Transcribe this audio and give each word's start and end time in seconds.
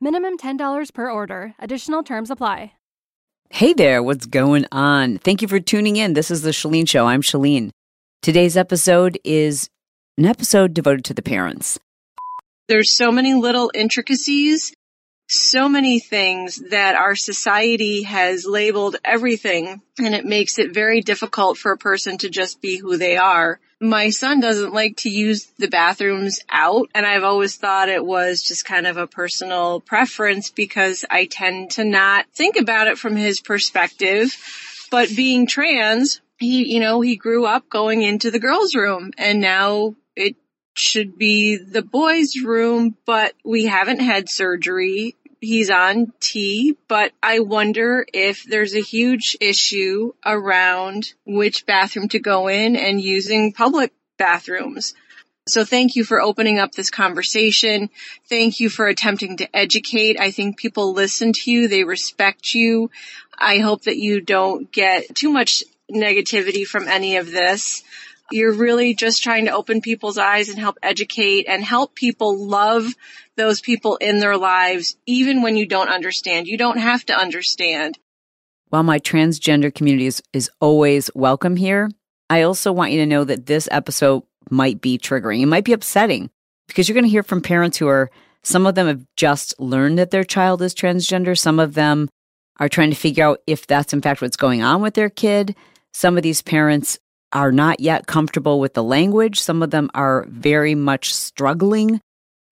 Minimum 0.00 0.36
$10 0.36 0.92
per 0.92 1.10
order. 1.10 1.54
Additional 1.58 2.02
terms 2.02 2.30
apply. 2.30 2.72
Hey 3.48 3.74
there, 3.74 4.02
what's 4.02 4.26
going 4.26 4.66
on? 4.72 5.18
Thank 5.18 5.40
you 5.40 5.46
for 5.46 5.60
tuning 5.60 5.96
in. 5.96 6.14
This 6.14 6.32
is 6.32 6.42
The 6.42 6.50
Chalene 6.50 6.88
Show. 6.88 7.06
I'm 7.06 7.22
Chalene. 7.22 7.70
Today's 8.20 8.56
episode 8.56 9.20
is 9.24 9.68
an 10.18 10.26
episode 10.26 10.74
devoted 10.74 11.04
to 11.04 11.14
the 11.14 11.22
parents. 11.22 11.78
There's 12.66 12.92
so 12.92 13.12
many 13.12 13.34
little 13.34 13.70
intricacies, 13.72 14.74
so 15.28 15.68
many 15.68 15.98
things 15.98 16.56
that 16.70 16.94
our 16.94 17.16
society 17.16 18.02
has 18.02 18.46
labeled 18.46 18.96
everything, 19.04 19.80
and 19.98 20.14
it 20.14 20.24
makes 20.24 20.58
it 20.58 20.72
very 20.72 21.00
difficult 21.00 21.58
for 21.58 21.72
a 21.72 21.78
person 21.78 22.18
to 22.18 22.30
just 22.30 22.60
be 22.60 22.76
who 22.76 22.96
they 22.96 23.16
are. 23.16 23.58
My 23.80 24.10
son 24.10 24.40
doesn't 24.40 24.72
like 24.72 24.98
to 24.98 25.10
use 25.10 25.46
the 25.58 25.68
bathrooms 25.68 26.40
out, 26.48 26.88
and 26.94 27.04
I've 27.04 27.24
always 27.24 27.56
thought 27.56 27.88
it 27.88 28.04
was 28.04 28.42
just 28.42 28.64
kind 28.64 28.86
of 28.86 28.96
a 28.96 29.06
personal 29.06 29.80
preference 29.80 30.50
because 30.50 31.04
I 31.10 31.26
tend 31.26 31.72
to 31.72 31.84
not 31.84 32.26
think 32.32 32.56
about 32.56 32.86
it 32.86 32.96
from 32.96 33.16
his 33.16 33.40
perspective. 33.40 34.34
But 34.90 35.14
being 35.14 35.46
trans, 35.46 36.20
he, 36.38 36.72
you 36.72 36.80
know, 36.80 37.00
he 37.00 37.16
grew 37.16 37.44
up 37.44 37.68
going 37.68 38.02
into 38.02 38.30
the 38.30 38.38
girls' 38.38 38.74
room, 38.74 39.10
and 39.18 39.40
now 39.40 39.94
should 40.78 41.18
be 41.18 41.56
the 41.56 41.82
boys' 41.82 42.40
room, 42.42 42.96
but 43.04 43.34
we 43.44 43.66
haven't 43.66 44.00
had 44.00 44.28
surgery. 44.28 45.16
He's 45.40 45.70
on 45.70 46.12
T, 46.20 46.76
but 46.88 47.12
I 47.22 47.40
wonder 47.40 48.06
if 48.12 48.44
there's 48.44 48.74
a 48.74 48.80
huge 48.80 49.36
issue 49.40 50.12
around 50.24 51.12
which 51.24 51.66
bathroom 51.66 52.08
to 52.08 52.18
go 52.18 52.48
in 52.48 52.76
and 52.76 53.00
using 53.00 53.52
public 53.52 53.92
bathrooms. 54.18 54.94
So 55.48 55.64
thank 55.64 55.94
you 55.94 56.02
for 56.02 56.20
opening 56.20 56.58
up 56.58 56.72
this 56.72 56.90
conversation. 56.90 57.90
Thank 58.28 58.58
you 58.58 58.68
for 58.68 58.86
attempting 58.86 59.36
to 59.36 59.56
educate. 59.56 60.18
I 60.18 60.32
think 60.32 60.56
people 60.56 60.92
listen 60.92 61.32
to 61.34 61.50
you. 61.50 61.68
They 61.68 61.84
respect 61.84 62.52
you. 62.52 62.90
I 63.38 63.58
hope 63.58 63.82
that 63.82 63.96
you 63.96 64.20
don't 64.20 64.72
get 64.72 65.14
too 65.14 65.30
much 65.30 65.62
negativity 65.88 66.66
from 66.66 66.88
any 66.88 67.18
of 67.18 67.30
this. 67.30 67.84
You're 68.32 68.54
really 68.54 68.94
just 68.94 69.22
trying 69.22 69.44
to 69.44 69.52
open 69.52 69.80
people's 69.80 70.18
eyes 70.18 70.48
and 70.48 70.58
help 70.58 70.78
educate 70.82 71.46
and 71.48 71.62
help 71.62 71.94
people 71.94 72.46
love 72.46 72.92
those 73.36 73.60
people 73.60 73.96
in 73.96 74.18
their 74.18 74.36
lives, 74.36 74.96
even 75.06 75.42
when 75.42 75.56
you 75.56 75.66
don't 75.66 75.88
understand. 75.88 76.48
You 76.48 76.58
don't 76.58 76.78
have 76.78 77.04
to 77.06 77.14
understand. 77.16 77.98
While 78.68 78.82
my 78.82 78.98
transgender 78.98 79.72
community 79.72 80.06
is, 80.06 80.22
is 80.32 80.50
always 80.60 81.08
welcome 81.14 81.54
here, 81.54 81.88
I 82.28 82.42
also 82.42 82.72
want 82.72 82.90
you 82.90 82.98
to 82.98 83.06
know 83.06 83.22
that 83.22 83.46
this 83.46 83.68
episode 83.70 84.24
might 84.50 84.80
be 84.80 84.98
triggering. 84.98 85.40
It 85.40 85.46
might 85.46 85.64
be 85.64 85.72
upsetting 85.72 86.30
because 86.66 86.88
you're 86.88 86.94
going 86.94 87.04
to 87.04 87.10
hear 87.10 87.22
from 87.22 87.42
parents 87.42 87.78
who 87.78 87.86
are, 87.86 88.10
some 88.42 88.66
of 88.66 88.74
them 88.74 88.88
have 88.88 89.06
just 89.16 89.58
learned 89.60 89.98
that 89.98 90.10
their 90.10 90.24
child 90.24 90.62
is 90.62 90.74
transgender. 90.74 91.38
Some 91.38 91.60
of 91.60 91.74
them 91.74 92.08
are 92.58 92.68
trying 92.68 92.90
to 92.90 92.96
figure 92.96 93.24
out 93.24 93.40
if 93.46 93.68
that's 93.68 93.92
in 93.92 94.02
fact 94.02 94.20
what's 94.20 94.36
going 94.36 94.62
on 94.62 94.82
with 94.82 94.94
their 94.94 95.10
kid. 95.10 95.54
Some 95.92 96.16
of 96.16 96.24
these 96.24 96.42
parents 96.42 96.98
are 97.36 97.52
not 97.52 97.80
yet 97.80 98.06
comfortable 98.06 98.58
with 98.58 98.72
the 98.72 98.82
language. 98.82 99.38
Some 99.38 99.62
of 99.62 99.70
them 99.70 99.90
are 99.94 100.24
very 100.26 100.74
much 100.74 101.12
struggling. 101.12 102.00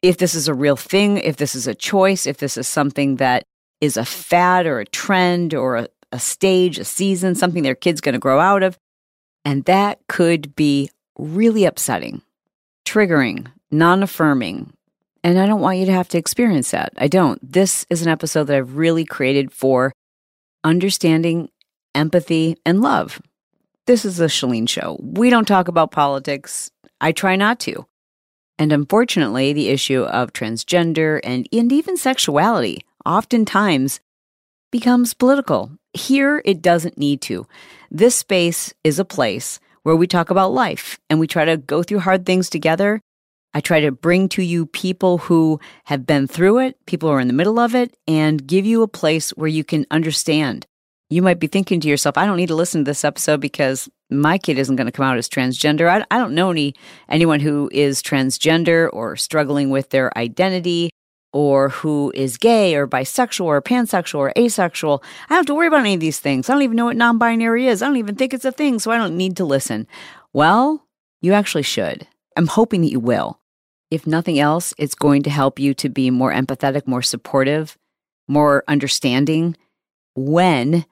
If 0.03 0.19
this 0.19 0.35
is 0.35 0.47
a 0.47 0.53
real 0.53 0.77
thing, 0.77 1.17
if 1.17 1.39
this 1.39 1.55
is 1.55 1.67
a 1.67 1.75
choice, 1.75 2.27
if 2.27 2.37
this 2.37 2.59
is 2.59 2.69
something 2.69 3.17
that 3.17 3.45
is 3.81 3.97
a 3.97 4.05
fad 4.05 4.67
or 4.67 4.81
a 4.81 4.85
trend 4.85 5.55
or 5.55 5.77
a, 5.77 5.89
a 6.13 6.19
stage, 6.19 6.79
a 6.79 6.85
season, 6.85 7.35
something 7.35 7.63
their 7.63 7.75
kid's 7.75 8.03
going 8.03 8.13
to 8.13 8.19
grow 8.19 8.39
out 8.39 8.63
of. 8.63 8.77
And 9.43 9.65
that 9.65 10.01
could 10.07 10.55
be 10.55 10.91
really 11.19 11.65
upsetting, 11.65 12.21
triggering, 12.85 13.47
non 13.71 14.03
affirming. 14.03 14.75
And 15.23 15.39
I 15.39 15.47
don't 15.47 15.63
want 15.63 15.79
you 15.79 15.87
to 15.87 15.93
have 15.93 16.09
to 16.09 16.19
experience 16.19 16.73
that. 16.73 16.93
I 16.99 17.09
don't. 17.09 17.41
This 17.43 17.87
is 17.89 18.03
an 18.03 18.09
episode 18.09 18.45
that 18.45 18.57
I've 18.59 18.77
really 18.77 19.07
created 19.07 19.51
for 19.51 19.95
understanding, 20.63 21.49
empathy, 21.95 22.59
and 22.67 22.83
love. 22.83 23.19
This 23.87 24.07
is 24.07 24.17
the 24.17 24.29
Chalene 24.29 24.67
Show. 24.67 24.97
We 24.99 25.29
don't 25.29 25.47
talk 25.47 25.69
about 25.69 25.91
politics. 25.91 26.71
I 27.03 27.13
try 27.13 27.37
not 27.37 27.61
to. 27.61 27.85
And 28.59 28.73
unfortunately, 28.73 29.53
the 29.53 29.69
issue 29.69 30.05
of 30.05 30.33
transgender 30.33 31.21
and, 31.23 31.47
and 31.53 31.71
even 31.71 31.99
sexuality 31.99 32.87
oftentimes 33.05 34.01
becomes 34.73 35.13
political. 35.13 35.71
Here, 35.93 36.41
it 36.47 36.63
doesn't 36.63 36.97
need 36.97 37.21
to. 37.23 37.47
This 37.91 38.17
space 38.17 38.73
is 38.85 38.99
a 38.99 39.05
place 39.05 39.61
where 39.83 39.97
we 39.97 40.07
talk 40.07 40.31
about 40.31 40.55
life 40.55 40.99
and 41.11 41.21
we 41.21 41.27
try 41.27 41.45
to 41.45 41.59
go 41.59 41.83
through 41.83 42.01
hard 42.01 42.25
things 42.25 42.49
together. 42.49 43.03
I 43.53 43.61
try 43.61 43.81
to 43.83 43.93
bring 43.93 44.31
to 44.31 44.43
you 44.43 44.65
people 44.65 45.19
who 45.19 45.61
have 45.85 46.07
been 46.07 46.27
through 46.27 46.61
it, 46.61 46.79
people 46.87 47.11
who 47.11 47.17
are 47.17 47.21
in 47.21 47.29
the 47.29 47.35
middle 47.35 47.59
of 47.59 47.75
it, 47.75 47.95
and 48.09 48.47
give 48.47 48.65
you 48.65 48.81
a 48.81 48.89
place 48.89 49.29
where 49.33 49.47
you 49.47 49.63
can 49.63 49.85
understand 49.91 50.67
you 51.11 51.23
might 51.23 51.39
be 51.39 51.47
thinking 51.47 51.81
to 51.81 51.89
yourself, 51.89 52.17
I 52.17 52.27
don't 52.27 52.37
need 52.37 52.49
to 52.49 52.55
listen 52.55 52.85
to 52.85 52.91
this 52.91 53.05
episode 53.05 53.41
because 53.41 53.89
my 54.11 54.39
kid 54.39 54.59
isn't 54.59 54.77
going 54.77 54.87
to 54.87 54.93
come 54.93 55.05
out 55.05 55.19
as 55.19 55.29
transgender. 55.29 55.89
I, 55.89 56.05
I 56.11 56.19
don't 56.19 56.35
know 56.35 56.51
any 56.51 56.75
anyone 57.09 57.41
who 57.41 57.69
is 57.73 58.03
transgender 58.03 58.89
or 58.93 59.17
struggling 59.17 59.71
with 59.71 59.91
their 59.91 60.17
identity 60.17 60.91
or 61.33 61.69
who 61.71 62.13
is 62.15 62.37
gay 62.37 62.77
or 62.77 62.87
bisexual 62.87 63.45
or 63.45 63.61
pansexual 63.61 64.19
or 64.19 64.33
asexual. 64.39 65.03
I 65.25 65.31
don't 65.31 65.39
have 65.39 65.47
to 65.47 65.55
worry 65.55 65.67
about 65.67 65.81
any 65.81 65.95
of 65.95 66.01
these 66.01 66.21
things. 66.21 66.49
I 66.49 66.53
don't 66.55 66.63
even 66.63 66.77
know 66.77 66.87
what 66.87 66.97
non 66.97 67.19
binary 67.19 67.67
is. 67.67 67.83
I 67.83 67.87
don't 67.87 67.97
even 67.97 68.15
think 68.15 68.33
it's 68.33 68.45
a 68.45 68.53
thing, 68.53 68.79
so 68.79 68.91
I 68.91 68.99
don't 68.99 69.17
need 69.17 69.37
to 69.39 69.45
listen. 69.45 69.87
Well, 70.33 70.87
you 71.21 71.33
actually 71.33 71.63
should. 71.63 72.07
I'm 72.37 72.47
hoping 72.47 72.83
that 72.83 72.91
you 72.91 73.01
will. 73.01 73.41
If 73.91 74.07
nothing 74.07 74.39
else, 74.39 74.75
it's 74.79 74.95
going 74.95 75.23
to 75.25 75.31
help 75.31 75.59
you 75.59 75.75
to 75.75 75.89
be 75.89 76.11
more 76.11 76.33
empathetic, 76.33 76.87
more 76.87 77.03
supportive, 77.03 77.77
more 78.27 78.65
understanding 78.67 79.57
when 80.15 80.87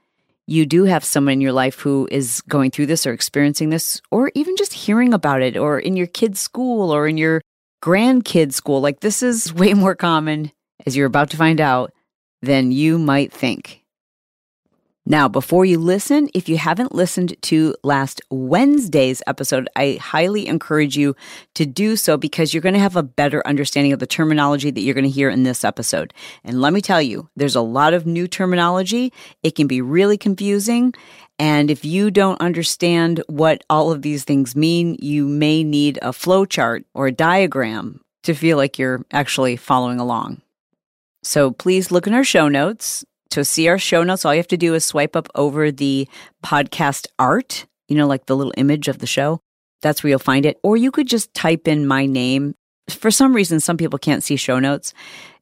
you 0.47 0.67
do 0.67 0.85
have 0.85 1.05
someone 1.05 1.35
in 1.35 1.41
your 1.41 1.53
life 1.53 1.81
who 1.81 2.09
is 2.11 2.41
going 2.43 2.71
through 2.71 2.87
this 2.87 3.07
or 3.07 3.13
experiencing 3.13 3.71
this, 3.71 4.01
or 4.11 4.31
even 4.35 4.57
just 4.57 4.73
hearing 4.73 5.15
about 5.15 5.43
it, 5.43 5.57
or 5.57 5.79
in 5.79 5.97
your 5.97 6.07
kid's 6.07 6.41
school 6.41 6.91
or 6.91 7.07
in 7.07 7.17
your 7.17 7.41
grandkid's 7.83 8.57
school, 8.57 8.81
like 8.81 9.01
this 9.01 9.23
is 9.23 9.53
way 9.53 9.75
more 9.75 9.95
common, 9.95 10.53
as 10.87 10.97
you're 10.97 11.07
about 11.07 11.31
to 11.31 11.37
find 11.37 11.61
out, 11.61 11.93
than 12.41 12.73
you 12.73 12.99
might 12.99 13.33
think. 13.33 13.82
Now, 15.05 15.27
before 15.27 15.65
you 15.65 15.79
listen, 15.79 16.29
if 16.33 16.49
you 16.49 16.57
haven't 16.57 16.95
listened 16.95 17.35
to 17.43 17.75
last 17.83 18.23
Wednesday's 18.31 19.21
episode, 19.27 19.69
I 19.75 19.99
highly 20.01 20.47
encourage 20.47 20.97
you 20.97 21.17
to 21.55 21.67
do 21.67 21.97
so 21.97 22.17
because 22.17 22.55
you're 22.55 22.61
going 22.61 22.75
to 22.75 22.81
have 22.81 22.95
a 22.95 23.03
better 23.03 23.45
understanding 23.45 23.93
of 23.93 23.99
the 23.99 24.07
terminology 24.07 24.71
that 24.71 24.81
you're 24.81 24.95
going 24.95 25.03
to 25.03 25.11
hear 25.11 25.29
in 25.29 25.43
this 25.43 25.65
episode. 25.65 26.15
And 26.45 26.61
let 26.61 26.73
me 26.73 26.81
tell 26.81 27.03
you, 27.03 27.29
there's 27.35 27.57
a 27.57 27.61
lot 27.61 27.95
of 27.95 28.07
new 28.07 28.29
terminology. 28.29 29.13
It 29.43 29.57
can 29.57 29.67
be 29.67 29.81
really 29.81 30.17
confusing. 30.17 30.95
And 31.37 31.69
if 31.69 31.85
you 31.85 32.13
don't 32.13 32.41
understand 32.41 33.25
what 33.27 33.65
all 33.69 33.91
of 33.91 34.03
these 34.03 34.23
things 34.23 34.55
mean, 34.55 34.97
you 35.01 35.27
may 35.27 35.65
need 35.65 35.99
a 36.01 36.13
flow 36.13 36.45
chart 36.45 36.85
or 36.95 37.09
a 37.09 37.13
diagram 37.13 38.01
to 38.23 38.35
feel 38.35 38.57
like 38.57 38.79
you're 38.79 39.05
actually 39.11 39.57
following 39.57 39.99
along. 39.99 40.43
So 41.25 41.51
please 41.51 41.91
look 41.91 42.07
in 42.07 42.15
our 42.15 42.25
show 42.25 42.49
notes 42.49 43.05
to 43.33 43.45
see 43.45 43.69
our 43.69 43.79
show 43.79 44.03
notes, 44.03 44.25
all 44.25 44.35
you 44.35 44.39
have 44.39 44.49
to 44.49 44.57
do 44.57 44.75
is 44.75 44.85
swipe 44.85 45.17
up 45.17 45.29
over 45.35 45.71
the 45.71 46.09
podcast 46.45 47.07
art, 47.19 47.67
you 47.89 47.97
know, 47.97 48.07
like 48.07 48.27
the 48.27 48.37
little 48.37 48.53
image 48.57 48.89
of 48.89 48.99
the 48.99 49.07
show. 49.07 49.41
That's 49.81 50.03
where 50.03 50.11
you'll 50.11 50.19
find 50.19 50.47
it. 50.47 50.59
Or 50.63 50.77
you 50.77 50.91
could 50.91 51.09
just 51.09 51.33
type 51.35 51.67
in 51.67 51.87
my 51.87 52.07
name. 52.07 52.55
For 52.91 53.11
some 53.11 53.35
reason, 53.35 53.61
some 53.61 53.77
people 53.77 53.99
can't 53.99 54.23
see 54.23 54.37
show 54.37 54.59
notes. 54.59 54.93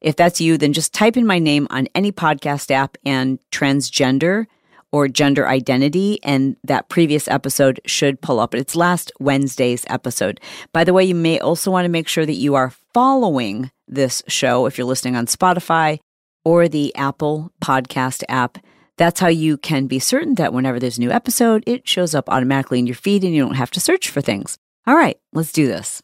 If 0.01 0.17
that's 0.17 0.41
you, 0.41 0.57
then 0.57 0.73
just 0.73 0.95
type 0.95 1.17
in 1.17 1.27
my 1.27 1.39
name 1.39 1.67
on 1.71 1.89
any 1.95 2.13
podcast 2.13 2.71
app 2.71 2.97
and 3.05 3.39
transgender 3.51 4.47
or 4.93 5.07
gender 5.07 5.47
identity, 5.47 6.19
and 6.25 6.57
that 6.65 6.89
previous 6.89 7.29
episode 7.29 7.81
should 7.87 8.21
pull 8.21 8.41
up. 8.41 8.55
It's 8.55 8.75
last 8.75 9.13
Wednesday's 9.21 9.85
episode. 9.89 10.41
By 10.73 10.83
the 10.83 10.93
way, 10.93 11.05
you 11.05 11.15
may 11.15 11.39
also 11.39 11.71
want 11.71 11.85
to 11.85 11.91
make 11.91 12.09
sure 12.09 12.27
that 12.27 12.35
you 12.35 12.57
are 12.57 12.73
following 12.93 13.71
this 13.87 14.23
show 14.27 14.67
if 14.67 14.77
you're 14.77 14.87
listening 14.87 15.15
on 15.15 15.27
Spotify 15.27 16.01
or 16.45 16.69
the 16.69 16.95
Apple 16.97 17.53
Podcast 17.63 18.23
app. 18.29 18.59
That's 18.97 19.21
how 19.21 19.29
you 19.29 19.57
can 19.57 19.87
be 19.87 19.99
certain 19.99 20.35
that 20.35 20.53
whenever 20.53 20.79
there's 20.79 20.99
a 20.99 21.01
new 21.01 21.11
episode, 21.11 21.65
it 21.67 21.89
shows 21.89 22.15
up 22.15 22.29
automatically 22.29 22.79
in 22.79 22.87
your 22.87 22.97
feed 22.97 23.25
and 23.25 23.35
you 23.35 23.43
don't 23.43 23.55
have 23.55 23.71
to 23.73 23.81
search 23.81 24.09
for 24.09 24.21
things. 24.21 24.59
All 24.87 24.97
right, 24.97 25.19
let's 25.33 25.53
do 25.53 25.67
this. 25.67 26.03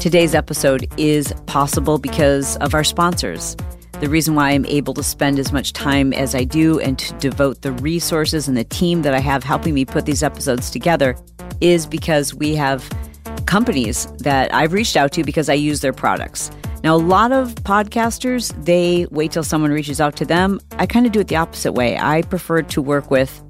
Today's 0.00 0.34
episode 0.34 0.86
is 0.96 1.32
possible 1.46 1.98
because 1.98 2.56
of 2.58 2.74
our 2.74 2.84
sponsors. 2.84 3.56
The 4.00 4.08
reason 4.08 4.36
why 4.36 4.50
I'm 4.50 4.64
able 4.66 4.94
to 4.94 5.02
spend 5.02 5.40
as 5.40 5.52
much 5.52 5.72
time 5.72 6.12
as 6.12 6.36
I 6.36 6.44
do 6.44 6.78
and 6.78 6.96
to 7.00 7.12
devote 7.14 7.62
the 7.62 7.72
resources 7.72 8.46
and 8.46 8.56
the 8.56 8.62
team 8.62 9.02
that 9.02 9.12
I 9.12 9.18
have 9.18 9.42
helping 9.42 9.74
me 9.74 9.84
put 9.84 10.06
these 10.06 10.22
episodes 10.22 10.70
together 10.70 11.16
is 11.60 11.84
because 11.84 12.32
we 12.32 12.54
have 12.54 12.88
companies 13.48 14.06
that 14.18 14.52
I've 14.52 14.74
reached 14.74 14.94
out 14.94 15.10
to 15.12 15.24
because 15.24 15.48
I 15.48 15.54
use 15.54 15.80
their 15.80 15.94
products. 15.94 16.50
Now, 16.84 16.94
a 16.94 16.98
lot 16.98 17.32
of 17.32 17.54
podcasters, 17.54 18.52
they 18.64 19.06
wait 19.10 19.32
till 19.32 19.42
someone 19.42 19.72
reaches 19.72 20.02
out 20.02 20.16
to 20.16 20.26
them. 20.26 20.60
I 20.72 20.84
kind 20.84 21.06
of 21.06 21.12
do 21.12 21.20
it 21.20 21.28
the 21.28 21.36
opposite 21.36 21.72
way. 21.72 21.98
I 21.98 22.20
prefer 22.22 22.60
to 22.60 22.82
work 22.82 23.10
with 23.10 23.42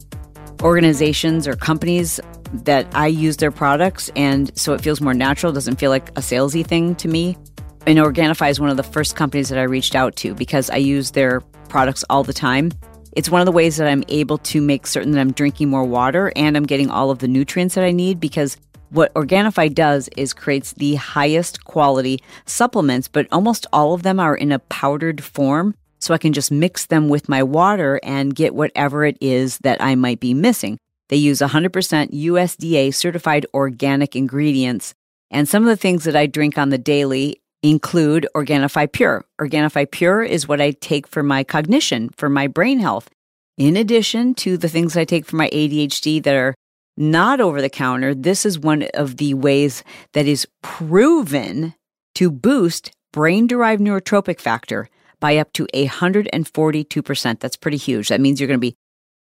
organizations 0.62 1.48
or 1.48 1.56
companies 1.56 2.20
that 2.52 2.86
I 2.94 3.08
use 3.08 3.38
their 3.38 3.50
products, 3.50 4.08
and 4.14 4.56
so 4.56 4.72
it 4.72 4.80
feels 4.80 5.00
more 5.00 5.14
natural, 5.14 5.52
doesn't 5.52 5.80
feel 5.80 5.90
like 5.90 6.10
a 6.10 6.22
salesy 6.22 6.64
thing 6.64 6.94
to 6.94 7.08
me. 7.08 7.36
And 7.84 7.98
Organifi 7.98 8.50
is 8.50 8.60
one 8.60 8.70
of 8.70 8.76
the 8.76 8.84
first 8.84 9.16
companies 9.16 9.48
that 9.48 9.58
I 9.58 9.64
reached 9.64 9.96
out 9.96 10.14
to 10.16 10.32
because 10.32 10.70
I 10.70 10.76
use 10.76 11.10
their 11.10 11.40
products 11.68 12.04
all 12.08 12.22
the 12.22 12.32
time. 12.32 12.70
It's 13.16 13.30
one 13.30 13.40
of 13.40 13.46
the 13.46 13.52
ways 13.52 13.78
that 13.78 13.88
I'm 13.88 14.04
able 14.08 14.38
to 14.38 14.60
make 14.60 14.86
certain 14.86 15.10
that 15.10 15.20
I'm 15.20 15.32
drinking 15.32 15.70
more 15.70 15.84
water 15.84 16.32
and 16.36 16.56
I'm 16.56 16.66
getting 16.66 16.88
all 16.88 17.10
of 17.10 17.18
the 17.18 17.26
nutrients 17.26 17.74
that 17.74 17.82
I 17.82 17.90
need 17.90 18.20
because 18.20 18.56
what 18.90 19.12
Organifi 19.14 19.74
does 19.74 20.08
is 20.16 20.32
creates 20.32 20.72
the 20.72 20.94
highest 20.96 21.64
quality 21.64 22.22
supplements, 22.46 23.08
but 23.08 23.26
almost 23.30 23.66
all 23.72 23.94
of 23.94 24.02
them 24.02 24.18
are 24.18 24.36
in 24.36 24.52
a 24.52 24.58
powdered 24.58 25.22
form. 25.22 25.74
So 26.00 26.14
I 26.14 26.18
can 26.18 26.32
just 26.32 26.50
mix 26.52 26.86
them 26.86 27.08
with 27.08 27.28
my 27.28 27.42
water 27.42 28.00
and 28.02 28.34
get 28.34 28.54
whatever 28.54 29.04
it 29.04 29.18
is 29.20 29.58
that 29.58 29.82
I 29.82 29.94
might 29.94 30.20
be 30.20 30.32
missing. 30.32 30.78
They 31.08 31.16
use 31.16 31.40
100% 31.40 31.70
USDA 32.12 32.94
certified 32.94 33.46
organic 33.52 34.14
ingredients. 34.14 34.94
And 35.30 35.48
some 35.48 35.62
of 35.62 35.68
the 35.68 35.76
things 35.76 36.04
that 36.04 36.16
I 36.16 36.26
drink 36.26 36.56
on 36.56 36.68
the 36.68 36.78
daily 36.78 37.40
include 37.62 38.28
Organifi 38.34 38.90
Pure. 38.92 39.24
Organifi 39.40 39.90
Pure 39.90 40.22
is 40.22 40.46
what 40.46 40.60
I 40.60 40.70
take 40.70 41.06
for 41.06 41.22
my 41.22 41.42
cognition, 41.44 42.10
for 42.16 42.28
my 42.28 42.46
brain 42.46 42.78
health. 42.78 43.10
In 43.56 43.76
addition 43.76 44.34
to 44.36 44.56
the 44.56 44.68
things 44.68 44.96
I 44.96 45.04
take 45.04 45.26
for 45.26 45.36
my 45.36 45.48
ADHD 45.50 46.22
that 46.22 46.34
are 46.34 46.54
not 46.98 47.40
over 47.40 47.62
the 47.62 47.70
counter, 47.70 48.14
this 48.14 48.44
is 48.44 48.58
one 48.58 48.88
of 48.94 49.16
the 49.16 49.34
ways 49.34 49.84
that 50.12 50.26
is 50.26 50.46
proven 50.62 51.74
to 52.16 52.30
boost 52.30 52.90
brain 53.12 53.46
derived 53.46 53.80
neurotrophic 53.80 54.40
factor 54.40 54.88
by 55.20 55.36
up 55.36 55.52
to 55.52 55.66
142%. 55.72 57.40
That's 57.40 57.56
pretty 57.56 57.76
huge. 57.76 58.08
That 58.08 58.20
means 58.20 58.40
you're 58.40 58.48
going 58.48 58.60
to 58.60 58.60
be 58.60 58.76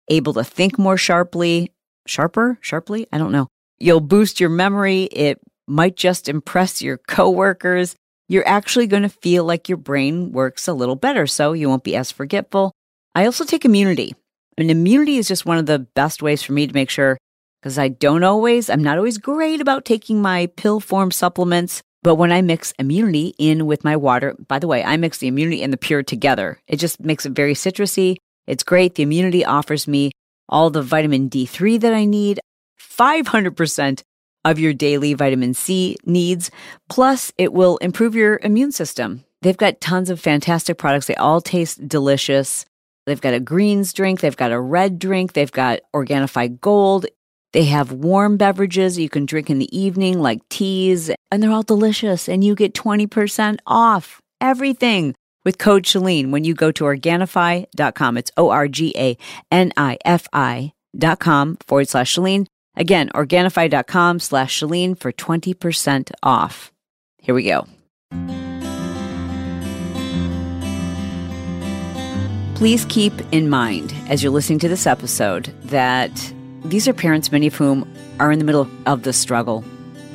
able 0.08 0.32
to 0.34 0.44
think 0.44 0.78
more 0.78 0.96
sharply, 0.96 1.72
sharper, 2.06 2.58
sharply. 2.60 3.06
I 3.12 3.18
don't 3.18 3.32
know. 3.32 3.48
You'll 3.78 4.00
boost 4.00 4.40
your 4.40 4.50
memory. 4.50 5.04
It 5.04 5.40
might 5.66 5.96
just 5.96 6.28
impress 6.28 6.80
your 6.80 6.98
coworkers. 6.98 7.94
You're 8.28 8.48
actually 8.48 8.86
going 8.86 9.02
to 9.02 9.08
feel 9.08 9.44
like 9.44 9.68
your 9.68 9.78
brain 9.78 10.32
works 10.32 10.66
a 10.66 10.72
little 10.72 10.96
better, 10.96 11.26
so 11.26 11.52
you 11.52 11.68
won't 11.68 11.84
be 11.84 11.96
as 11.96 12.10
forgetful. 12.10 12.72
I 13.14 13.26
also 13.26 13.44
take 13.44 13.64
immunity. 13.64 14.14
And 14.58 14.70
immunity 14.70 15.18
is 15.18 15.28
just 15.28 15.46
one 15.46 15.58
of 15.58 15.66
the 15.66 15.78
best 15.78 16.22
ways 16.22 16.42
for 16.42 16.52
me 16.52 16.66
to 16.66 16.74
make 16.74 16.90
sure 16.90 17.18
because 17.66 17.80
I 17.80 17.88
don't 17.88 18.22
always, 18.22 18.70
I'm 18.70 18.84
not 18.84 18.96
always 18.96 19.18
great 19.18 19.60
about 19.60 19.84
taking 19.84 20.22
my 20.22 20.46
pill 20.54 20.78
form 20.78 21.10
supplements. 21.10 21.82
But 22.04 22.14
when 22.14 22.30
I 22.30 22.40
mix 22.40 22.72
immunity 22.78 23.34
in 23.38 23.66
with 23.66 23.82
my 23.82 23.96
water, 23.96 24.36
by 24.46 24.60
the 24.60 24.68
way, 24.68 24.84
I 24.84 24.96
mix 24.96 25.18
the 25.18 25.26
immunity 25.26 25.64
and 25.64 25.72
the 25.72 25.76
pure 25.76 26.04
together. 26.04 26.60
It 26.68 26.76
just 26.76 27.00
makes 27.00 27.26
it 27.26 27.32
very 27.32 27.54
citrusy. 27.54 28.18
It's 28.46 28.62
great. 28.62 28.94
The 28.94 29.02
immunity 29.02 29.44
offers 29.44 29.88
me 29.88 30.12
all 30.48 30.70
the 30.70 30.80
vitamin 30.80 31.28
D3 31.28 31.80
that 31.80 31.92
I 31.92 32.04
need, 32.04 32.38
500% 32.80 34.02
of 34.44 34.60
your 34.60 34.72
daily 34.72 35.14
vitamin 35.14 35.52
C 35.52 35.96
needs. 36.04 36.52
Plus, 36.88 37.32
it 37.36 37.52
will 37.52 37.78
improve 37.78 38.14
your 38.14 38.38
immune 38.44 38.70
system. 38.70 39.24
They've 39.42 39.56
got 39.56 39.80
tons 39.80 40.08
of 40.08 40.20
fantastic 40.20 40.78
products. 40.78 41.06
They 41.06 41.16
all 41.16 41.40
taste 41.40 41.88
delicious. 41.88 42.64
They've 43.06 43.20
got 43.20 43.34
a 43.34 43.40
greens 43.40 43.92
drink, 43.92 44.20
they've 44.20 44.36
got 44.36 44.50
a 44.50 44.60
red 44.60 44.98
drink, 44.98 45.32
they've 45.32 45.50
got 45.50 45.78
Organifi 45.94 46.60
Gold. 46.60 47.06
They 47.56 47.64
have 47.64 47.90
warm 47.90 48.36
beverages 48.36 48.98
you 48.98 49.08
can 49.08 49.24
drink 49.24 49.48
in 49.48 49.58
the 49.58 49.74
evening, 49.74 50.20
like 50.20 50.46
teas, 50.50 51.10
and 51.32 51.42
they're 51.42 51.50
all 51.50 51.62
delicious. 51.62 52.28
And 52.28 52.44
you 52.44 52.54
get 52.54 52.74
20% 52.74 53.60
off 53.66 54.20
everything 54.42 55.14
with 55.42 55.56
code 55.56 55.84
Chalene 55.84 56.30
when 56.30 56.44
you 56.44 56.52
go 56.52 56.70
to 56.72 56.84
Organifi.com. 56.84 58.18
It's 58.18 58.30
O 58.36 58.50
R 58.50 58.68
G 58.68 58.92
A 58.94 59.16
N 59.50 59.72
I 59.74 59.96
F 60.04 60.28
I.com 60.34 61.56
forward 61.66 61.88
slash 61.88 62.14
Chalene. 62.14 62.46
Again, 62.74 63.08
Organifi.com 63.14 64.20
slash 64.20 64.60
Chalene 64.60 64.94
for 65.00 65.10
20% 65.10 66.10
off. 66.22 66.70
Here 67.22 67.34
we 67.34 67.44
go. 67.44 67.66
Please 72.54 72.84
keep 72.90 73.14
in 73.32 73.48
mind 73.48 73.94
as 74.10 74.22
you're 74.22 74.30
listening 74.30 74.58
to 74.58 74.68
this 74.68 74.86
episode 74.86 75.54
that 75.64 76.34
these 76.70 76.88
are 76.88 76.92
parents, 76.92 77.32
many 77.32 77.46
of 77.46 77.54
whom 77.54 77.90
are 78.18 78.32
in 78.32 78.38
the 78.38 78.44
middle 78.44 78.68
of 78.86 79.02
the 79.02 79.12
struggle. 79.12 79.64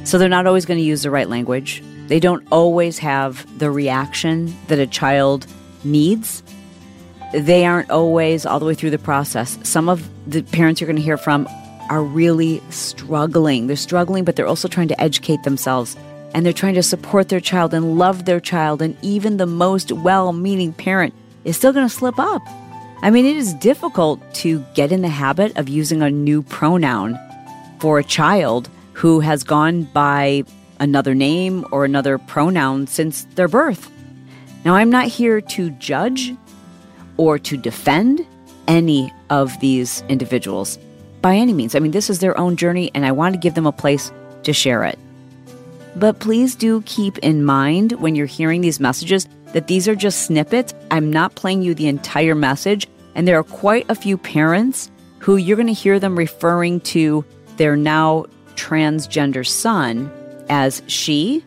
So 0.03 0.17
they're 0.17 0.29
not 0.29 0.47
always 0.47 0.65
going 0.65 0.79
to 0.79 0.83
use 0.83 1.03
the 1.03 1.11
right 1.11 1.29
language. 1.29 1.83
They 2.07 2.19
don't 2.19 2.45
always 2.51 2.97
have 2.99 3.45
the 3.59 3.71
reaction 3.71 4.55
that 4.67 4.79
a 4.79 4.87
child 4.87 5.47
needs. 5.83 6.43
They 7.33 7.65
aren't 7.65 7.89
always 7.89 8.45
all 8.45 8.59
the 8.59 8.65
way 8.65 8.73
through 8.73 8.89
the 8.89 8.99
process. 8.99 9.57
Some 9.63 9.87
of 9.87 10.09
the 10.27 10.41
parents 10.41 10.81
you're 10.81 10.87
going 10.87 10.97
to 10.97 11.01
hear 11.01 11.17
from 11.17 11.47
are 11.89 12.03
really 12.03 12.61
struggling. 12.69 13.67
They're 13.67 13.75
struggling, 13.75 14.25
but 14.25 14.35
they're 14.35 14.47
also 14.47 14.67
trying 14.67 14.89
to 14.89 15.01
educate 15.01 15.43
themselves 15.43 15.95
and 16.33 16.45
they're 16.45 16.53
trying 16.53 16.75
to 16.75 16.83
support 16.83 17.29
their 17.29 17.39
child 17.39 17.73
and 17.73 17.97
love 17.97 18.25
their 18.25 18.39
child. 18.39 18.81
And 18.81 18.97
even 19.01 19.37
the 19.37 19.45
most 19.45 19.91
well 19.91 20.33
meaning 20.33 20.73
parent 20.73 21.13
is 21.43 21.57
still 21.57 21.73
going 21.73 21.87
to 21.87 21.93
slip 21.93 22.19
up. 22.19 22.41
I 23.03 23.09
mean, 23.09 23.25
it 23.25 23.35
is 23.35 23.53
difficult 23.55 24.21
to 24.35 24.63
get 24.75 24.91
in 24.91 25.01
the 25.01 25.09
habit 25.09 25.57
of 25.57 25.67
using 25.67 26.03
a 26.03 26.09
new 26.09 26.43
pronoun 26.43 27.19
for 27.79 27.97
a 27.97 28.03
child 28.03 28.69
who 28.93 29.19
has 29.21 29.43
gone 29.43 29.83
by 29.85 30.43
another 30.79 31.15
name 31.15 31.65
or 31.71 31.83
another 31.83 32.19
pronoun 32.19 32.85
since 32.85 33.23
their 33.35 33.47
birth. 33.47 33.89
Now, 34.63 34.75
I'm 34.75 34.91
not 34.91 35.07
here 35.07 35.41
to 35.41 35.71
judge 35.71 36.35
or 37.17 37.39
to 37.39 37.57
defend 37.57 38.25
any 38.67 39.11
of 39.31 39.59
these 39.59 40.03
individuals 40.07 40.77
by 41.21 41.35
any 41.35 41.53
means. 41.53 41.73
I 41.73 41.79
mean, 41.79 41.91
this 41.91 42.09
is 42.09 42.19
their 42.19 42.37
own 42.37 42.55
journey, 42.55 42.91
and 42.93 43.05
I 43.05 43.11
want 43.11 43.33
to 43.33 43.39
give 43.39 43.55
them 43.55 43.65
a 43.65 43.71
place 43.71 44.11
to 44.43 44.53
share 44.53 44.83
it. 44.83 44.99
But 45.95 46.19
please 46.19 46.55
do 46.55 46.81
keep 46.83 47.17
in 47.19 47.43
mind 47.43 47.93
when 47.93 48.15
you're 48.15 48.25
hearing 48.27 48.61
these 48.61 48.79
messages 48.79 49.27
that 49.53 49.67
these 49.67 49.87
are 49.87 49.95
just 49.95 50.23
snippets. 50.25 50.73
I'm 50.89 51.11
not 51.11 51.35
playing 51.35 51.61
you 51.63 51.73
the 51.73 51.87
entire 51.87 52.35
message. 52.35 52.87
And 53.15 53.27
there 53.27 53.37
are 53.37 53.43
quite 53.43 53.85
a 53.89 53.95
few 53.95 54.17
parents 54.17 54.91
who 55.19 55.37
you're 55.37 55.57
going 55.57 55.67
to 55.67 55.73
hear 55.73 55.99
them 55.99 56.17
referring 56.17 56.79
to 56.81 57.23
their 57.57 57.75
now 57.75 58.25
transgender 58.55 59.45
son 59.45 60.11
as 60.49 60.81
she 60.87 61.43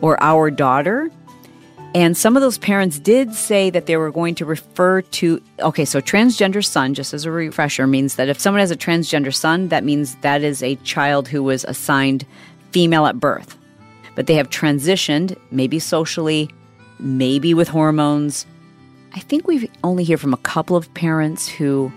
or 0.00 0.22
our 0.22 0.50
daughter. 0.50 1.10
And 1.94 2.16
some 2.16 2.36
of 2.36 2.42
those 2.42 2.56
parents 2.58 2.98
did 2.98 3.34
say 3.34 3.68
that 3.68 3.84
they 3.86 3.98
were 3.98 4.10
going 4.10 4.34
to 4.36 4.46
refer 4.46 5.02
to, 5.02 5.42
okay, 5.60 5.84
so 5.84 6.00
transgender 6.00 6.64
son, 6.64 6.94
just 6.94 7.12
as 7.12 7.26
a 7.26 7.30
refresher, 7.30 7.86
means 7.86 8.16
that 8.16 8.28
if 8.28 8.40
someone 8.40 8.60
has 8.60 8.70
a 8.70 8.76
transgender 8.76 9.34
son, 9.34 9.68
that 9.68 9.84
means 9.84 10.14
that 10.16 10.42
is 10.42 10.62
a 10.62 10.76
child 10.76 11.28
who 11.28 11.42
was 11.42 11.64
assigned 11.64 12.24
female 12.70 13.06
at 13.06 13.20
birth. 13.20 13.58
But 14.14 14.26
they 14.26 14.34
have 14.34 14.48
transitioned, 14.48 15.36
maybe 15.50 15.78
socially, 15.78 16.48
maybe 16.98 17.52
with 17.52 17.68
hormones. 17.68 18.46
I 19.14 19.20
think 19.20 19.46
we 19.46 19.70
only 19.84 20.04
hear 20.04 20.16
from 20.16 20.32
a 20.32 20.38
couple 20.38 20.76
of 20.76 20.92
parents 20.94 21.48
who 21.48 21.92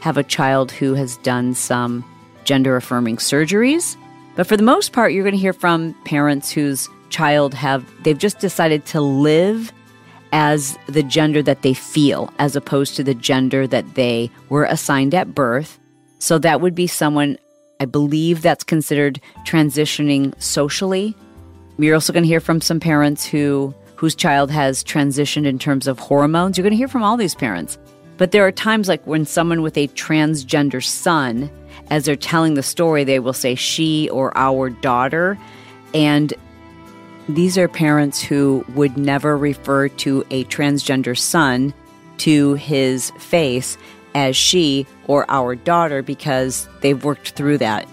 have 0.00 0.16
a 0.16 0.22
child 0.22 0.70
who 0.70 0.94
has 0.94 1.16
done 1.18 1.54
some 1.54 2.04
gender 2.44 2.76
affirming 2.76 3.16
surgeries. 3.16 3.96
But 4.36 4.46
for 4.46 4.56
the 4.56 4.62
most 4.62 4.92
part, 4.92 5.12
you're 5.12 5.24
going 5.24 5.34
to 5.34 5.40
hear 5.40 5.52
from 5.52 5.94
parents 6.04 6.50
whose 6.50 6.88
child 7.10 7.54
have 7.54 7.84
they've 8.04 8.16
just 8.16 8.38
decided 8.38 8.86
to 8.86 9.00
live 9.00 9.72
as 10.32 10.78
the 10.86 11.02
gender 11.02 11.42
that 11.42 11.62
they 11.62 11.74
feel 11.74 12.32
as 12.38 12.54
opposed 12.54 12.94
to 12.94 13.02
the 13.02 13.14
gender 13.14 13.66
that 13.66 13.94
they 13.94 14.30
were 14.48 14.64
assigned 14.64 15.12
at 15.12 15.34
birth. 15.34 15.78
So 16.20 16.38
that 16.38 16.60
would 16.60 16.74
be 16.74 16.86
someone 16.86 17.36
I 17.80 17.86
believe 17.86 18.42
that's 18.42 18.62
considered 18.62 19.20
transitioning 19.44 20.40
socially. 20.40 21.16
You're 21.78 21.94
also 21.94 22.12
going 22.12 22.22
to 22.22 22.28
hear 22.28 22.40
from 22.40 22.60
some 22.60 22.78
parents 22.78 23.24
who 23.24 23.74
whose 24.00 24.14
child 24.14 24.50
has 24.50 24.82
transitioned 24.82 25.44
in 25.44 25.58
terms 25.58 25.86
of 25.86 25.98
hormones. 25.98 26.56
You're 26.56 26.62
going 26.62 26.70
to 26.70 26.76
hear 26.78 26.88
from 26.88 27.02
all 27.02 27.18
these 27.18 27.34
parents. 27.34 27.76
But 28.16 28.30
there 28.30 28.46
are 28.46 28.50
times 28.50 28.88
like 28.88 29.06
when 29.06 29.26
someone 29.26 29.60
with 29.60 29.76
a 29.76 29.88
transgender 29.88 30.82
son, 30.82 31.50
as 31.90 32.06
they're 32.06 32.16
telling 32.16 32.54
the 32.54 32.62
story, 32.62 33.04
they 33.04 33.18
will 33.18 33.34
say 33.34 33.54
she 33.54 34.08
or 34.08 34.34
our 34.38 34.70
daughter. 34.70 35.38
And 35.92 36.32
these 37.28 37.58
are 37.58 37.68
parents 37.68 38.22
who 38.22 38.64
would 38.74 38.96
never 38.96 39.36
refer 39.36 39.88
to 39.88 40.24
a 40.30 40.44
transgender 40.44 41.16
son 41.16 41.74
to 42.18 42.54
his 42.54 43.10
face 43.18 43.76
as 44.14 44.34
she 44.34 44.86
or 45.08 45.30
our 45.30 45.54
daughter 45.56 46.00
because 46.00 46.66
they've 46.80 47.04
worked 47.04 47.32
through 47.32 47.58
that. 47.58 47.86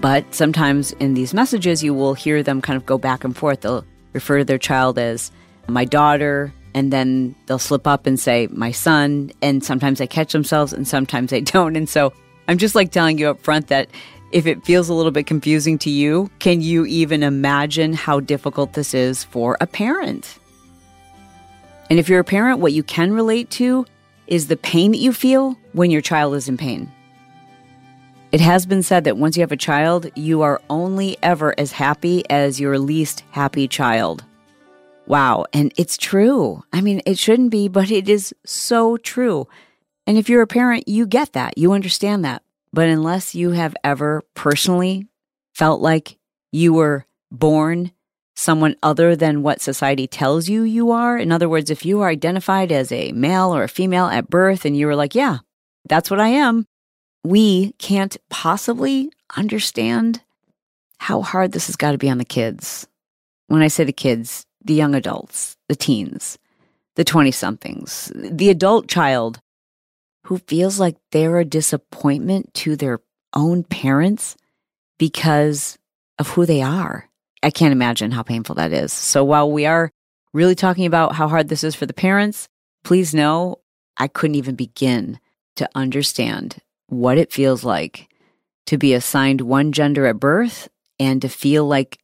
But 0.00 0.34
sometimes 0.34 0.92
in 0.92 1.12
these 1.12 1.34
messages, 1.34 1.84
you 1.84 1.92
will 1.92 2.14
hear 2.14 2.42
them 2.42 2.62
kind 2.62 2.78
of 2.78 2.86
go 2.86 2.96
back 2.96 3.24
and 3.24 3.36
forth. 3.36 3.60
They'll 3.60 3.84
refer 4.12 4.38
to 4.38 4.44
their 4.44 4.58
child 4.58 4.98
as 4.98 5.30
my 5.68 5.84
daughter, 5.84 6.52
and 6.74 6.92
then 6.92 7.34
they'll 7.46 7.58
slip 7.58 7.86
up 7.86 8.06
and 8.06 8.18
say 8.18 8.48
my 8.50 8.70
son. 8.70 9.30
And 9.42 9.64
sometimes 9.64 9.98
they 9.98 10.06
catch 10.06 10.32
themselves 10.32 10.72
and 10.72 10.86
sometimes 10.86 11.30
they 11.30 11.40
don't. 11.54 11.76
And 11.76 11.88
so 11.88 12.12
I'm 12.46 12.58
just 12.58 12.74
like 12.74 12.90
telling 12.90 13.18
you 13.18 13.28
up 13.28 13.40
front 13.40 13.68
that 13.68 13.88
if 14.30 14.46
it 14.46 14.64
feels 14.64 14.88
a 14.88 14.94
little 14.94 15.12
bit 15.12 15.26
confusing 15.26 15.78
to 15.78 15.90
you, 15.90 16.30
can 16.38 16.60
you 16.60 16.84
even 16.86 17.22
imagine 17.22 17.94
how 17.94 18.20
difficult 18.20 18.74
this 18.74 18.92
is 18.92 19.24
for 19.24 19.56
a 19.60 19.66
parent? 19.66 20.38
And 21.90 21.98
if 21.98 22.08
you're 22.08 22.20
a 22.20 22.24
parent, 22.24 22.60
what 22.60 22.74
you 22.74 22.82
can 22.82 23.12
relate 23.12 23.50
to 23.52 23.86
is 24.26 24.48
the 24.48 24.56
pain 24.56 24.92
that 24.92 24.98
you 24.98 25.12
feel 25.12 25.58
when 25.72 25.90
your 25.90 26.02
child 26.02 26.34
is 26.34 26.48
in 26.48 26.58
pain. 26.58 26.92
It 28.30 28.40
has 28.42 28.66
been 28.66 28.82
said 28.82 29.04
that 29.04 29.16
once 29.16 29.36
you 29.36 29.40
have 29.40 29.52
a 29.52 29.56
child, 29.56 30.10
you 30.14 30.42
are 30.42 30.60
only 30.68 31.16
ever 31.22 31.54
as 31.58 31.72
happy 31.72 32.28
as 32.28 32.60
your 32.60 32.78
least 32.78 33.24
happy 33.30 33.66
child. 33.66 34.22
Wow. 35.06 35.46
And 35.54 35.72
it's 35.78 35.96
true. 35.96 36.62
I 36.70 36.82
mean, 36.82 37.00
it 37.06 37.18
shouldn't 37.18 37.50
be, 37.50 37.68
but 37.68 37.90
it 37.90 38.06
is 38.06 38.34
so 38.44 38.98
true. 38.98 39.48
And 40.06 40.18
if 40.18 40.28
you're 40.28 40.42
a 40.42 40.46
parent, 40.46 40.86
you 40.86 41.06
get 41.06 41.32
that. 41.32 41.56
You 41.56 41.72
understand 41.72 42.22
that. 42.26 42.42
But 42.70 42.90
unless 42.90 43.34
you 43.34 43.52
have 43.52 43.74
ever 43.82 44.22
personally 44.34 45.06
felt 45.54 45.80
like 45.80 46.18
you 46.52 46.74
were 46.74 47.06
born 47.30 47.92
someone 48.36 48.76
other 48.82 49.16
than 49.16 49.42
what 49.42 49.62
society 49.62 50.06
tells 50.06 50.50
you 50.50 50.62
you 50.62 50.90
are, 50.90 51.16
in 51.16 51.32
other 51.32 51.48
words, 51.48 51.70
if 51.70 51.86
you 51.86 52.02
are 52.02 52.10
identified 52.10 52.70
as 52.70 52.92
a 52.92 53.12
male 53.12 53.54
or 53.54 53.62
a 53.62 53.68
female 53.68 54.06
at 54.06 54.28
birth 54.28 54.66
and 54.66 54.76
you 54.76 54.86
were 54.86 54.96
like, 54.96 55.14
yeah, 55.14 55.38
that's 55.88 56.10
what 56.10 56.20
I 56.20 56.28
am, 56.28 56.66
we 57.28 57.72
can't 57.72 58.16
possibly 58.30 59.10
understand 59.36 60.22
how 60.98 61.20
hard 61.20 61.52
this 61.52 61.66
has 61.66 61.76
got 61.76 61.92
to 61.92 61.98
be 61.98 62.08
on 62.08 62.18
the 62.18 62.24
kids. 62.24 62.86
When 63.48 63.62
I 63.62 63.68
say 63.68 63.84
the 63.84 63.92
kids, 63.92 64.46
the 64.64 64.74
young 64.74 64.94
adults, 64.94 65.56
the 65.68 65.76
teens, 65.76 66.38
the 66.96 67.04
20 67.04 67.30
somethings, 67.30 68.10
the 68.14 68.50
adult 68.50 68.88
child 68.88 69.40
who 70.24 70.38
feels 70.38 70.80
like 70.80 70.96
they're 71.12 71.38
a 71.38 71.44
disappointment 71.44 72.52
to 72.54 72.76
their 72.76 73.00
own 73.34 73.62
parents 73.62 74.36
because 74.98 75.78
of 76.18 76.28
who 76.30 76.46
they 76.46 76.62
are. 76.62 77.08
I 77.42 77.50
can't 77.50 77.72
imagine 77.72 78.10
how 78.10 78.22
painful 78.22 78.56
that 78.56 78.72
is. 78.72 78.92
So 78.92 79.22
while 79.22 79.50
we 79.50 79.66
are 79.66 79.90
really 80.32 80.54
talking 80.54 80.86
about 80.86 81.14
how 81.14 81.28
hard 81.28 81.48
this 81.48 81.62
is 81.62 81.74
for 81.74 81.86
the 81.86 81.94
parents, 81.94 82.48
please 82.84 83.14
know 83.14 83.60
I 83.96 84.08
couldn't 84.08 84.34
even 84.34 84.54
begin 84.54 85.20
to 85.56 85.68
understand 85.74 86.58
what 86.88 87.18
it 87.18 87.32
feels 87.32 87.64
like 87.64 88.08
to 88.66 88.76
be 88.76 88.92
assigned 88.92 89.40
one 89.40 89.72
gender 89.72 90.06
at 90.06 90.20
birth 90.20 90.68
and 90.98 91.22
to 91.22 91.28
feel 91.28 91.64
like 91.66 91.98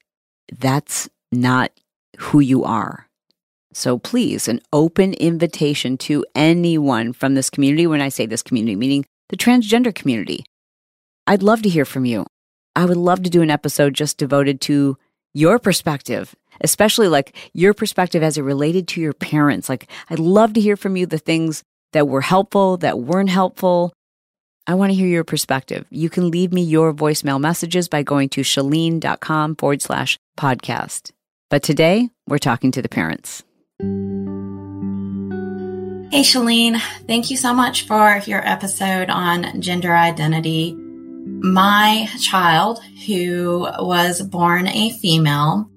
that's 0.59 1.09
not 1.33 1.73
who 2.19 2.41
you 2.41 2.65
are. 2.65 3.09
So 3.73 3.99
please, 3.99 4.47
an 4.47 4.61
open 4.73 5.15
invitation 5.15 5.99
to 5.99 6.25
anyone 6.35 7.13
from 7.13 7.35
this 7.35 7.51
community. 7.51 7.87
When 7.87 8.01
I 8.01 8.09
say 8.09 8.25
this 8.25 8.43
community, 8.43 8.77
meaning 8.77 9.05
the 9.31 9.37
transgender 9.37 9.93
community, 9.95 10.45
I'd 11.27 11.43
love 11.43 11.63
to 11.63 11.69
hear 11.69 11.85
from 11.85 12.05
you. 12.05 12.25
I 12.77 12.85
would 12.85 12.97
love 12.97 13.23
to 13.25 13.31
do 13.31 13.43
an 13.43 13.51
episode 13.51 13.95
just 13.95 14.19
devoted 14.19 14.61
to 14.63 14.97
your 15.33 15.59
perspective, 15.59 16.35
especially 16.61 17.09
like 17.09 17.35
your 17.53 17.75
perspective 17.75 18.23
as 18.23 18.39
it 18.39 18.43
related 18.43 18.87
to 18.89 19.01
your 19.01 19.13
parents. 19.13 19.69
Like, 19.69 19.91
I'd 20.09 20.19
love 20.19 20.53
to 20.55 20.61
hear 20.61 20.77
from 20.77 20.97
you 20.97 21.07
the 21.07 21.19
things 21.19 21.65
that 21.93 22.07
were 22.07 22.21
helpful, 22.21 22.77
that 22.79 23.01
weren't 23.01 23.31
helpful, 23.31 23.93
I 24.67 24.75
want 24.75 24.93
to 24.93 24.97
hear 24.97 25.07
your 25.07 25.25
perspective. 25.25 25.85
You 25.91 26.09
can 26.09 26.31
leave 26.31 26.53
me 26.53 26.63
your 26.63 26.95
voicemail 26.95 27.39
messages 27.39 27.89
by 27.89 28.03
going 28.03 28.31
to 28.31 28.41
chalene.com 28.41 29.57
forward 29.57 29.83
slash 29.83 30.19
podcast. 30.39 31.11
But 31.51 31.63
today, 31.63 32.09
we're 32.27 32.39
talking 32.39 32.71
to 32.73 32.81
the 32.81 32.89
parents. 32.89 33.43
Hey, 36.11 36.23
Chalene. 36.23 36.81
Thank 37.07 37.31
you 37.31 37.37
so 37.37 37.53
much 37.53 37.87
for 37.87 38.23
your 38.25 38.47
episode 38.47 39.11
on 39.11 39.61
gender 39.61 39.95
identity. 39.95 40.75
My 40.77 42.09
child, 42.21 42.83
who 43.07 43.69
was 43.81 44.23
born 44.23 44.67
a 44.67 44.93
female, 44.93 45.69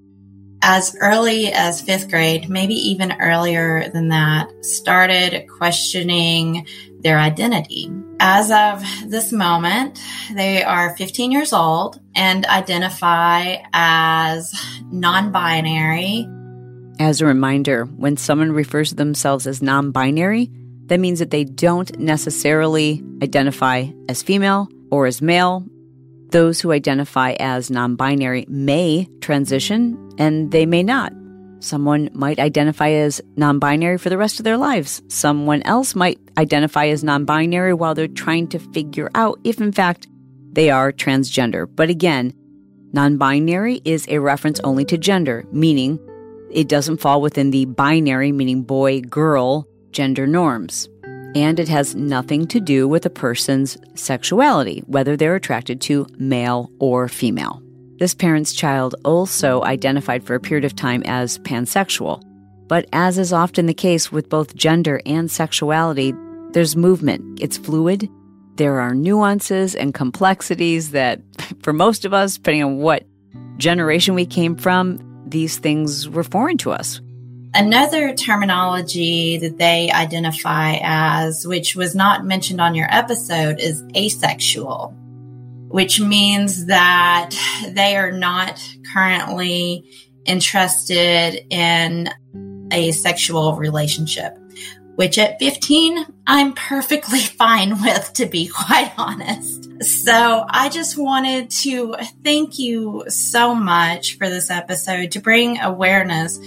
as 0.62 0.96
early 1.00 1.52
as 1.52 1.82
fifth 1.82 2.08
grade, 2.08 2.48
maybe 2.48 2.74
even 2.74 3.12
earlier 3.20 3.88
than 3.90 4.08
that, 4.08 4.48
started 4.64 5.46
questioning 5.48 6.66
their 7.00 7.18
identity. 7.18 7.90
As 8.20 8.50
of 8.50 8.82
this 9.10 9.32
moment, 9.32 10.00
they 10.32 10.62
are 10.62 10.96
15 10.96 11.30
years 11.30 11.52
old 11.52 12.00
and 12.14 12.44
identify 12.46 13.56
as 13.72 14.52
non 14.90 15.30
binary. 15.30 16.28
As 16.98 17.20
a 17.20 17.26
reminder, 17.26 17.84
when 17.84 18.16
someone 18.16 18.50
refers 18.50 18.88
to 18.88 18.96
themselves 18.96 19.46
as 19.46 19.62
non 19.62 19.92
binary, 19.92 20.50
that 20.86 20.98
means 20.98 21.20
that 21.20 21.30
they 21.30 21.44
don't 21.44 21.96
necessarily 21.98 23.04
identify 23.22 23.86
as 24.08 24.22
female 24.22 24.68
or 24.90 25.06
as 25.06 25.22
male. 25.22 25.64
Those 26.30 26.60
who 26.60 26.72
identify 26.72 27.34
as 27.38 27.70
non 27.70 27.94
binary 27.94 28.46
may 28.48 29.08
transition 29.20 29.96
and 30.18 30.50
they 30.50 30.66
may 30.66 30.82
not. 30.82 31.12
Someone 31.60 32.08
might 32.12 32.38
identify 32.38 32.90
as 32.90 33.20
non 33.36 33.58
binary 33.58 33.98
for 33.98 34.10
the 34.10 34.18
rest 34.18 34.38
of 34.38 34.44
their 34.44 34.56
lives. 34.56 35.02
Someone 35.08 35.62
else 35.62 35.94
might 35.94 36.18
identify 36.36 36.86
as 36.86 37.02
non 37.02 37.24
binary 37.24 37.74
while 37.74 37.94
they're 37.94 38.08
trying 38.08 38.48
to 38.48 38.58
figure 38.58 39.10
out 39.14 39.40
if, 39.44 39.60
in 39.60 39.72
fact, 39.72 40.06
they 40.52 40.70
are 40.70 40.92
transgender. 40.92 41.68
But 41.72 41.90
again, 41.90 42.32
non 42.92 43.18
binary 43.18 43.80
is 43.84 44.06
a 44.08 44.18
reference 44.18 44.60
only 44.60 44.84
to 44.86 44.98
gender, 44.98 45.44
meaning 45.50 45.98
it 46.50 46.68
doesn't 46.68 46.98
fall 46.98 47.20
within 47.20 47.50
the 47.50 47.64
binary, 47.66 48.32
meaning 48.32 48.62
boy 48.62 49.00
girl, 49.00 49.66
gender 49.90 50.26
norms. 50.26 50.88
And 51.34 51.60
it 51.60 51.68
has 51.68 51.94
nothing 51.94 52.46
to 52.48 52.60
do 52.60 52.88
with 52.88 53.04
a 53.04 53.10
person's 53.10 53.76
sexuality, 53.94 54.82
whether 54.86 55.16
they're 55.16 55.34
attracted 55.34 55.80
to 55.82 56.06
male 56.18 56.70
or 56.78 57.06
female. 57.06 57.62
This 57.98 58.14
parent's 58.14 58.52
child 58.52 58.94
also 59.04 59.60
identified 59.64 60.22
for 60.22 60.36
a 60.36 60.40
period 60.40 60.64
of 60.64 60.76
time 60.76 61.02
as 61.04 61.38
pansexual. 61.40 62.22
But 62.68 62.86
as 62.92 63.18
is 63.18 63.32
often 63.32 63.66
the 63.66 63.74
case 63.74 64.12
with 64.12 64.28
both 64.28 64.54
gender 64.54 65.00
and 65.04 65.28
sexuality, 65.28 66.14
there's 66.52 66.76
movement. 66.76 67.40
It's 67.42 67.56
fluid. 67.56 68.08
There 68.54 68.78
are 68.78 68.94
nuances 68.94 69.74
and 69.74 69.92
complexities 69.92 70.92
that, 70.92 71.20
for 71.62 71.72
most 71.72 72.04
of 72.04 72.14
us, 72.14 72.36
depending 72.36 72.62
on 72.62 72.76
what 72.76 73.04
generation 73.56 74.14
we 74.14 74.26
came 74.26 74.54
from, 74.54 75.00
these 75.26 75.58
things 75.58 76.08
were 76.08 76.22
foreign 76.22 76.58
to 76.58 76.70
us. 76.70 77.00
Another 77.52 78.14
terminology 78.14 79.38
that 79.38 79.58
they 79.58 79.90
identify 79.90 80.78
as, 80.82 81.44
which 81.48 81.74
was 81.74 81.96
not 81.96 82.24
mentioned 82.24 82.60
on 82.60 82.76
your 82.76 82.86
episode, 82.90 83.58
is 83.58 83.82
asexual 83.96 84.94
which 85.68 86.00
means 86.00 86.66
that 86.66 87.30
they 87.70 87.96
are 87.96 88.12
not 88.12 88.60
currently 88.92 89.84
interested 90.24 91.46
in 91.50 92.08
a 92.72 92.92
sexual 92.92 93.54
relationship, 93.54 94.38
which 94.96 95.18
at 95.18 95.38
15, 95.38 96.06
I'm 96.26 96.52
perfectly 96.54 97.20
fine 97.38 97.80
with, 97.82 98.12
to 98.14 98.26
be 98.26 98.48
quite 98.48 98.92
honest. 98.96 99.68
So 99.82 100.44
I 100.48 100.68
just 100.68 100.98
wanted 100.98 101.50
to 101.50 101.94
thank 102.24 102.58
you 102.58 103.04
so 103.08 103.54
much 103.54 104.18
for 104.18 104.28
this 104.28 104.50
episode 104.50 105.12
to 105.12 105.20
bring 105.20 105.60
awareness 105.60 106.38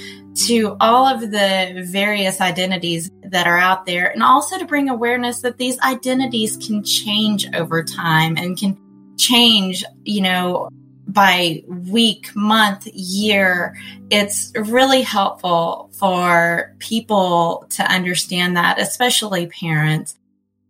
to 0.48 0.76
all 0.80 1.06
of 1.06 1.22
the 1.22 1.84
various 1.86 2.40
identities 2.40 3.10
that 3.24 3.48
are 3.48 3.58
out 3.58 3.86
there 3.86 4.10
and 4.10 4.24
also 4.24 4.58
to 4.58 4.66
bring 4.66 4.90
awareness 4.90 5.42
that 5.42 5.58
these 5.58 5.78
identities 5.80 6.58
can 6.58 6.84
change 6.84 7.48
over 7.54 7.84
time 7.84 8.38
and 8.38 8.58
can 8.58 8.78
change, 9.22 9.86
you 10.04 10.22
know, 10.22 10.70
by 11.08 11.64
week, 11.68 12.36
month, 12.36 12.88
year. 12.88 13.78
It's 14.10 14.52
really 14.56 15.02
helpful 15.02 15.92
for 16.00 16.76
people 16.80 17.66
to 17.72 17.84
understand 17.84 18.58
that, 18.58 18.80
especially 18.80 19.48
parents. 19.48 20.18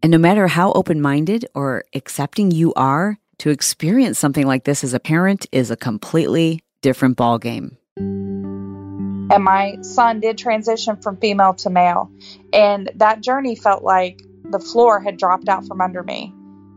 And 0.03 0.12
no 0.12 0.17
matter 0.17 0.48
how 0.48 0.72
open 0.74 1.01
minded 1.01 1.46
or 1.53 1.86
accepting 1.93 2.51
you 2.51 2.74
are, 2.75 3.17
to 3.39 3.50
experience 3.50 4.20
something 4.20 4.46
like 4.46 4.65
this 4.65 4.84
as 4.84 4.93
a 4.93 5.00
parent 5.00 5.48
is 5.51 5.72
a 5.72 5.77
completely 5.77 6.63
different 6.81 7.17
ballgame. 7.17 7.75
And 7.98 9.43
my 9.43 9.77
son 9.81 10.20
did 10.20 10.38
transition 10.38 10.98
from 10.98 11.17
female 11.17 11.53
to 11.55 11.70
male. 11.70 12.12
And 12.53 12.91
that 12.96 13.22
journey 13.22 13.55
felt 13.55 13.84
like 13.84 14.22
the 14.43 14.60
floor 14.60 15.00
had 15.00 15.17
dropped 15.17 15.48
out 15.48 15.65
from 15.65 15.81
under 15.81 16.03
me 16.03 16.34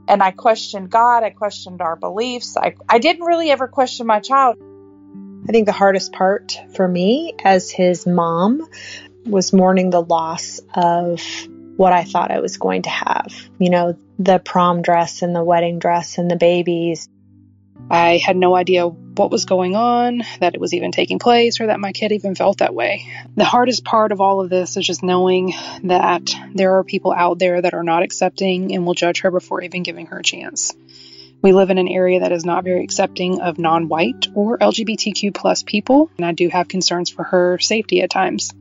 and 0.08 0.22
I 0.22 0.30
questioned 0.30 0.90
God, 0.90 1.22
I 1.22 1.30
questioned 1.30 1.80
our 1.80 1.96
beliefs. 1.96 2.56
I, 2.56 2.74
I 2.88 2.98
didn't 2.98 3.24
really 3.24 3.50
ever 3.50 3.68
question 3.68 4.06
my 4.06 4.20
child. 4.20 4.56
I 5.48 5.52
think 5.52 5.66
the 5.66 5.72
hardest 5.72 6.12
part 6.12 6.58
for 6.74 6.86
me 6.86 7.34
as 7.42 7.70
his 7.70 8.06
mom 8.06 8.66
was 9.26 9.52
mourning 9.52 9.90
the 9.90 10.02
loss 10.02 10.60
of 10.74 11.22
what 11.76 11.92
I 11.92 12.04
thought 12.04 12.30
I 12.30 12.40
was 12.40 12.56
going 12.56 12.82
to 12.82 12.90
have. 12.90 13.34
You 13.58 13.70
know, 13.70 13.98
the 14.18 14.38
prom 14.38 14.82
dress 14.82 15.22
and 15.22 15.34
the 15.34 15.44
wedding 15.44 15.78
dress 15.78 16.18
and 16.18 16.30
the 16.30 16.36
babies. 16.36 17.08
I 17.90 18.16
had 18.16 18.36
no 18.36 18.54
idea 18.54 18.86
what 18.88 19.30
was 19.30 19.44
going 19.44 19.76
on, 19.76 20.22
that 20.40 20.54
it 20.54 20.60
was 20.60 20.74
even 20.74 20.90
taking 20.90 21.18
place, 21.18 21.60
or 21.60 21.66
that 21.66 21.80
my 21.80 21.92
kid 21.92 22.12
even 22.12 22.34
felt 22.34 22.58
that 22.58 22.74
way. 22.74 23.06
The 23.36 23.44
hardest 23.44 23.84
part 23.84 24.10
of 24.10 24.20
all 24.20 24.40
of 24.40 24.50
this 24.50 24.76
is 24.76 24.86
just 24.86 25.02
knowing 25.02 25.54
that 25.84 26.34
there 26.54 26.78
are 26.78 26.84
people 26.84 27.12
out 27.12 27.38
there 27.38 27.60
that 27.60 27.74
are 27.74 27.82
not 27.82 28.02
accepting 28.02 28.74
and 28.74 28.86
will 28.86 28.94
judge 28.94 29.20
her 29.20 29.30
before 29.30 29.62
even 29.62 29.82
giving 29.82 30.06
her 30.06 30.18
a 30.18 30.22
chance. 30.22 30.74
We 31.42 31.52
live 31.52 31.70
in 31.70 31.78
an 31.78 31.88
area 31.88 32.20
that 32.20 32.32
is 32.32 32.46
not 32.46 32.64
very 32.64 32.82
accepting 32.82 33.40
of 33.42 33.58
non 33.58 33.88
white 33.88 34.28
or 34.34 34.56
LGBTQ 34.58 35.34
plus 35.34 35.62
people, 35.62 36.10
and 36.16 36.24
I 36.24 36.32
do 36.32 36.48
have 36.48 36.68
concerns 36.68 37.10
for 37.10 37.22
her 37.22 37.58
safety 37.58 38.00
at 38.00 38.10
times. 38.10 38.52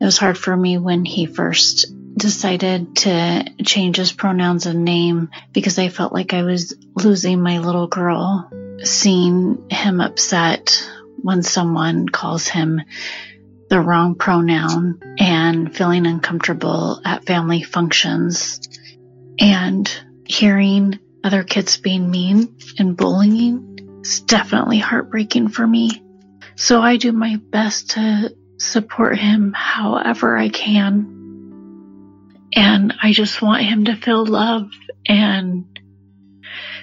It 0.00 0.04
was 0.04 0.18
hard 0.18 0.36
for 0.36 0.56
me 0.56 0.76
when 0.76 1.04
he 1.04 1.26
first 1.26 1.86
decided 2.16 2.96
to 2.96 3.44
change 3.64 3.96
his 3.96 4.12
pronouns 4.12 4.66
and 4.66 4.84
name 4.84 5.30
because 5.52 5.78
I 5.78 5.88
felt 5.88 6.12
like 6.12 6.32
I 6.32 6.42
was 6.42 6.74
losing 6.94 7.42
my 7.42 7.58
little 7.58 7.86
girl. 7.86 8.50
Seeing 8.82 9.70
him 9.70 10.00
upset 10.00 10.86
when 11.16 11.42
someone 11.42 12.08
calls 12.08 12.46
him 12.46 12.82
the 13.68 13.80
wrong 13.80 14.14
pronoun 14.14 15.00
and 15.18 15.74
feeling 15.74 16.06
uncomfortable 16.06 17.00
at 17.04 17.24
family 17.24 17.62
functions 17.62 18.60
and 19.40 19.90
hearing 20.26 20.98
other 21.24 21.42
kids 21.42 21.78
being 21.78 22.10
mean 22.10 22.56
and 22.78 22.96
bullying 22.96 24.00
is 24.02 24.20
definitely 24.20 24.78
heartbreaking 24.78 25.48
for 25.48 25.66
me. 25.66 26.02
So 26.54 26.80
I 26.80 26.96
do 26.96 27.12
my 27.12 27.36
best 27.36 27.90
to 27.90 28.34
support 28.58 29.18
him 29.18 29.52
however 29.54 30.36
I 30.36 30.48
can 30.48 31.15
and 32.56 32.94
I 33.02 33.12
just 33.12 33.42
want 33.42 33.62
him 33.62 33.84
to 33.84 33.94
feel 33.94 34.24
love 34.24 34.70
and 35.06 35.78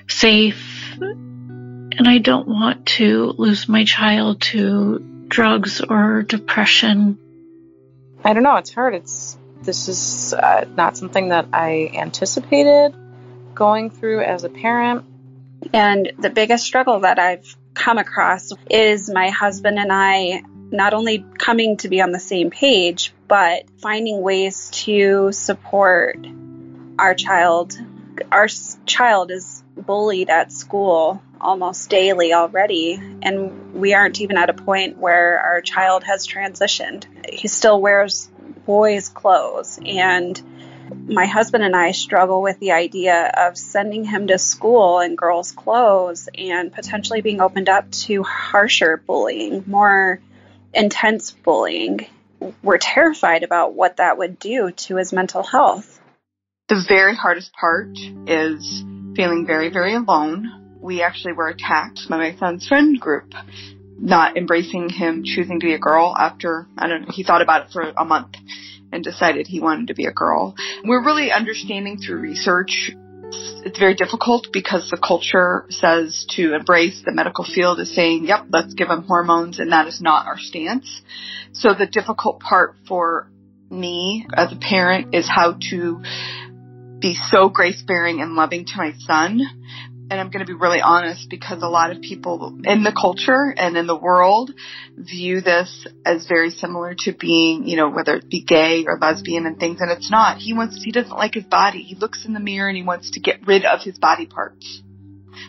safe. 0.07 0.95
And 1.01 2.07
I 2.07 2.19
don't 2.19 2.47
want 2.47 2.85
to 2.97 3.33
lose 3.37 3.67
my 3.67 3.83
child 3.83 4.41
to 4.41 4.99
drugs 5.27 5.81
or 5.81 6.21
depression. 6.21 7.17
I 8.23 8.33
don't 8.33 8.43
know. 8.43 8.55
It's 8.57 8.71
hard. 8.71 8.93
It's 8.93 9.37
this 9.63 9.87
is 9.87 10.33
uh, 10.33 10.65
not 10.75 10.95
something 10.95 11.29
that 11.29 11.47
I 11.53 11.89
anticipated 11.93 12.93
going 13.55 13.89
through 13.89 14.21
as 14.21 14.43
a 14.43 14.49
parent. 14.49 15.05
And 15.73 16.11
the 16.19 16.29
biggest 16.29 16.65
struggle 16.65 16.99
that 16.99 17.17
I've 17.17 17.55
come 17.73 17.97
across 17.97 18.51
is 18.69 19.09
my 19.09 19.29
husband 19.29 19.79
and 19.79 19.91
I 19.91 20.43
not 20.71 20.93
only 20.93 21.25
coming 21.37 21.77
to 21.77 21.87
be 21.87 22.01
on 22.01 22.11
the 22.11 22.19
same 22.19 22.49
page, 22.49 23.13
but 23.33 23.63
finding 23.81 24.21
ways 24.21 24.69
to 24.69 25.31
support 25.31 26.23
our 26.99 27.15
child. 27.15 27.75
Our 28.31 28.47
child 28.85 29.31
is 29.31 29.63
bullied 29.75 30.29
at 30.29 30.51
school 30.51 31.19
almost 31.41 31.89
daily 31.89 32.31
already, 32.31 33.01
and 33.23 33.73
we 33.73 33.95
aren't 33.95 34.21
even 34.21 34.37
at 34.37 34.51
a 34.51 34.53
point 34.53 34.99
where 34.99 35.39
our 35.39 35.61
child 35.61 36.03
has 36.03 36.27
transitioned. 36.27 37.05
He 37.27 37.47
still 37.47 37.81
wears 37.81 38.29
boys' 38.67 39.09
clothes, 39.09 39.79
and 39.83 40.39
my 41.07 41.25
husband 41.25 41.63
and 41.63 41.75
I 41.75 41.89
struggle 41.89 42.43
with 42.43 42.59
the 42.59 42.73
idea 42.73 43.31
of 43.35 43.57
sending 43.57 44.03
him 44.03 44.27
to 44.27 44.37
school 44.37 44.99
in 44.99 45.15
girls' 45.15 45.53
clothes 45.53 46.29
and 46.37 46.71
potentially 46.71 47.21
being 47.21 47.41
opened 47.41 47.67
up 47.67 47.89
to 48.03 48.21
harsher 48.21 48.97
bullying, 48.97 49.63
more 49.65 50.19
intense 50.71 51.31
bullying. 51.31 52.05
We're 52.63 52.77
terrified 52.79 53.43
about 53.43 53.73
what 53.73 53.97
that 53.97 54.17
would 54.17 54.39
do 54.39 54.71
to 54.71 54.97
his 54.97 55.13
mental 55.13 55.43
health. 55.43 55.99
The 56.69 56.83
very 56.87 57.15
hardest 57.15 57.51
part 57.53 57.97
is 58.27 58.83
feeling 59.15 59.45
very, 59.45 59.69
very 59.69 59.95
alone. 59.95 60.77
We 60.81 61.01
actually 61.01 61.33
were 61.33 61.49
attacked 61.49 62.01
by 62.09 62.17
my 62.17 62.35
son's 62.37 62.67
friend 62.67 62.99
group, 62.99 63.33
not 63.99 64.37
embracing 64.37 64.89
him 64.89 65.23
choosing 65.23 65.59
to 65.59 65.65
be 65.65 65.73
a 65.73 65.79
girl 65.79 66.15
after, 66.17 66.67
I 66.77 66.87
don't 66.87 67.03
know, 67.03 67.11
he 67.11 67.23
thought 67.23 67.41
about 67.41 67.67
it 67.67 67.71
for 67.71 67.93
a 67.95 68.05
month 68.05 68.35
and 68.91 69.03
decided 69.03 69.47
he 69.47 69.59
wanted 69.59 69.87
to 69.87 69.93
be 69.93 70.05
a 70.05 70.11
girl. 70.11 70.55
We're 70.83 71.03
really 71.03 71.31
understanding 71.31 71.97
through 71.97 72.19
research 72.19 72.91
it's 73.65 73.79
very 73.79 73.95
difficult 73.95 74.47
because 74.51 74.89
the 74.89 74.97
culture 74.97 75.65
says 75.69 76.25
to 76.31 76.53
embrace 76.53 77.01
the 77.05 77.11
medical 77.11 77.45
field 77.45 77.79
is 77.79 77.93
saying, 77.93 78.25
yep, 78.25 78.45
let's 78.49 78.73
give 78.73 78.87
them 78.87 79.03
hormones, 79.03 79.59
and 79.59 79.71
that 79.71 79.87
is 79.87 80.01
not 80.01 80.27
our 80.27 80.37
stance. 80.37 81.01
So 81.53 81.73
the 81.73 81.87
difficult 81.87 82.39
part 82.39 82.75
for 82.87 83.31
me 83.69 84.25
as 84.33 84.51
a 84.51 84.55
parent 84.55 85.15
is 85.15 85.27
how 85.29 85.57
to 85.69 86.01
be 86.99 87.15
so 87.15 87.49
grace 87.49 87.81
bearing 87.81 88.21
and 88.21 88.35
loving 88.35 88.65
to 88.65 88.73
my 88.77 88.93
son 88.99 89.41
and 90.09 90.19
I'm 90.19 90.29
going 90.29 90.45
to 90.45 90.51
be 90.51 90.57
really 90.57 90.81
honest 90.81 91.29
because 91.29 91.61
a 91.61 91.67
lot 91.67 91.91
of 91.91 92.01
people 92.01 92.59
in 92.63 92.83
the 92.83 92.91
culture 92.91 93.53
and 93.55 93.77
in 93.77 93.87
the 93.87 93.95
world 93.95 94.51
view 94.95 95.41
this 95.41 95.87
as 96.05 96.27
very 96.27 96.49
similar 96.49 96.95
to 96.99 97.13
being, 97.13 97.67
you 97.67 97.77
know, 97.77 97.89
whether 97.89 98.15
it 98.17 98.29
be 98.29 98.43
gay 98.43 98.85
or 98.85 98.97
lesbian 98.99 99.45
and 99.45 99.59
things, 99.59 99.79
and 99.79 99.91
it's 99.91 100.11
not. 100.11 100.37
He 100.37 100.53
wants, 100.53 100.83
he 100.83 100.91
doesn't 100.91 101.15
like 101.15 101.33
his 101.33 101.45
body. 101.45 101.81
He 101.83 101.95
looks 101.95 102.25
in 102.25 102.33
the 102.33 102.39
mirror 102.39 102.67
and 102.67 102.77
he 102.77 102.83
wants 102.83 103.11
to 103.11 103.19
get 103.19 103.47
rid 103.47 103.65
of 103.65 103.81
his 103.81 103.97
body 103.97 104.25
parts. 104.25 104.81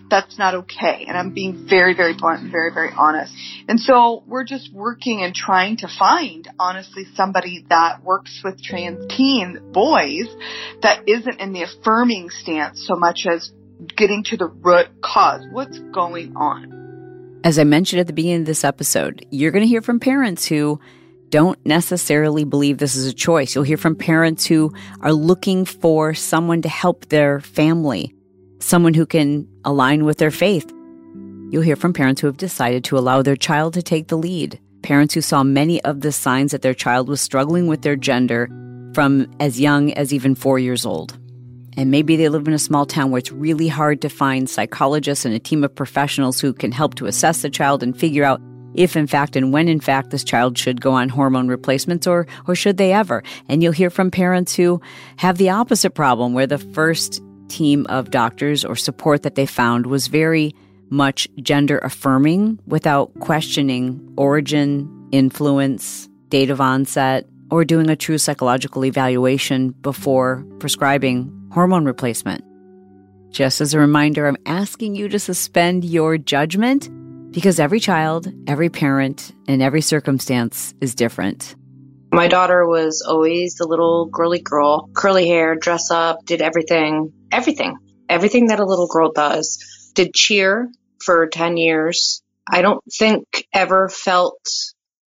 That's 0.08 0.38
not 0.38 0.54
okay. 0.54 1.04
And 1.08 1.16
I'm 1.16 1.34
being 1.34 1.66
very, 1.68 1.94
very 1.94 2.14
blunt 2.14 2.42
and 2.42 2.52
very, 2.52 2.72
very 2.72 2.90
honest. 2.96 3.34
And 3.68 3.80
so 3.80 4.22
we're 4.26 4.44
just 4.44 4.72
working 4.72 5.22
and 5.22 5.34
trying 5.34 5.78
to 5.78 5.88
find, 5.88 6.48
honestly, 6.58 7.04
somebody 7.14 7.64
that 7.68 8.02
works 8.02 8.40
with 8.44 8.62
trans 8.62 9.06
teen 9.14 9.72
boys 9.72 10.28
that 10.82 11.02
isn't 11.06 11.40
in 11.40 11.52
the 11.52 11.62
affirming 11.62 12.30
stance 12.30 12.86
so 12.86 12.96
much 12.96 13.26
as 13.28 13.50
getting 13.96 14.24
to 14.24 14.36
the 14.36 14.46
root 14.46 14.88
cause. 15.02 15.42
What's 15.52 15.78
going 15.92 16.36
on? 16.36 17.40
As 17.44 17.58
I 17.58 17.64
mentioned 17.64 18.00
at 18.00 18.06
the 18.06 18.12
beginning 18.12 18.40
of 18.40 18.46
this 18.46 18.64
episode, 18.64 19.26
you're 19.30 19.50
going 19.50 19.64
to 19.64 19.68
hear 19.68 19.82
from 19.82 20.00
parents 20.00 20.46
who 20.46 20.80
don't 21.28 21.58
necessarily 21.66 22.44
believe 22.44 22.78
this 22.78 22.96
is 22.96 23.06
a 23.06 23.12
choice. 23.12 23.54
You'll 23.54 23.64
hear 23.64 23.76
from 23.76 23.96
parents 23.96 24.46
who 24.46 24.72
are 25.00 25.12
looking 25.12 25.64
for 25.64 26.14
someone 26.14 26.62
to 26.62 26.68
help 26.68 27.06
their 27.06 27.40
family, 27.40 28.14
someone 28.60 28.94
who 28.94 29.04
can 29.04 29.48
align 29.64 30.04
with 30.04 30.18
their 30.18 30.30
faith. 30.30 30.72
You'll 31.50 31.62
hear 31.62 31.76
from 31.76 31.92
parents 31.92 32.20
who 32.20 32.28
have 32.28 32.36
decided 32.36 32.84
to 32.84 32.98
allow 32.98 33.22
their 33.22 33.36
child 33.36 33.74
to 33.74 33.82
take 33.82 34.08
the 34.08 34.16
lead, 34.16 34.60
parents 34.82 35.14
who 35.14 35.20
saw 35.20 35.42
many 35.42 35.82
of 35.82 36.00
the 36.00 36.12
signs 36.12 36.52
that 36.52 36.62
their 36.62 36.74
child 36.74 37.08
was 37.08 37.20
struggling 37.20 37.66
with 37.66 37.82
their 37.82 37.96
gender 37.96 38.48
from 38.94 39.30
as 39.40 39.60
young 39.60 39.92
as 39.94 40.14
even 40.14 40.34
four 40.34 40.58
years 40.58 40.86
old. 40.86 41.18
And 41.76 41.90
maybe 41.90 42.16
they 42.16 42.28
live 42.28 42.46
in 42.46 42.54
a 42.54 42.58
small 42.58 42.86
town 42.86 43.10
where 43.10 43.18
it's 43.18 43.32
really 43.32 43.68
hard 43.68 44.00
to 44.02 44.08
find 44.08 44.48
psychologists 44.48 45.24
and 45.24 45.34
a 45.34 45.38
team 45.38 45.64
of 45.64 45.74
professionals 45.74 46.40
who 46.40 46.52
can 46.52 46.72
help 46.72 46.94
to 46.96 47.06
assess 47.06 47.42
the 47.42 47.50
child 47.50 47.82
and 47.82 47.98
figure 47.98 48.24
out 48.24 48.40
if 48.74 48.96
in 48.96 49.06
fact 49.06 49.36
and 49.36 49.52
when 49.52 49.68
in 49.68 49.80
fact 49.80 50.10
this 50.10 50.24
child 50.24 50.58
should 50.58 50.80
go 50.80 50.92
on 50.92 51.08
hormone 51.08 51.48
replacements 51.48 52.06
or 52.06 52.26
or 52.46 52.54
should 52.54 52.76
they 52.76 52.92
ever. 52.92 53.22
And 53.48 53.62
you'll 53.62 53.72
hear 53.72 53.90
from 53.90 54.10
parents 54.10 54.54
who 54.54 54.80
have 55.16 55.38
the 55.38 55.50
opposite 55.50 55.90
problem 55.90 56.34
where 56.34 56.46
the 56.46 56.58
first 56.58 57.22
team 57.48 57.86
of 57.88 58.10
doctors 58.10 58.64
or 58.64 58.74
support 58.74 59.22
that 59.22 59.34
they 59.34 59.46
found 59.46 59.86
was 59.86 60.08
very 60.08 60.54
much 60.90 61.28
gender 61.42 61.78
affirming 61.78 62.58
without 62.66 63.12
questioning 63.20 64.00
origin, 64.16 65.08
influence, 65.12 66.08
date 66.28 66.50
of 66.50 66.60
onset, 66.60 67.26
or 67.50 67.64
doing 67.64 67.88
a 67.88 67.96
true 67.96 68.18
psychological 68.18 68.84
evaluation 68.84 69.70
before 69.82 70.44
prescribing 70.58 71.32
hormone 71.54 71.84
replacement. 71.84 72.44
Just 73.30 73.60
as 73.60 73.74
a 73.74 73.78
reminder, 73.78 74.26
I'm 74.26 74.36
asking 74.44 74.96
you 74.96 75.08
to 75.08 75.20
suspend 75.20 75.84
your 75.84 76.18
judgment 76.18 76.90
because 77.30 77.60
every 77.60 77.78
child, 77.78 78.32
every 78.48 78.68
parent, 78.68 79.32
and 79.46 79.62
every 79.62 79.80
circumstance 79.80 80.74
is 80.80 80.96
different. 80.96 81.54
My 82.12 82.26
daughter 82.26 82.66
was 82.66 83.04
always 83.08 83.54
the 83.54 83.68
little 83.68 84.06
girly 84.06 84.40
girl, 84.40 84.88
curly 84.94 85.28
hair, 85.28 85.54
dress 85.54 85.92
up, 85.92 86.24
did 86.24 86.42
everything, 86.42 87.12
everything, 87.30 87.76
everything 88.08 88.48
that 88.48 88.60
a 88.60 88.66
little 88.66 88.88
girl 88.88 89.12
does. 89.12 89.92
Did 89.94 90.12
cheer 90.12 90.68
for 91.04 91.28
10 91.28 91.56
years. 91.56 92.20
I 92.50 92.62
don't 92.62 92.82
think 92.92 93.46
ever 93.52 93.88
felt 93.88 94.40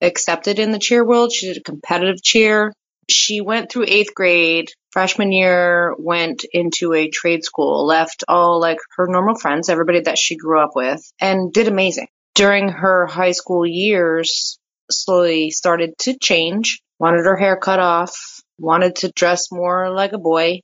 accepted 0.01 0.60
in 0.60 0.71
the 0.71 0.79
cheer 0.79 1.06
world. 1.06 1.32
She 1.32 1.47
did 1.47 1.58
a 1.58 1.63
competitive 1.63 2.21
cheer. 2.21 2.73
She 3.10 3.39
went 3.39 3.71
through 3.71 3.86
eighth 3.88 4.13
grade 4.13 4.69
freshman 4.93 5.32
year 5.32 5.95
went 5.97 6.45
into 6.53 6.93
a 6.93 7.10
trade 7.10 7.43
school, 7.43 7.86
left 7.86 8.23
all 8.27 8.62
like 8.62 8.77
her 8.95 9.08
normal 9.10 9.36
friends, 9.36 9.67
everybody 9.67 10.01
that 10.01 10.19
she 10.19 10.38
grew 10.38 10.63
up 10.63 10.71
with, 10.75 11.01
and 11.19 11.51
did 11.51 11.67
amazing. 11.67 12.08
During 12.36 12.69
her 12.69 13.08
high 13.08 13.32
school 13.32 13.65
years, 13.65 14.60
slowly 14.89 15.49
started 15.49 15.97
to 15.99 16.17
change, 16.17 16.82
wanted 16.99 17.25
her 17.25 17.36
hair 17.36 17.58
cut 17.58 17.79
off, 17.79 18.15
wanted 18.60 18.95
to 18.97 19.12
dress 19.12 19.51
more 19.51 19.89
like 19.91 20.13
a 20.13 20.19
boy. 20.19 20.62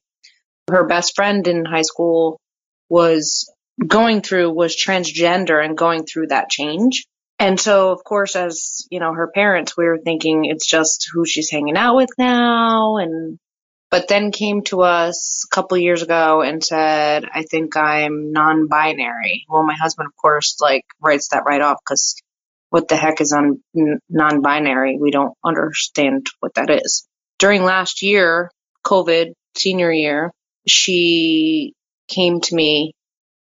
Her 0.70 0.86
best 0.86 1.16
friend 1.16 1.48
in 1.48 1.66
high 1.66 1.82
school 1.82 2.40
was 2.88 3.52
going 3.86 4.22
through, 4.22 4.54
was 4.54 4.76
transgender 4.76 5.64
and 5.64 5.78
going 5.78 6.06
through 6.06 6.28
that 6.28 6.50
change. 6.50 7.06
And 7.40 7.60
so, 7.60 7.92
of 7.92 8.04
course, 8.04 8.36
as, 8.36 8.86
you 8.92 9.00
know, 9.00 9.14
her 9.14 9.32
parents, 9.34 9.76
we 9.76 9.86
were 9.86 9.98
thinking 9.98 10.46
it's 10.46 10.68
just 10.68 11.10
who 11.14 11.26
she's 11.26 11.50
hanging 11.50 11.78
out 11.78 11.96
with 11.96 12.10
now 12.18 12.98
and 12.98 13.40
but 13.92 14.08
then 14.08 14.32
came 14.32 14.62
to 14.64 14.82
us 14.82 15.46
a 15.50 15.54
couple 15.54 15.78
years 15.78 16.04
ago 16.04 16.42
and 16.42 16.64
said, 16.64 17.26
I 17.34 17.44
think 17.44 17.76
I'm 17.76 18.32
non 18.32 18.68
binary. 18.68 19.46
Well, 19.50 19.64
my 19.64 19.76
husband, 19.76 20.08
of 20.08 20.16
course, 20.16 20.58
like 20.62 20.86
writes 21.02 21.30
that 21.30 21.44
right 21.46 21.62
off 21.62 21.80
because 21.84 22.16
what 22.70 22.88
the 22.88 22.96
heck 22.96 23.20
is 23.20 23.34
on 23.34 23.64
non 23.74 24.42
binary? 24.42 24.98
We 25.00 25.12
don't 25.12 25.34
understand 25.44 26.28
what 26.40 26.54
that 26.56 26.70
is. 26.70 27.08
During 27.40 27.64
last 27.64 28.04
year, 28.04 28.52
COVID, 28.86 29.34
senior 29.58 29.92
year, 29.92 30.34
she 30.68 31.74
came 32.08 32.42
to 32.42 32.56
me 32.56 32.94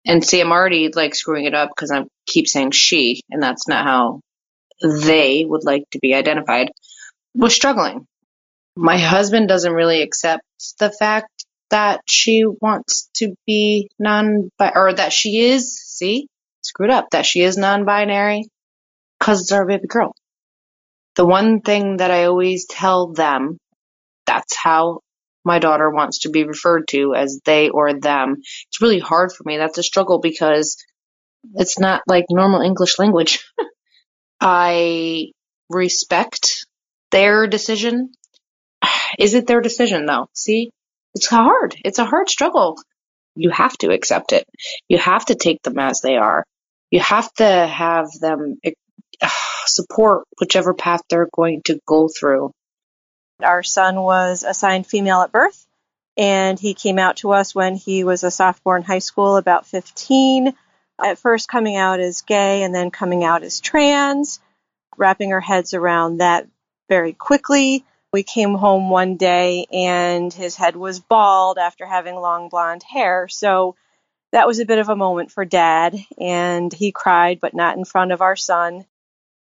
and 0.06 0.24
see, 0.24 0.40
I'm 0.40 0.52
already 0.52 0.90
like 0.90 1.14
screwing 1.14 1.44
it 1.44 1.54
up 1.54 1.70
because 1.70 1.90
I 1.90 2.04
keep 2.26 2.48
saying 2.48 2.70
she, 2.70 3.20
and 3.30 3.42
that's 3.42 3.68
not 3.68 3.84
how 3.84 4.20
they 4.82 5.44
would 5.44 5.64
like 5.64 5.84
to 5.90 5.98
be 5.98 6.14
identified, 6.14 6.70
was 7.34 7.54
struggling 7.54 8.06
my 8.80 8.96
husband 8.96 9.46
doesn't 9.46 9.74
really 9.74 10.00
accept 10.00 10.42
the 10.78 10.90
fact 10.90 11.44
that 11.68 12.00
she 12.08 12.44
wants 12.46 13.10
to 13.14 13.34
be 13.46 13.90
non 13.98 14.50
or 14.58 14.94
that 14.94 15.12
she 15.12 15.38
is 15.40 15.78
see 15.78 16.26
screwed 16.62 16.90
up 16.90 17.10
that 17.10 17.26
she 17.26 17.42
is 17.42 17.58
non-binary 17.58 18.44
because 19.18 19.42
it's 19.42 19.52
our 19.52 19.66
baby 19.66 19.86
girl. 19.86 20.14
The 21.16 21.26
one 21.26 21.60
thing 21.60 21.98
that 21.98 22.10
i 22.10 22.24
always 22.24 22.66
tell 22.66 23.12
them 23.12 23.58
that's 24.26 24.56
how 24.56 25.00
my 25.44 25.58
daughter 25.58 25.90
wants 25.90 26.20
to 26.20 26.30
be 26.30 26.44
referred 26.44 26.88
to 26.88 27.14
as 27.14 27.40
they 27.44 27.68
or 27.68 27.92
them. 27.94 28.36
It's 28.38 28.80
really 28.80 28.98
hard 28.98 29.32
for 29.32 29.42
me. 29.44 29.56
That's 29.56 29.78
a 29.78 29.82
struggle 29.82 30.20
because 30.20 30.76
it's 31.54 31.78
not 31.78 32.02
like 32.06 32.24
normal 32.30 32.62
english 32.62 32.98
language. 32.98 33.44
I 34.40 35.32
respect 35.68 36.66
their 37.10 37.46
decision 37.46 38.12
is 39.18 39.34
it 39.34 39.46
their 39.46 39.60
decision 39.60 40.06
though? 40.06 40.28
See, 40.34 40.70
it's 41.14 41.26
hard. 41.26 41.76
It's 41.84 41.98
a 41.98 42.04
hard 42.04 42.28
struggle. 42.28 42.78
You 43.34 43.50
have 43.50 43.76
to 43.78 43.90
accept 43.90 44.32
it. 44.32 44.46
You 44.88 44.98
have 44.98 45.24
to 45.26 45.34
take 45.34 45.62
them 45.62 45.78
as 45.78 46.00
they 46.00 46.16
are. 46.16 46.44
You 46.90 47.00
have 47.00 47.32
to 47.34 47.44
have 47.44 48.10
them 48.20 48.58
uh, 48.64 48.70
support 49.66 50.24
whichever 50.38 50.74
path 50.74 51.02
they're 51.08 51.28
going 51.32 51.62
to 51.66 51.80
go 51.86 52.08
through. 52.08 52.52
Our 53.42 53.62
son 53.62 54.00
was 54.00 54.44
assigned 54.46 54.86
female 54.86 55.22
at 55.22 55.32
birth, 55.32 55.66
and 56.16 56.58
he 56.58 56.74
came 56.74 56.98
out 56.98 57.18
to 57.18 57.32
us 57.32 57.54
when 57.54 57.74
he 57.74 58.04
was 58.04 58.24
a 58.24 58.30
sophomore 58.30 58.76
in 58.76 58.82
high 58.82 58.98
school, 58.98 59.36
about 59.36 59.66
15. 59.66 60.52
At 61.02 61.18
first, 61.18 61.48
coming 61.48 61.76
out 61.76 62.00
as 62.00 62.22
gay 62.22 62.62
and 62.62 62.74
then 62.74 62.90
coming 62.90 63.24
out 63.24 63.42
as 63.42 63.60
trans, 63.60 64.40
wrapping 64.98 65.32
our 65.32 65.40
heads 65.40 65.72
around 65.72 66.18
that 66.18 66.46
very 66.90 67.14
quickly. 67.14 67.84
We 68.12 68.22
came 68.24 68.54
home 68.54 68.90
one 68.90 69.16
day 69.16 69.66
and 69.72 70.32
his 70.32 70.56
head 70.56 70.74
was 70.74 70.98
bald 70.98 71.58
after 71.58 71.86
having 71.86 72.16
long 72.16 72.48
blonde 72.48 72.82
hair. 72.82 73.28
So 73.28 73.76
that 74.32 74.46
was 74.46 74.58
a 74.58 74.64
bit 74.64 74.78
of 74.78 74.88
a 74.88 74.96
moment 74.96 75.30
for 75.30 75.44
dad, 75.44 75.96
and 76.18 76.72
he 76.72 76.92
cried, 76.92 77.40
but 77.40 77.54
not 77.54 77.76
in 77.76 77.84
front 77.84 78.12
of 78.12 78.20
our 78.20 78.36
son. 78.36 78.86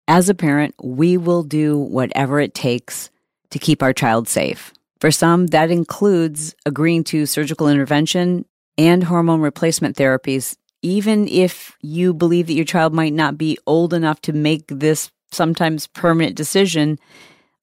As 0.08 0.30
a 0.30 0.36
parent, 0.36 0.76
we 0.82 1.17
will 1.17 1.43
do 1.43 1.78
whatever 1.78 2.39
it 2.39 2.54
takes 2.54 3.10
to 3.52 3.60
keep 3.60 3.84
our 3.84 3.93
child 3.93 4.28
safe. 4.28 4.74
For 5.00 5.12
some, 5.12 5.47
that 5.47 5.71
includes 5.71 6.56
agreeing 6.65 7.04
to 7.06 7.26
surgical 7.26 7.67
intervention 7.67 8.45
and 8.78 9.04
hormone 9.04 9.41
replacement 9.41 9.97
therapies, 9.97 10.56
even 10.82 11.28
if 11.28 11.78
you 11.82 12.13
believe 12.13 12.47
that 12.47 12.54
your 12.54 12.65
child 12.65 12.93
might 12.93 13.13
not 13.13 13.38
be 13.38 13.58
old 13.65 13.93
enough 13.93 14.21
to 14.21 14.34
make 14.34 14.67
this 14.67 15.12
sometimes 15.32 15.88
permanent 15.88 16.36
decision 16.36 17.00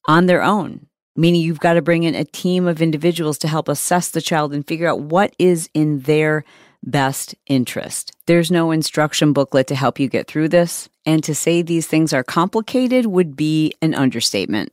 on 0.06 0.26
their 0.26 0.42
own 0.42 0.87
meaning 1.18 1.42
you've 1.42 1.60
got 1.60 1.74
to 1.74 1.82
bring 1.82 2.04
in 2.04 2.14
a 2.14 2.24
team 2.24 2.66
of 2.66 2.80
individuals 2.80 3.38
to 3.38 3.48
help 3.48 3.68
assess 3.68 4.10
the 4.10 4.20
child 4.20 4.54
and 4.54 4.66
figure 4.66 4.88
out 4.88 5.00
what 5.00 5.34
is 5.38 5.68
in 5.74 6.00
their 6.00 6.44
best 6.82 7.34
interest. 7.46 8.12
There's 8.26 8.50
no 8.50 8.70
instruction 8.70 9.32
booklet 9.32 9.66
to 9.66 9.74
help 9.74 9.98
you 9.98 10.08
get 10.08 10.28
through 10.28 10.48
this, 10.48 10.88
and 11.04 11.24
to 11.24 11.34
say 11.34 11.60
these 11.60 11.86
things 11.86 12.12
are 12.12 12.22
complicated 12.22 13.06
would 13.06 13.36
be 13.36 13.74
an 13.82 13.94
understatement. 13.94 14.72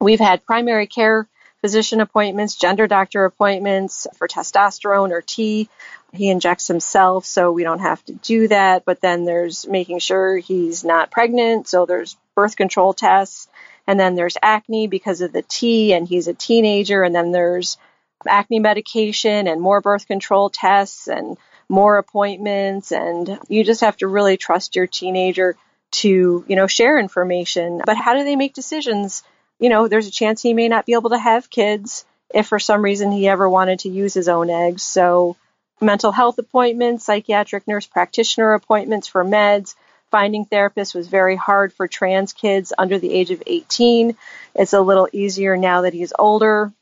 We've 0.00 0.20
had 0.20 0.44
primary 0.44 0.86
care 0.86 1.28
physician 1.60 2.00
appointments, 2.00 2.56
gender 2.56 2.86
doctor 2.86 3.24
appointments 3.24 4.06
for 4.16 4.28
testosterone 4.28 5.10
or 5.10 5.22
T. 5.22 5.68
He 6.12 6.30
injects 6.30 6.68
himself, 6.68 7.26
so 7.26 7.52
we 7.52 7.64
don't 7.64 7.80
have 7.80 8.04
to 8.06 8.14
do 8.14 8.48
that. 8.48 8.84
But 8.84 9.00
then 9.00 9.24
there's 9.24 9.66
making 9.66 9.98
sure 9.98 10.38
he's 10.38 10.84
not 10.84 11.10
pregnant, 11.10 11.68
so 11.68 11.84
there's 11.84 12.16
birth 12.34 12.56
control 12.56 12.94
tests. 12.94 13.47
And 13.88 13.98
then 13.98 14.14
there's 14.16 14.36
acne 14.42 14.86
because 14.86 15.22
of 15.22 15.32
the 15.32 15.40
T, 15.40 15.94
and 15.94 16.06
he's 16.06 16.28
a 16.28 16.34
teenager. 16.34 17.02
And 17.02 17.14
then 17.14 17.32
there's 17.32 17.78
acne 18.26 18.60
medication 18.60 19.48
and 19.48 19.62
more 19.62 19.80
birth 19.80 20.06
control 20.06 20.50
tests 20.50 21.08
and 21.08 21.38
more 21.70 21.96
appointments. 21.96 22.92
And 22.92 23.38
you 23.48 23.64
just 23.64 23.80
have 23.80 23.96
to 23.96 24.06
really 24.06 24.36
trust 24.36 24.76
your 24.76 24.86
teenager 24.86 25.56
to, 25.90 26.44
you 26.46 26.54
know, 26.54 26.66
share 26.66 26.98
information. 26.98 27.80
But 27.82 27.96
how 27.96 28.12
do 28.12 28.24
they 28.24 28.36
make 28.36 28.52
decisions? 28.52 29.22
You 29.58 29.70
know, 29.70 29.88
there's 29.88 30.06
a 30.06 30.12
chance 30.12 30.42
he 30.42 30.52
may 30.52 30.68
not 30.68 30.84
be 30.84 30.92
able 30.92 31.10
to 31.10 31.18
have 31.18 31.48
kids 31.48 32.04
if 32.34 32.46
for 32.46 32.58
some 32.58 32.82
reason 32.82 33.10
he 33.10 33.26
ever 33.26 33.48
wanted 33.48 33.78
to 33.80 33.88
use 33.88 34.12
his 34.12 34.28
own 34.28 34.50
eggs. 34.50 34.82
So, 34.82 35.38
mental 35.80 36.12
health 36.12 36.38
appointments, 36.38 37.06
psychiatric 37.06 37.66
nurse 37.66 37.86
practitioner 37.86 38.52
appointments 38.52 39.08
for 39.08 39.24
meds, 39.24 39.76
Finding 40.10 40.46
therapists 40.46 40.94
was 40.94 41.08
very 41.08 41.36
hard 41.36 41.72
for 41.72 41.86
trans 41.86 42.32
kids 42.32 42.72
under 42.78 42.98
the 42.98 43.12
age 43.12 43.30
of 43.30 43.42
18. 43.46 44.16
It's 44.54 44.72
a 44.72 44.80
little 44.80 45.08
easier 45.12 45.56
now 45.56 45.82
that 45.82 45.92
he's 45.92 46.12
older. 46.18 46.72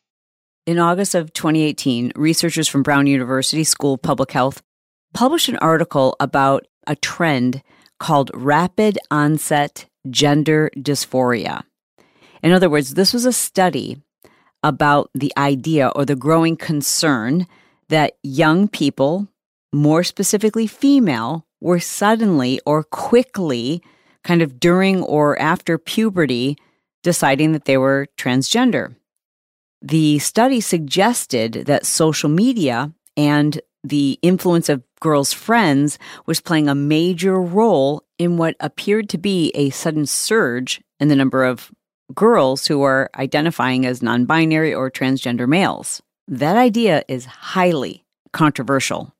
In 0.67 0.79
August 0.79 1.15
of 1.15 1.33
2018, 1.33 2.13
researchers 2.17 2.69
from 2.69 2.83
Brown 2.83 3.07
University 3.07 3.65
School 3.65 3.95
of 3.95 4.03
Public 4.03 4.33
Health 4.33 4.63
published 5.15 5.49
an 5.49 5.57
article 5.59 6.17
about 6.21 6.67
a 6.87 6.97
trend 6.97 7.63
called 7.99 8.31
rapid 8.35 8.99
onset 9.11 9.87
gender 10.11 10.71
dysphoria. 10.77 11.63
In 12.43 12.53
other 12.53 12.69
words, 12.69 12.95
this 12.95 13.13
was 13.13 13.25
a 13.25 13.33
study 13.33 14.03
about 14.63 15.11
the 15.15 15.33
idea 15.37 15.89
or 15.89 16.05
the 16.05 16.17
growing 16.17 16.57
concern 16.57 17.47
that 17.89 18.17
young 18.23 18.69
people, 18.69 19.29
more 19.73 20.05
specifically 20.05 20.67
female, 20.67 21.46
were 21.61 21.81
suddenly 21.81 22.61
or 22.67 22.83
quickly, 22.85 23.83
kind 24.25 24.43
of 24.43 24.61
during 24.61 25.03
or 25.03 25.39
after 25.41 25.79
puberty, 25.79 26.57
deciding 27.03 27.53
that 27.53 27.65
they 27.65 27.79
were 27.79 28.09
transgender. 28.17 28.97
The 29.83 30.19
study 30.19 30.61
suggested 30.61 31.65
that 31.67 31.87
social 31.87 32.29
media 32.29 32.93
and 33.17 33.61
the 33.85 34.19
influence 34.23 34.69
of 34.69 34.83
girls' 35.01 35.33
friends 35.33 35.99
was 36.27 36.41
playing 36.41 36.69
a 36.69 36.75
major 36.75 37.41
role 37.41 38.03
in 38.19 38.37
what 38.37 38.57
appeared 38.61 39.09
to 39.11 39.19
be 39.19 39.51
a 39.55 39.71
sudden 39.71 40.07
surge 40.07 40.81
in 40.99 41.09
the 41.09 41.17
number 41.17 41.45
of 41.45 41.71
girls 42.15 42.67
who 42.67 42.83
are 42.83 43.11
identifying 43.17 43.87
as 43.87 44.03
non 44.03 44.25
binary 44.25 44.75
or 44.75 44.91
transgender 44.91 45.49
males. 45.49 46.03
That 46.29 46.57
idea 46.57 47.05
is 47.09 47.27
highly 47.27 48.05
controversial. 48.33 49.15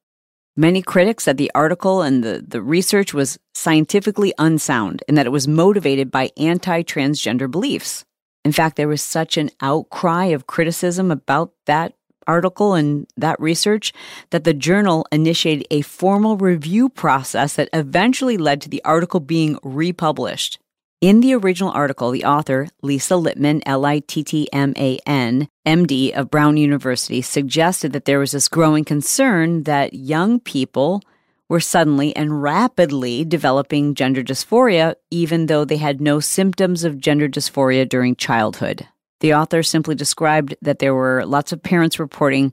Many 0.59 0.81
critics 0.81 1.25
said 1.25 1.37
the 1.37 1.51
article 1.55 2.01
and 2.01 2.25
the, 2.25 2.43
the 2.47 2.63
research 2.63 3.13
was 3.13 3.39
scientifically 3.55 4.33
unsound 4.39 5.03
and 5.07 5.19
that 5.19 5.27
it 5.27 5.33
was 5.33 5.47
motivated 5.47 6.11
by 6.11 6.31
anti 6.39 6.83
transgender 6.83 7.51
beliefs. 7.51 8.07
In 8.43 8.53
fact, 8.53 8.77
there 8.77 8.89
was 8.89 9.03
such 9.03 9.37
an 9.37 9.51
outcry 9.61 10.27
of 10.27 10.47
criticism 10.47 11.11
about 11.11 11.53
that 11.67 11.93
article 12.27 12.75
and 12.75 13.07
that 13.17 13.39
research 13.39 13.93
that 14.31 14.45
the 14.45 14.55
journal 14.55 15.07
initiated 15.13 15.67
a 15.71 15.83
formal 15.83 16.37
review 16.39 16.89
process 16.89 17.55
that 17.55 17.69
eventually 17.73 18.39
led 18.39 18.63
to 18.63 18.71
the 18.71 18.83
article 18.85 19.21
being 19.21 19.59
republished. 19.63 20.59
In 21.07 21.21
the 21.21 21.35
original 21.35 21.71
article, 21.71 22.11
the 22.11 22.25
author, 22.25 22.67
Lisa 22.83 23.15
Littman, 23.15 23.63
L 23.65 23.87
I 23.87 24.01
T 24.01 24.25
T 24.25 24.53
M 24.53 24.75
A 24.77 24.99
N, 25.07 25.47
MD 25.65 26.13
of 26.13 26.33
Brown 26.33 26.57
University, 26.57 27.23
suggested 27.23 27.93
that 27.93 28.07
there 28.07 28.19
was 28.19 28.33
this 28.33 28.49
growing 28.49 28.85
concern 28.85 29.63
that 29.63 29.95
young 29.95 30.41
people 30.41 31.01
were 31.49 31.61
suddenly 31.61 32.17
and 32.17 32.43
rapidly 32.43 33.25
developing 33.25 33.95
gender 33.95 34.25
dysphoria, 34.25 34.97
even 35.13 35.47
though 35.47 35.65
they 35.65 35.77
had 35.77 36.01
no 36.01 36.19
symptoms 36.19 36.83
of 36.83 36.99
gender 36.99 37.29
dysphoria 37.29 37.89
during 37.89 38.17
childhood. 38.17 38.89
The 39.21 39.33
author 39.33 39.63
simply 39.63 39.95
described 39.95 40.57
that 40.61 40.81
there 40.81 40.93
were 40.93 41.25
lots 41.25 41.53
of 41.53 41.63
parents 41.63 42.01
reporting 42.01 42.51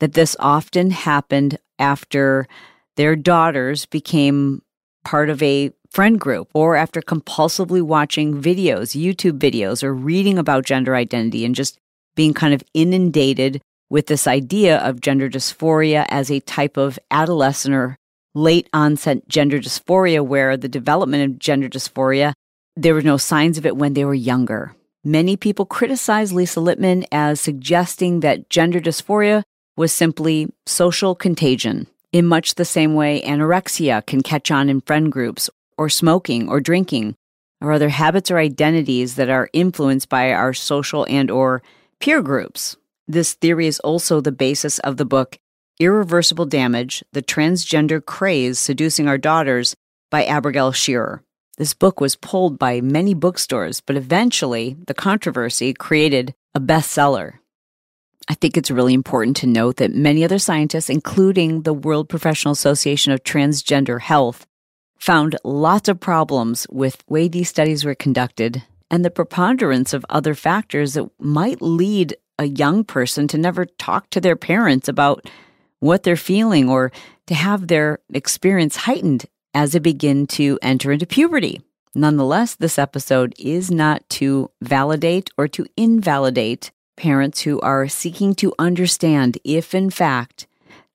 that 0.00 0.12
this 0.12 0.36
often 0.38 0.90
happened 0.90 1.58
after 1.78 2.46
their 2.96 3.16
daughters 3.16 3.86
became 3.86 4.60
part 5.02 5.30
of 5.30 5.42
a 5.42 5.70
friend 5.96 6.20
group 6.20 6.50
or 6.52 6.76
after 6.76 7.00
compulsively 7.00 7.80
watching 7.80 8.34
videos, 8.34 8.94
YouTube 8.94 9.38
videos, 9.38 9.82
or 9.82 9.94
reading 9.94 10.36
about 10.36 10.66
gender 10.66 10.94
identity 10.94 11.42
and 11.42 11.54
just 11.54 11.78
being 12.14 12.34
kind 12.34 12.52
of 12.52 12.62
inundated 12.74 13.62
with 13.88 14.06
this 14.06 14.26
idea 14.26 14.76
of 14.80 15.00
gender 15.00 15.30
dysphoria 15.30 16.04
as 16.10 16.30
a 16.30 16.40
type 16.40 16.76
of 16.76 16.98
adolescent 17.10 17.74
or 17.74 17.96
late 18.34 18.68
onset 18.74 19.26
gender 19.26 19.58
dysphoria, 19.58 20.22
where 20.22 20.54
the 20.58 20.68
development 20.68 21.24
of 21.24 21.38
gender 21.38 21.66
dysphoria, 21.66 22.34
there 22.76 22.92
were 22.92 23.00
no 23.00 23.16
signs 23.16 23.56
of 23.56 23.64
it 23.64 23.78
when 23.78 23.94
they 23.94 24.04
were 24.04 24.12
younger. 24.12 24.74
Many 25.02 25.34
people 25.34 25.64
criticize 25.64 26.30
Lisa 26.30 26.60
Littman 26.60 27.06
as 27.10 27.40
suggesting 27.40 28.20
that 28.20 28.50
gender 28.50 28.80
dysphoria 28.80 29.44
was 29.78 29.94
simply 29.94 30.52
social 30.66 31.14
contagion, 31.14 31.86
in 32.12 32.26
much 32.26 32.56
the 32.56 32.66
same 32.66 32.94
way 32.94 33.22
anorexia 33.22 34.04
can 34.04 34.20
catch 34.20 34.50
on 34.50 34.68
in 34.68 34.82
friend 34.82 35.10
groups, 35.10 35.48
or 35.78 35.88
smoking, 35.88 36.48
or 36.48 36.60
drinking, 36.60 37.14
or 37.60 37.72
other 37.72 37.88
habits 37.88 38.30
or 38.30 38.38
identities 38.38 39.16
that 39.16 39.28
are 39.28 39.48
influenced 39.52 40.08
by 40.08 40.32
our 40.32 40.52
social 40.52 41.06
and 41.08 41.30
or 41.30 41.62
peer 42.00 42.22
groups. 42.22 42.76
This 43.08 43.34
theory 43.34 43.66
is 43.66 43.80
also 43.80 44.20
the 44.20 44.32
basis 44.32 44.78
of 44.80 44.96
the 44.96 45.04
book 45.04 45.38
Irreversible 45.78 46.46
Damage: 46.46 47.04
The 47.12 47.22
Transgender 47.22 48.04
Craze 48.04 48.58
Seducing 48.58 49.08
Our 49.08 49.18
Daughters 49.18 49.76
by 50.10 50.24
Abigail 50.24 50.72
Shrier. 50.72 51.22
This 51.58 51.72
book 51.72 52.00
was 52.00 52.16
pulled 52.16 52.58
by 52.58 52.80
many 52.80 53.14
bookstores, 53.14 53.80
but 53.80 53.96
eventually 53.96 54.76
the 54.86 54.94
controversy 54.94 55.72
created 55.72 56.34
a 56.54 56.60
bestseller. 56.60 57.34
I 58.28 58.34
think 58.34 58.56
it's 58.56 58.70
really 58.70 58.92
important 58.92 59.36
to 59.38 59.46
note 59.46 59.76
that 59.76 59.94
many 59.94 60.24
other 60.24 60.38
scientists, 60.38 60.90
including 60.90 61.62
the 61.62 61.72
World 61.72 62.08
Professional 62.08 62.52
Association 62.52 63.12
of 63.12 63.22
Transgender 63.22 64.00
Health, 64.00 64.46
found 64.98 65.36
lots 65.44 65.88
of 65.88 66.00
problems 66.00 66.66
with 66.70 67.04
way 67.08 67.28
these 67.28 67.48
studies 67.48 67.84
were 67.84 67.94
conducted 67.94 68.62
and 68.90 69.04
the 69.04 69.10
preponderance 69.10 69.92
of 69.92 70.06
other 70.08 70.34
factors 70.34 70.94
that 70.94 71.08
might 71.18 71.60
lead 71.60 72.16
a 72.38 72.44
young 72.44 72.84
person 72.84 73.26
to 73.28 73.38
never 73.38 73.64
talk 73.64 74.10
to 74.10 74.20
their 74.20 74.36
parents 74.36 74.88
about 74.88 75.28
what 75.80 76.02
they're 76.02 76.16
feeling 76.16 76.68
or 76.68 76.92
to 77.26 77.34
have 77.34 77.66
their 77.66 77.98
experience 78.12 78.76
heightened 78.76 79.26
as 79.54 79.72
they 79.72 79.78
begin 79.78 80.26
to 80.26 80.58
enter 80.62 80.92
into 80.92 81.06
puberty. 81.06 81.60
Nonetheless, 81.94 82.54
this 82.54 82.78
episode 82.78 83.34
is 83.38 83.70
not 83.70 84.06
to 84.10 84.50
validate 84.60 85.30
or 85.38 85.48
to 85.48 85.66
invalidate 85.76 86.70
parents 86.96 87.42
who 87.42 87.60
are 87.60 87.88
seeking 87.88 88.34
to 88.34 88.54
understand 88.58 89.38
if, 89.44 89.74
in 89.74 89.90
fact, 89.90 90.46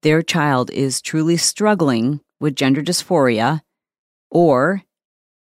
their 0.01 0.21
child 0.21 0.69
is 0.71 1.01
truly 1.01 1.37
struggling 1.37 2.21
with 2.39 2.55
gender 2.55 2.81
dysphoria, 2.81 3.61
or 4.31 4.83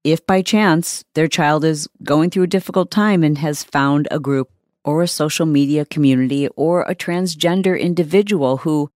if 0.04 0.24
by 0.24 0.40
chance 0.40 1.04
their 1.14 1.28
child 1.28 1.64
is 1.64 1.88
going 2.02 2.30
through 2.30 2.44
a 2.44 2.48
difficult 2.56 2.90
time 2.90 3.24
and 3.24 3.38
has 3.38 3.64
found 3.64 4.06
a 4.10 4.20
group 4.20 4.50
or 4.84 5.02
a 5.02 5.08
social 5.08 5.46
media 5.46 5.84
community 5.84 6.48
or 6.56 6.82
a 6.82 6.94
transgender 6.94 7.78
individual 7.78 8.58
who 8.58 8.88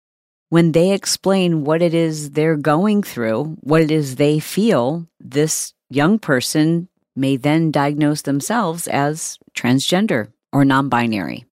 when 0.49 0.71
they 0.71 0.91
explain 0.93 1.63
what 1.63 1.81
it 1.81 1.93
is 1.93 2.31
they're 2.31 2.57
going 2.57 3.03
through, 3.03 3.57
what 3.61 3.81
it 3.81 3.91
is 3.91 4.15
they 4.15 4.39
feel, 4.39 5.07
this 5.19 5.73
young 5.89 6.17
person 6.19 6.89
may 7.15 7.37
then 7.37 7.71
diagnose 7.71 8.23
themselves 8.23 8.87
as 8.87 9.37
transgender 9.55 10.31
or 10.51 10.65
non 10.65 10.89
binary. 10.89 11.45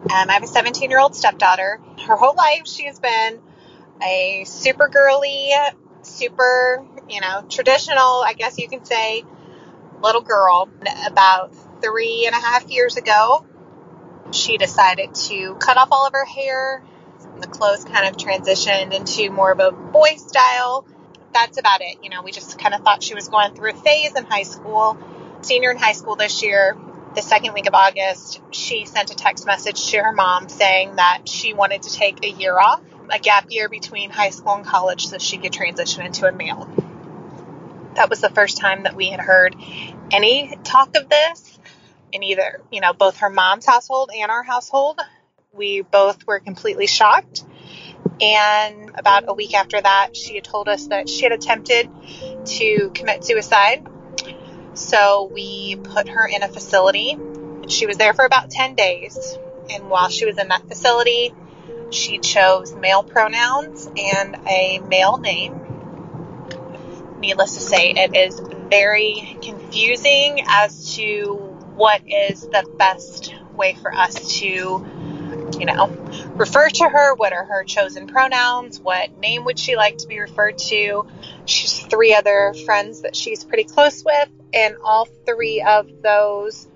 Um, 0.00 0.28
I 0.28 0.32
have 0.32 0.42
a 0.42 0.48
17 0.48 0.90
year 0.90 0.98
old 0.98 1.14
stepdaughter. 1.14 1.80
Her 2.06 2.16
whole 2.16 2.34
life, 2.34 2.66
she 2.66 2.86
has 2.86 2.98
been 2.98 3.40
a 4.04 4.42
super 4.44 4.88
girly, 4.88 5.50
super, 6.12 6.84
you 7.08 7.20
know, 7.20 7.44
traditional, 7.48 8.22
I 8.24 8.34
guess 8.36 8.58
you 8.58 8.68
can 8.68 8.84
say, 8.84 9.24
little 10.02 10.22
girl. 10.22 10.68
About 11.06 11.54
three 11.80 12.24
and 12.26 12.34
a 12.34 12.38
half 12.38 12.68
years 12.68 12.96
ago, 12.96 13.44
she 14.30 14.56
decided 14.56 15.14
to 15.14 15.54
cut 15.56 15.76
off 15.76 15.88
all 15.90 16.06
of 16.06 16.12
her 16.12 16.24
hair, 16.24 16.82
the 17.40 17.46
clothes 17.46 17.84
kind 17.84 18.06
of 18.06 18.16
transitioned 18.16 18.94
into 18.94 19.30
more 19.30 19.52
of 19.52 19.60
a 19.60 19.72
boy 19.72 20.16
style. 20.16 20.86
That's 21.32 21.58
about 21.58 21.80
it. 21.80 21.98
You 22.02 22.10
know, 22.10 22.22
we 22.22 22.30
just 22.30 22.58
kind 22.58 22.74
of 22.74 22.82
thought 22.82 23.02
she 23.02 23.14
was 23.14 23.28
going 23.28 23.54
through 23.54 23.70
a 23.70 23.74
phase 23.74 24.14
in 24.14 24.24
high 24.24 24.42
school. 24.42 24.98
Senior 25.40 25.72
in 25.72 25.78
high 25.78 25.92
school 25.92 26.14
this 26.14 26.42
year, 26.42 26.76
the 27.14 27.22
second 27.22 27.52
week 27.52 27.66
of 27.66 27.74
August, 27.74 28.40
she 28.52 28.84
sent 28.84 29.10
a 29.10 29.14
text 29.14 29.44
message 29.44 29.90
to 29.90 29.98
her 29.98 30.12
mom 30.12 30.48
saying 30.48 30.96
that 30.96 31.22
she 31.28 31.52
wanted 31.52 31.82
to 31.82 31.92
take 31.92 32.24
a 32.24 32.30
year 32.30 32.58
off, 32.58 32.80
a 33.12 33.18
gap 33.18 33.46
year 33.50 33.68
between 33.68 34.10
high 34.10 34.30
school 34.30 34.54
and 34.54 34.66
college, 34.66 35.06
so 35.06 35.18
she 35.18 35.38
could 35.38 35.52
transition 35.52 36.04
into 36.04 36.26
a 36.26 36.32
male. 36.32 36.68
That 37.94 38.08
was 38.08 38.20
the 38.20 38.30
first 38.30 38.56
time 38.58 38.84
that 38.84 38.96
we 38.96 39.08
had 39.08 39.20
heard 39.20 39.54
any 40.10 40.56
talk 40.64 40.96
of 40.96 41.08
this 41.08 41.58
in 42.10 42.22
either, 42.22 42.60
you 42.70 42.80
know, 42.80 42.92
both 42.92 43.18
her 43.18 43.30
mom's 43.30 43.66
household 43.66 44.10
and 44.14 44.30
our 44.30 44.42
household 44.42 45.00
we 45.52 45.82
both 45.82 46.26
were 46.26 46.40
completely 46.40 46.86
shocked. 46.86 47.44
And 48.20 48.90
about 48.94 49.24
a 49.28 49.32
week 49.32 49.54
after 49.54 49.80
that, 49.80 50.16
she 50.16 50.34
had 50.36 50.44
told 50.44 50.68
us 50.68 50.86
that 50.88 51.08
she 51.08 51.22
had 51.22 51.32
attempted 51.32 51.90
to 52.44 52.90
commit 52.94 53.24
suicide. 53.24 53.86
So 54.74 55.30
we 55.32 55.76
put 55.76 56.08
her 56.08 56.26
in 56.26 56.42
a 56.42 56.48
facility. 56.48 57.18
She 57.68 57.86
was 57.86 57.96
there 57.96 58.14
for 58.14 58.24
about 58.24 58.50
10 58.50 58.74
days. 58.74 59.38
And 59.70 59.88
while 59.88 60.08
she 60.08 60.24
was 60.24 60.38
in 60.38 60.48
that 60.48 60.66
facility, 60.68 61.34
she 61.92 62.18
chose 62.18 62.74
male 62.74 63.02
pronouns 63.02 63.86
and 63.86 64.36
a 64.46 64.80
male 64.80 65.18
name. 65.18 65.58
Needless 67.18 67.54
to 67.54 67.60
say, 67.60 67.90
it 67.90 68.16
is 68.16 68.40
very 68.68 69.38
confusing 69.42 70.42
as 70.48 70.96
to 70.96 71.34
what 71.74 72.02
is 72.06 72.40
the 72.40 72.68
best 72.78 73.34
way 73.54 73.74
for 73.74 73.94
us 73.94 74.38
to 74.38 74.84
you 75.58 75.66
know, 75.66 75.86
refer 76.34 76.68
to 76.68 76.88
her? 76.88 77.14
What 77.14 77.32
are 77.32 77.44
her 77.44 77.64
chosen 77.64 78.06
pronouns? 78.06 78.80
What 78.80 79.16
name 79.18 79.44
would 79.44 79.58
she 79.58 79.76
like 79.76 79.98
to 79.98 80.08
be 80.08 80.18
referred 80.18 80.58
to? 80.58 81.06
She's 81.44 81.80
three 81.86 82.14
other 82.14 82.54
friends 82.64 83.02
that 83.02 83.14
she's 83.14 83.44
pretty 83.44 83.64
close 83.64 84.04
with, 84.04 84.28
and 84.52 84.76
all 84.84 85.06
three 85.26 85.62
of 85.62 86.02
those 86.02 86.66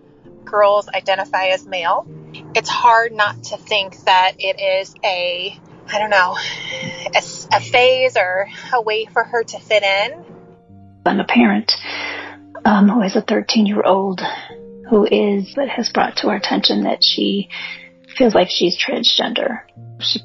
girls 0.46 0.88
identify 0.88 1.48
as 1.48 1.66
male. 1.66 2.06
It's 2.54 2.68
hard 2.68 3.12
not 3.12 3.42
to 3.44 3.56
think 3.59 3.96
that 4.04 4.32
it 4.38 4.61
is 4.61 4.94
a, 5.04 5.59
I 5.88 5.98
don't 5.98 6.11
know, 6.11 6.37
a, 7.14 7.56
a 7.56 7.61
phase 7.61 8.16
or 8.16 8.48
a 8.72 8.80
way 8.80 9.06
for 9.06 9.24
her 9.24 9.42
to 9.42 9.59
fit 9.59 9.82
in. 9.82 10.24
I'm 11.04 11.20
a 11.20 11.24
parent 11.24 11.72
um, 12.64 12.88
who 12.88 13.00
has 13.02 13.16
a 13.16 13.22
13 13.22 13.66
year 13.66 13.82
old 13.82 14.20
who 14.88 15.04
is, 15.04 15.52
that 15.56 15.68
has 15.68 15.90
brought 15.92 16.16
to 16.18 16.28
our 16.28 16.37
attention 16.37 16.85
that 16.85 16.98
she 17.02 17.48
feels 18.16 18.35
like 18.35 18.48
she's 18.50 18.78
transgender. 18.78 19.61
She 20.00 20.20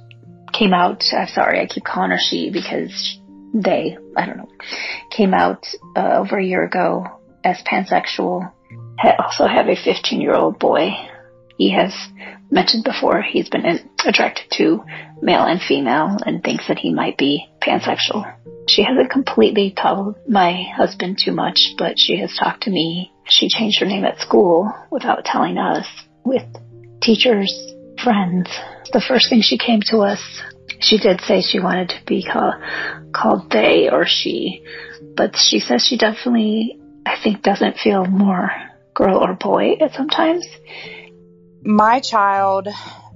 came 0.54 0.74
out, 0.74 1.04
I'm 1.14 1.28
sorry, 1.28 1.60
I 1.60 1.66
keep 1.66 1.84
calling 1.84 2.12
her 2.12 2.20
she 2.20 2.50
because 2.52 3.20
they, 3.54 3.98
I 4.16 4.26
don't 4.26 4.38
know, 4.38 4.50
came 5.10 5.34
out 5.34 5.68
uh, 5.96 6.18
over 6.20 6.38
a 6.38 6.44
year 6.44 6.64
ago 6.64 7.06
as 7.44 7.62
pansexual. 7.64 8.52
I 9.00 9.16
also 9.18 9.46
have 9.48 9.68
a 9.68 9.76
15 9.76 10.22
year 10.22 10.34
old 10.34 10.60
boy. 10.60 10.92
He 11.58 11.72
has 11.72 11.94
mentioned 12.50 12.84
before 12.84 13.22
he's 13.22 13.50
been 13.50 13.80
attracted 14.06 14.46
to 14.58 14.84
male 15.22 15.44
and 15.44 15.62
female 15.62 16.18
and 16.26 16.44
thinks 16.44 16.68
that 16.68 16.80
he 16.80 16.94
might 16.94 17.18
be 17.18 17.48
pansexual. 17.62 18.36
She 18.68 18.84
hasn't 18.84 19.12
completely 19.12 19.74
told 19.80 20.16
my 20.28 20.64
husband 20.76 21.20
too 21.24 21.32
much, 21.32 21.74
but 21.78 21.98
she 21.98 22.18
has 22.18 22.36
talked 22.38 22.64
to 22.64 22.72
me. 22.72 23.12
She 23.26 23.50
changed 23.50 23.80
her 23.80 23.86
name 23.86 24.06
at 24.06 24.20
school 24.20 24.72
without 24.92 25.26
telling 25.26 25.58
us 25.58 25.88
with 26.26 26.44
teachers 27.02 27.54
friends. 28.04 28.50
The 28.94 29.04
first 29.08 29.30
thing 29.30 29.42
she 29.42 29.58
came 29.58 29.82
to 29.88 30.00
us, 30.00 30.22
she 30.80 30.98
did 30.98 31.22
say 31.22 31.42
she 31.42 31.60
wanted 31.60 31.90
to 31.90 32.06
be 32.06 32.24
call, 32.24 32.54
called 33.14 33.52
they 33.52 33.90
or 33.90 34.06
she, 34.06 34.64
but 35.16 35.36
she 35.36 35.60
says 35.60 35.86
she 35.86 35.98
definitely, 35.98 36.80
I 37.06 37.18
think, 37.22 37.42
doesn't 37.44 37.78
feel 37.78 38.06
more 38.06 38.52
girl 38.94 39.18
or 39.18 39.34
boy 39.34 39.78
sometimes. 39.94 40.46
My 41.64 42.00
child 42.00 42.68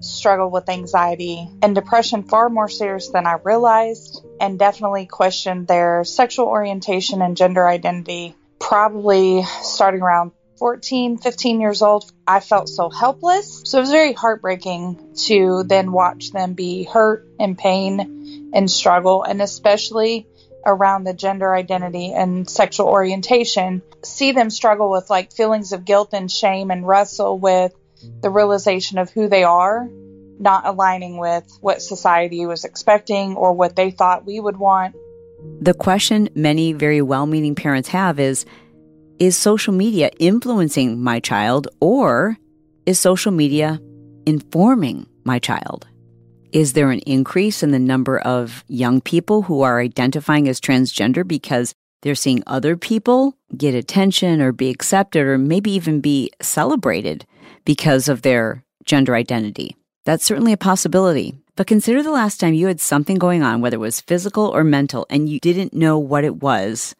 struggled 0.01 0.53
with 0.53 0.69
anxiety 0.69 1.49
and 1.61 1.73
depression 1.73 2.23
far 2.23 2.49
more 2.49 2.69
serious 2.69 3.09
than 3.09 3.25
I 3.25 3.37
realized, 3.43 4.23
and 4.39 4.59
definitely 4.59 5.07
questioned 5.07 5.67
their 5.67 6.03
sexual 6.03 6.45
orientation 6.47 7.21
and 7.21 7.35
gender 7.35 7.67
identity, 7.67 8.35
probably 8.59 9.43
starting 9.61 10.01
around 10.01 10.31
14, 10.57 11.17
15 11.17 11.59
years 11.59 11.81
old, 11.81 12.09
I 12.25 12.39
felt 12.39 12.69
so 12.69 12.89
helpless. 12.89 13.61
So 13.65 13.79
it 13.79 13.81
was 13.81 13.91
very 13.91 14.13
heartbreaking 14.13 15.15
to 15.25 15.63
then 15.63 15.91
watch 15.91 16.31
them 16.31 16.53
be 16.53 16.83
hurt 16.83 17.27
and 17.39 17.57
pain 17.57 18.51
and 18.53 18.71
struggle, 18.71 19.23
and 19.23 19.41
especially 19.41 20.27
around 20.65 21.03
the 21.03 21.13
gender 21.13 21.53
identity 21.53 22.13
and 22.13 22.49
sexual 22.49 22.87
orientation. 22.87 23.81
See 24.03 24.31
them 24.31 24.49
struggle 24.49 24.89
with 24.89 25.09
like 25.09 25.31
feelings 25.31 25.71
of 25.71 25.85
guilt 25.85 26.09
and 26.13 26.31
shame 26.31 26.71
and 26.71 26.87
wrestle 26.87 27.37
with 27.37 27.73
the 28.21 28.29
realization 28.29 28.97
of 28.97 29.09
who 29.09 29.27
they 29.27 29.43
are, 29.43 29.87
not 30.39 30.65
aligning 30.65 31.17
with 31.17 31.45
what 31.61 31.81
society 31.81 32.45
was 32.45 32.65
expecting 32.65 33.35
or 33.35 33.53
what 33.53 33.75
they 33.75 33.91
thought 33.91 34.25
we 34.25 34.39
would 34.39 34.57
want. 34.57 34.95
The 35.61 35.73
question 35.73 36.29
many 36.35 36.73
very 36.73 37.01
well 37.01 37.25
meaning 37.25 37.55
parents 37.55 37.89
have 37.89 38.19
is 38.19 38.45
is 39.19 39.37
social 39.37 39.73
media 39.73 40.09
influencing 40.19 41.01
my 41.01 41.19
child 41.19 41.67
or 41.79 42.37
is 42.85 42.99
social 42.99 43.31
media 43.31 43.79
informing 44.25 45.07
my 45.23 45.39
child? 45.39 45.87
Is 46.55 46.71
there 46.71 46.89
an 46.89 46.99
increase 46.99 47.63
in 47.63 47.71
the 47.71 47.79
number 47.79 48.17
of 48.17 48.63
young 48.69 49.01
people 49.01 49.41
who 49.41 49.61
are 49.63 49.81
identifying 49.81 50.47
as 50.47 50.61
transgender 50.61 51.27
because 51.27 51.73
they're 52.01 52.15
seeing 52.15 52.43
other 52.47 52.77
people 52.77 53.35
get 53.57 53.75
attention 53.75 54.39
or 54.39 54.53
be 54.53 54.69
accepted 54.69 55.23
or 55.23 55.37
maybe 55.37 55.71
even 55.71 55.99
be 55.99 56.31
celebrated 56.41 57.25
because 57.65 58.07
of 58.07 58.21
their 58.21 58.63
gender 58.85 59.15
identity. 59.15 59.75
That's 60.05 60.23
certainly 60.23 60.53
a 60.53 60.57
possibility. 60.57 61.35
But 61.57 61.67
consider 61.67 62.01
the 62.01 62.11
last 62.11 62.39
time 62.39 62.53
you 62.53 62.67
had 62.67 62.79
something 62.79 63.17
going 63.17 63.43
on, 63.43 63.59
whether 63.59 63.75
it 63.75 63.79
was 63.81 63.99
physical 63.99 64.45
or 64.45 64.63
mental, 64.63 65.05
and 65.09 65.27
you 65.27 65.41
didn't 65.41 65.73
know 65.73 65.99
what 65.99 66.23
it 66.23 66.37
was. 66.37 66.95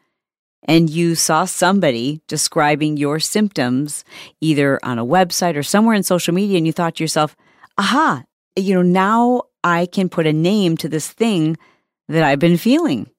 And 0.64 0.90
you 0.90 1.16
saw 1.16 1.46
somebody 1.46 2.20
describing 2.28 2.98
your 2.98 3.22
symptoms 3.22 4.04
either 4.42 4.82
on 4.84 5.00
a 5.00 5.06
website 5.06 5.56
or 5.56 5.64
somewhere 5.64 5.96
in 5.96 6.04
social 6.04 6.34
media, 6.34 6.58
and 6.58 6.68
you 6.68 6.74
thought 6.74 6.96
to 6.96 7.04
yourself, 7.06 7.38
aha, 7.78 8.26
you 8.56 8.74
know, 8.74 8.82
now 8.82 9.44
I 9.64 9.86
can 9.86 10.10
put 10.10 10.28
a 10.28 10.34
name 10.34 10.78
to 10.78 10.90
this 10.90 11.12
thing 11.12 11.58
that 12.08 12.24
I've 12.24 12.40
been 12.40 12.58
feeling. 12.58 13.10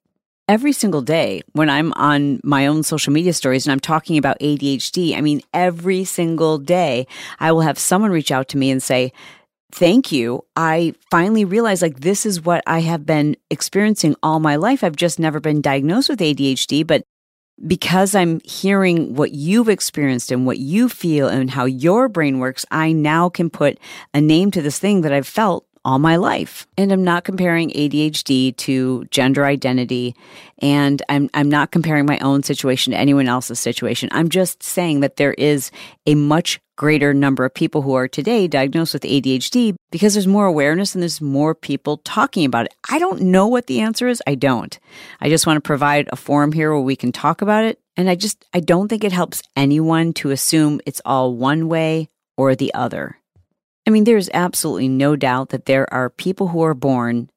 Every 0.48 0.72
single 0.72 1.02
day 1.02 1.42
when 1.52 1.68
I'm 1.68 1.92
on 1.94 2.40
my 2.44 2.68
own 2.68 2.84
social 2.84 3.12
media 3.12 3.32
stories 3.32 3.66
and 3.66 3.72
I'm 3.72 3.80
talking 3.80 4.16
about 4.16 4.38
ADHD, 4.38 5.16
I 5.16 5.20
mean, 5.20 5.42
every 5.52 6.04
single 6.04 6.58
day 6.58 7.08
I 7.40 7.50
will 7.50 7.62
have 7.62 7.78
someone 7.78 8.12
reach 8.12 8.30
out 8.30 8.48
to 8.48 8.56
me 8.56 8.70
and 8.70 8.82
say, 8.82 9.12
Thank 9.72 10.12
you. 10.12 10.44
I 10.54 10.94
finally 11.10 11.44
realized 11.44 11.82
like 11.82 12.00
this 12.00 12.24
is 12.24 12.40
what 12.40 12.62
I 12.68 12.80
have 12.80 13.04
been 13.04 13.36
experiencing 13.50 14.14
all 14.22 14.38
my 14.38 14.54
life. 14.54 14.84
I've 14.84 14.94
just 14.94 15.18
never 15.18 15.40
been 15.40 15.60
diagnosed 15.60 16.08
with 16.08 16.20
ADHD, 16.20 16.86
but 16.86 17.02
because 17.64 18.14
I'm 18.14 18.40
hearing 18.44 19.14
what 19.14 19.32
you've 19.32 19.68
experienced 19.68 20.30
and 20.30 20.46
what 20.46 20.58
you 20.58 20.88
feel 20.88 21.28
and 21.28 21.50
how 21.50 21.64
your 21.64 22.08
brain 22.08 22.38
works, 22.38 22.66
I 22.70 22.92
now 22.92 23.28
can 23.28 23.50
put 23.50 23.78
a 24.12 24.20
name 24.20 24.50
to 24.52 24.62
this 24.62 24.78
thing 24.78 25.02
that 25.02 25.12
I've 25.12 25.26
felt 25.26 25.66
all 25.84 26.00
my 26.00 26.16
life. 26.16 26.66
And 26.76 26.92
I'm 26.92 27.04
not 27.04 27.24
comparing 27.24 27.70
ADHD 27.70 28.56
to 28.56 29.04
gender 29.06 29.46
identity. 29.46 30.16
And 30.58 31.00
I'm, 31.08 31.30
I'm 31.32 31.48
not 31.48 31.70
comparing 31.70 32.06
my 32.06 32.18
own 32.18 32.42
situation 32.42 32.92
to 32.92 32.98
anyone 32.98 33.28
else's 33.28 33.60
situation. 33.60 34.08
I'm 34.10 34.28
just 34.28 34.64
saying 34.64 35.00
that 35.00 35.16
there 35.16 35.34
is 35.34 35.70
a 36.04 36.16
much 36.16 36.60
greater 36.76 37.14
number 37.14 37.44
of 37.44 37.54
people 37.54 37.82
who 37.82 37.94
are 37.94 38.06
today 38.06 38.46
diagnosed 38.46 38.92
with 38.92 39.02
ADHD 39.02 39.74
because 39.90 40.14
there's 40.14 40.26
more 40.26 40.46
awareness 40.46 40.94
and 40.94 41.02
there's 41.02 41.20
more 41.20 41.54
people 41.54 41.98
talking 41.98 42.44
about 42.44 42.66
it. 42.66 42.74
I 42.90 42.98
don't 42.98 43.22
know 43.22 43.46
what 43.48 43.66
the 43.66 43.80
answer 43.80 44.08
is. 44.08 44.22
I 44.26 44.34
don't. 44.34 44.78
I 45.20 45.28
just 45.28 45.46
want 45.46 45.56
to 45.56 45.66
provide 45.66 46.08
a 46.12 46.16
forum 46.16 46.52
here 46.52 46.72
where 46.72 46.82
we 46.82 46.96
can 46.96 47.12
talk 47.12 47.42
about 47.42 47.64
it. 47.64 47.80
And 47.96 48.10
I 48.10 48.14
just, 48.14 48.44
I 48.52 48.60
don't 48.60 48.88
think 48.88 49.04
it 49.04 49.12
helps 49.12 49.42
anyone 49.56 50.12
to 50.14 50.30
assume 50.30 50.80
it's 50.84 51.00
all 51.04 51.34
one 51.34 51.68
way 51.68 52.10
or 52.36 52.54
the 52.54 52.72
other. 52.74 53.18
I 53.86 53.90
mean, 53.90 54.04
there's 54.04 54.28
absolutely 54.34 54.88
no 54.88 55.16
doubt 55.16 55.50
that 55.50 55.66
there 55.66 55.92
are 55.92 56.10
people 56.10 56.48
who 56.48 56.62
are 56.62 56.74
born 56.74 57.30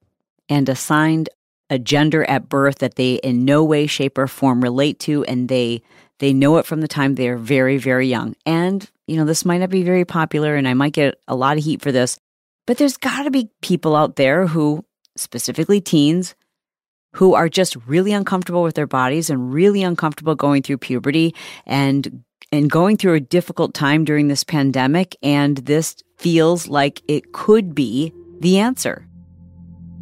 and 0.49 0.67
assigned 0.67 1.29
a 1.69 1.77
gender 1.79 2.23
at 2.25 2.49
birth 2.49 2.79
that 2.79 2.95
they 2.95 3.15
in 3.15 3.45
no 3.45 3.63
way, 3.63 3.85
shape, 3.85 4.17
or 4.17 4.27
form 4.27 4.61
relate 4.61 4.99
to, 5.01 5.23
and 5.25 5.47
they 5.47 5.83
they 6.19 6.33
know 6.33 6.57
it 6.57 6.65
from 6.65 6.81
the 6.81 6.87
time 6.87 7.15
they're 7.15 7.37
very, 7.37 7.77
very 7.77 8.07
young. 8.07 8.35
And, 8.45 8.89
you 9.07 9.17
know, 9.17 9.25
this 9.25 9.45
might 9.45 9.57
not 9.59 9.69
be 9.69 9.83
very 9.83 10.05
popular, 10.05 10.55
and 10.55 10.67
I 10.67 10.73
might 10.73 10.93
get 10.93 11.19
a 11.27 11.35
lot 11.35 11.57
of 11.57 11.63
heat 11.63 11.81
for 11.81 11.91
this, 11.91 12.19
but 12.67 12.77
there's 12.77 12.97
got 12.97 13.23
to 13.23 13.31
be 13.31 13.49
people 13.61 13.95
out 13.95 14.15
there 14.15 14.47
who, 14.47 14.85
specifically 15.15 15.81
teens, 15.81 16.35
who 17.13 17.33
are 17.33 17.49
just 17.49 17.75
really 17.87 18.11
uncomfortable 18.11 18.63
with 18.63 18.75
their 18.75 18.87
bodies 18.87 19.29
and 19.29 19.53
really 19.53 19.81
uncomfortable 19.81 20.35
going 20.35 20.61
through 20.61 20.77
puberty 20.77 21.33
and 21.65 22.23
and 22.51 22.69
going 22.69 22.97
through 22.97 23.13
a 23.13 23.19
difficult 23.19 23.73
time 23.73 24.03
during 24.03 24.27
this 24.27 24.43
pandemic 24.43 25.15
and 25.21 25.57
this 25.57 25.95
feels 26.17 26.67
like 26.67 27.01
it 27.07 27.31
could 27.31 27.75
be 27.75 28.13
the 28.39 28.59
answer. 28.59 29.08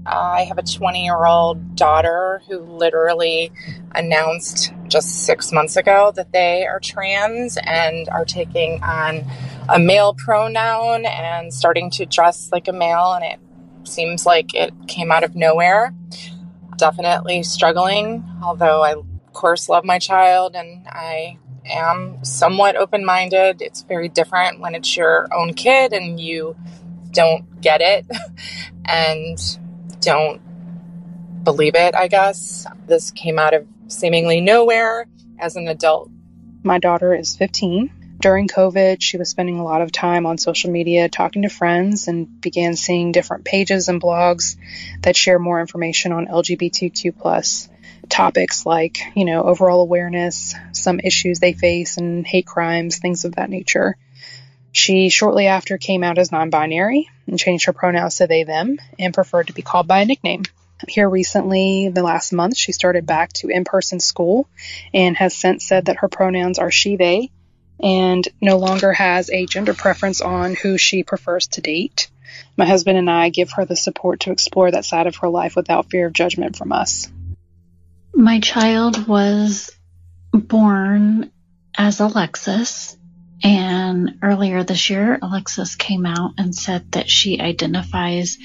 I 0.08 0.46
have 0.46 0.58
a 0.58 0.64
20 0.64 1.04
year 1.04 1.26
old 1.26 1.76
daughter 1.76 2.42
who 2.48 2.60
literally 2.60 3.52
announced 3.94 4.74
just 4.88 5.26
six 5.26 5.52
months 5.52 5.76
ago 5.76 6.12
that 6.16 6.32
they 6.32 6.66
are 6.66 6.80
trans 6.80 7.58
and 7.62 8.08
are 8.10 8.26
taking 8.26 8.82
on 8.84 9.26
a 9.70 9.78
male 9.78 10.14
pronoun 10.14 11.06
and 11.06 11.54
starting 11.54 11.90
to 11.92 12.06
dress 12.06 12.50
like 12.52 12.68
a 12.68 12.74
male. 12.74 13.14
And 13.14 13.26
it 13.26 13.40
seems 13.88 14.26
like 14.26 14.54
it 14.54 14.74
came 14.88 15.12
out 15.12 15.24
of 15.24 15.36
nowhere. 15.36 15.94
Definitely 16.78 17.44
struggling, 17.44 18.24
although 18.42 18.84
I, 18.84 18.92
of 18.92 19.34
course, 19.34 19.68
love 19.68 19.84
my 19.84 20.00
child 20.00 20.56
and 20.56 20.88
I 20.88 21.38
am 21.66 22.24
somewhat 22.24 22.76
open 22.76 23.04
minded. 23.04 23.62
It's 23.62 23.82
very 23.82 24.08
different 24.08 24.62
when 24.62 24.74
it's 24.74 24.96
your 24.96 25.28
own 25.34 25.54
kid 25.54 25.92
and 25.92 26.20
you 26.20 26.56
don't 27.12 27.62
get 27.62 27.82
it 27.82 28.06
and 28.86 29.38
don't 30.02 30.42
believe 31.44 31.76
it, 31.76 31.96
I 31.96 32.08
guess. 32.08 32.66
This 32.88 33.12
came 33.12 33.40
out 33.40 33.54
of 33.54 33.68
seemingly 33.88 34.42
nowhere 34.42 35.08
as 35.40 35.56
an 35.56 35.68
adult. 35.68 36.10
My 36.64 36.80
daughter 36.80 37.16
is 37.16 37.36
15. 37.36 38.18
During 38.20 38.48
COVID, 38.48 38.98
she 39.00 39.18
was 39.18 39.30
spending 39.30 39.60
a 39.60 39.64
lot 39.64 39.82
of 39.82 39.92
time 39.92 40.26
on 40.26 40.40
social 40.40 40.72
media 40.72 41.08
talking 41.08 41.44
to 41.44 41.50
friends 41.50 42.08
and 42.08 42.42
began 42.42 42.76
seeing 42.76 43.12
different 43.12 43.46
pages 43.46 43.90
and 43.90 44.02
blogs 44.02 44.58
that 45.04 45.16
share 45.16 45.38
more 45.38 45.62
information 45.62 46.12
on 46.12 46.26
LGBTQ 46.26 47.16
plus 47.18 47.70
topics 48.10 48.66
like, 48.66 49.00
you 49.16 49.26
know, 49.26 49.44
overall 49.44 49.82
awareness, 49.82 50.56
some 50.72 51.00
issues 51.00 51.40
they 51.40 51.54
face, 51.54 51.98
and 51.98 52.26
hate 52.26 52.48
crimes, 52.48 52.98
things 52.98 53.24
of 53.24 53.36
that 53.36 53.50
nature. 53.50 53.98
She 54.78 55.10
shortly 55.10 55.48
after 55.48 55.80
came 55.80 56.04
out 56.04 56.20
as 56.20 56.32
non 56.32 56.52
binary 56.52 57.10
and 57.26 57.40
changed 57.40 57.66
her 57.66 57.74
pronouns 57.74 58.18
to 58.18 58.28
they, 58.28 58.44
them, 58.44 58.78
and 59.00 59.12
preferred 59.12 59.48
to 59.48 59.54
be 59.54 59.64
called 59.64 59.88
by 59.88 60.02
a 60.02 60.06
nickname. 60.06 60.44
Here 60.88 61.10
recently, 61.10 61.90
the 61.90 62.04
last 62.04 62.32
month, 62.32 62.56
she 62.56 62.72
started 62.72 63.08
back 63.08 63.34
to 63.34 63.50
in 63.50 63.64
person 63.66 64.00
school 64.00 64.48
and 64.94 65.18
has 65.18 65.36
since 65.36 65.66
said 65.66 65.86
that 65.86 65.98
her 65.98 66.08
pronouns 66.08 66.60
are 66.60 66.70
she, 66.70 66.96
they, 66.96 67.32
and 67.82 68.28
no 68.40 68.60
longer 68.60 68.94
has 68.94 69.32
a 69.32 69.48
gender 69.48 69.74
preference 69.74 70.22
on 70.22 70.54
who 70.54 70.78
she 70.78 71.02
prefers 71.02 71.48
to 71.48 71.62
date. 71.62 72.12
My 72.56 72.68
husband 72.68 73.00
and 73.00 73.10
I 73.10 73.30
give 73.30 73.54
her 73.54 73.66
the 73.66 73.76
support 73.76 74.20
to 74.22 74.32
explore 74.32 74.70
that 74.70 74.86
side 74.86 75.08
of 75.08 75.16
her 75.18 75.30
life 75.30 75.56
without 75.56 75.90
fear 75.90 76.06
of 76.06 76.14
judgment 76.14 76.56
from 76.56 76.72
us. 76.72 77.10
My 78.14 78.40
child 78.42 79.08
was 79.08 79.72
born 80.32 81.32
as 81.76 82.00
Alexis, 82.00 82.97
and 83.44 84.20
earlier 84.22 84.64
this 84.64 84.90
year, 84.90 85.20
Alexis 85.22 85.76
came 85.76 86.06
out 86.06 86.32
and 86.38 86.56
said 86.56 86.92
that 86.94 87.10
she 87.10 87.40
identifies 87.40 88.38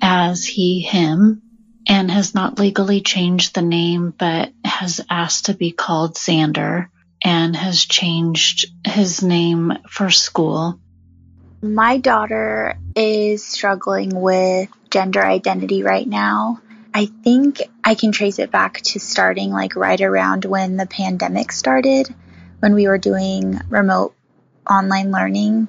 as 0.00 0.44
he, 0.44 0.80
him, 0.80 1.42
and 1.88 2.10
has 2.10 2.34
not 2.34 2.58
legally 2.58 3.00
changed 3.00 3.54
the 3.54 3.62
name, 3.62 4.12
but 4.16 4.52
has 4.64 5.00
asked 5.10 5.46
to 5.46 5.54
be 5.54 5.70
called 5.70 6.14
Xander 6.14 6.88
and 7.24 7.56
has 7.56 7.84
changed 7.84 8.66
his 8.84 9.22
name 9.22 9.72
for 9.88 10.10
school. 10.10 10.78
My 11.62 11.98
daughter 11.98 12.78
is 12.94 13.44
struggling 13.44 14.20
with 14.20 14.68
gender 14.90 15.24
identity 15.24 15.82
right 15.82 16.06
now. 16.06 16.60
I 16.94 17.06
think 17.06 17.62
I 17.82 17.94
can 17.94 18.12
trace 18.12 18.38
it 18.38 18.50
back 18.50 18.80
to 18.82 19.00
starting 19.00 19.50
like 19.50 19.76
right 19.76 20.00
around 20.00 20.44
when 20.44 20.76
the 20.76 20.86
pandemic 20.86 21.52
started, 21.52 22.14
when 22.60 22.74
we 22.74 22.86
were 22.86 22.98
doing 22.98 23.60
remote 23.68 24.14
online 24.70 25.10
learning 25.10 25.68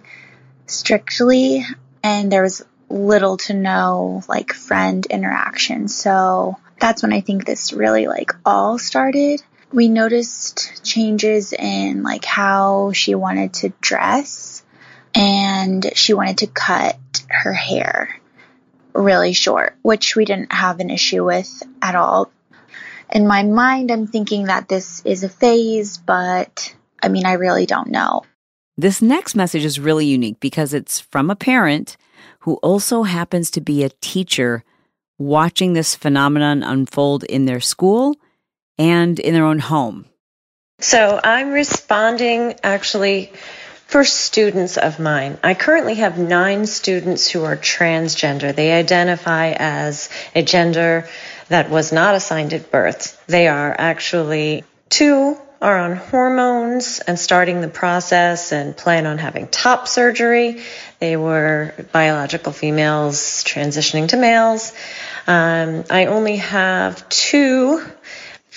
strictly, 0.66 1.66
and 2.04 2.32
there 2.32 2.44
was 2.44 2.64
little 2.90 3.38
to 3.38 3.54
no 3.54 4.24
like 4.28 4.54
friend 4.54 5.06
interaction. 5.08 5.88
So 5.88 6.58
that's 6.80 7.04
when 7.04 7.14
I 7.14 7.22
think 7.22 7.46
this 7.46 7.74
really 7.74 8.08
like 8.08 8.32
all 8.46 8.78
started. 8.78 9.42
We 9.72 9.90
noticed 9.90 10.84
changes 10.86 11.52
in 11.54 12.04
like 12.04 12.24
how 12.24 12.94
she 12.94 13.16
wanted 13.16 13.54
to 13.56 13.74
dress 13.82 14.64
and 15.14 15.92
she 15.96 16.14
wanted 16.14 16.40
to 16.40 16.48
cut 16.48 16.98
her 17.30 17.54
hair 17.54 18.22
really 18.94 19.34
short, 19.34 19.76
which 19.82 20.16
we 20.16 20.26
didn't 20.26 20.52
have 20.52 20.80
an 20.80 20.90
issue 20.90 21.24
with 21.24 21.64
at 21.82 21.96
all. 21.96 22.32
In 23.12 23.28
my 23.28 23.44
mind, 23.44 23.92
I'm 23.92 24.08
thinking 24.08 24.46
that 24.46 24.68
this 24.68 25.02
is 25.06 25.24
a 25.24 25.30
phase, 25.30 25.98
but 25.98 26.74
I 27.02 27.10
mean, 27.10 27.26
I 27.26 27.34
really 27.34 27.66
don't 27.66 27.90
know. 27.90 28.24
This 28.80 29.02
next 29.02 29.34
message 29.34 29.66
is 29.66 29.80
really 29.80 30.06
unique 30.06 30.40
because 30.40 30.74
it's 30.74 31.00
from 31.00 31.32
a 31.32 31.36
parent 31.36 31.98
who 32.42 32.56
also 32.58 33.04
happens 33.04 33.50
to 33.52 33.62
be 33.62 33.84
a 33.84 33.90
teacher 34.02 34.64
watching 35.18 35.74
this 35.74 35.96
phenomenon 35.96 36.62
unfold 36.62 37.24
in 37.24 37.46
their 37.46 37.60
school 37.60 38.16
and 38.78 39.20
in 39.20 39.34
their 39.34 39.46
own 39.46 39.58
home. 39.58 40.06
So 40.80 41.20
I'm 41.24 41.50
responding 41.50 42.54
actually 42.64 43.34
for 43.88 44.04
students 44.04 44.78
of 44.78 45.00
mine. 45.00 45.40
I 45.44 45.56
currently 45.56 45.96
have 45.96 46.20
nine 46.20 46.68
students 46.68 47.28
who 47.28 47.46
are 47.46 47.58
transgender. 47.58 48.54
They 48.54 48.74
identify 48.74 49.54
as 49.58 50.10
a 50.36 50.44
gender 50.44 51.10
that 51.48 51.72
was 51.72 51.92
not 51.92 52.14
assigned 52.14 52.54
at 52.54 52.70
birth. 52.70 53.20
They 53.26 53.48
are 53.48 53.76
actually 53.76 54.66
two 54.90 55.36
are 55.62 55.78
on 55.78 55.96
hormones 55.96 57.00
and 57.00 57.20
starting 57.20 57.62
the 57.62 57.68
process 57.68 58.52
and 58.52 58.78
plan 58.78 59.06
on 59.08 59.18
having 59.18 59.48
top 59.48 59.88
surgery. 59.88 60.62
They 61.00 61.18
were 61.18 61.74
biological 61.92 62.52
females 62.52 63.44
transitioning 63.44 64.10
to 64.10 64.18
males. 64.18 64.74
Um, 65.26 65.84
I 65.90 66.06
only 66.06 66.38
have 66.38 67.08
two 67.10 67.84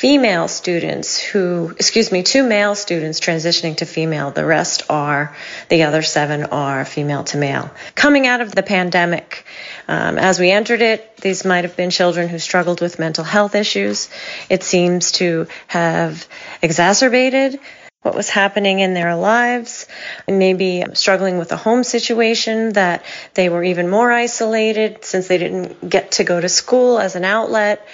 female 0.01 0.48
students 0.48 1.18
who, 1.18 1.74
excuse 1.76 2.11
me, 2.11 2.22
two 2.22 2.42
male 2.42 2.74
students 2.74 3.20
transitioning 3.20 3.76
to 3.76 3.84
female. 3.84 4.30
The 4.30 4.46
rest 4.46 4.84
are, 4.88 5.36
the 5.68 5.82
other 5.82 6.01
seven 6.01 6.44
are 6.44 6.86
female 6.86 7.24
to 7.24 7.36
male. 7.36 7.70
Coming 7.96 8.26
out 8.26 8.40
of 8.40 8.55
the 8.55 8.62
pandemic, 8.62 9.44
um, 9.88 10.16
as 10.16 10.40
we 10.40 10.51
entered 10.51 10.80
it, 10.80 11.18
these 11.18 11.44
might 11.44 11.64
have 11.64 11.76
been 11.76 11.90
children 11.90 12.30
who 12.30 12.38
struggled 12.38 12.80
with 12.80 12.98
mental 12.98 13.24
health 13.24 13.55
issues. 13.55 14.09
It 14.48 14.62
seems 14.62 15.12
to 15.20 15.48
have 15.66 16.26
exacerbated 16.62 17.61
what 18.01 18.14
was 18.14 18.30
happening 18.30 18.78
in 18.78 18.94
their 18.94 19.14
lives, 19.16 19.86
maybe 20.26 20.82
struggling 20.94 21.36
with 21.36 21.53
a 21.53 21.59
home 21.59 21.84
situation 21.84 22.72
that 22.72 23.05
they 23.34 23.51
were 23.51 23.62
even 23.62 23.90
more 23.90 24.11
isolated 24.11 25.05
since 25.05 25.28
they 25.28 25.36
didn't 25.36 25.86
get 25.86 26.12
to 26.12 26.24
go 26.24 26.40
to 26.40 26.48
school 26.48 26.98
as 26.98 27.16
an 27.16 27.26
outlet. 27.26 27.86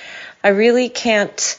I 0.44 0.50
really 0.50 0.88
can't 0.88 1.58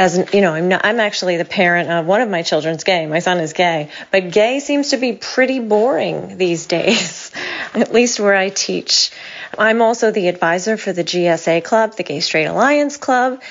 as 0.00 0.32
you 0.32 0.40
know, 0.40 0.54
I'm 0.54 0.68
not, 0.68 0.80
I'm 0.82 0.98
actually 0.98 1.36
the 1.36 1.44
parent 1.44 1.90
of 1.90 2.06
one 2.06 2.22
of 2.22 2.30
my 2.30 2.40
children's 2.42 2.84
gay. 2.84 3.06
My 3.06 3.18
son 3.18 3.38
is 3.38 3.52
gay, 3.52 3.90
but 4.10 4.32
gay 4.32 4.60
seems 4.60 4.90
to 4.90 4.96
be 4.96 5.12
pretty 5.12 5.60
boring 5.60 6.38
these 6.38 6.64
days, 6.64 7.30
at 7.74 7.92
least 7.92 8.18
where 8.18 8.34
I 8.34 8.48
teach. 8.48 9.10
I'm 9.58 9.82
also 9.82 10.10
the 10.10 10.28
advisor 10.28 10.78
for 10.78 10.94
the 10.94 11.04
GSA 11.04 11.64
Club, 11.64 11.96
the 11.96 12.02
Gay 12.02 12.20
Straight 12.20 12.46
Alliance 12.46 12.96
Club. 12.96 13.42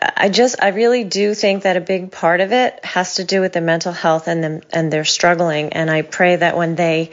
I 0.00 0.30
just, 0.30 0.62
I 0.62 0.68
really 0.68 1.04
do 1.04 1.34
think 1.34 1.64
that 1.64 1.76
a 1.76 1.80
big 1.82 2.10
part 2.10 2.40
of 2.40 2.52
it 2.52 2.82
has 2.86 3.16
to 3.16 3.24
do 3.24 3.42
with 3.42 3.52
the 3.52 3.60
mental 3.60 3.92
health 3.92 4.28
and 4.28 4.42
them, 4.42 4.62
and 4.72 4.90
they're 4.90 5.04
struggling. 5.04 5.74
And 5.74 5.90
I 5.90 6.00
pray 6.00 6.36
that 6.36 6.56
when 6.56 6.74
they 6.74 7.10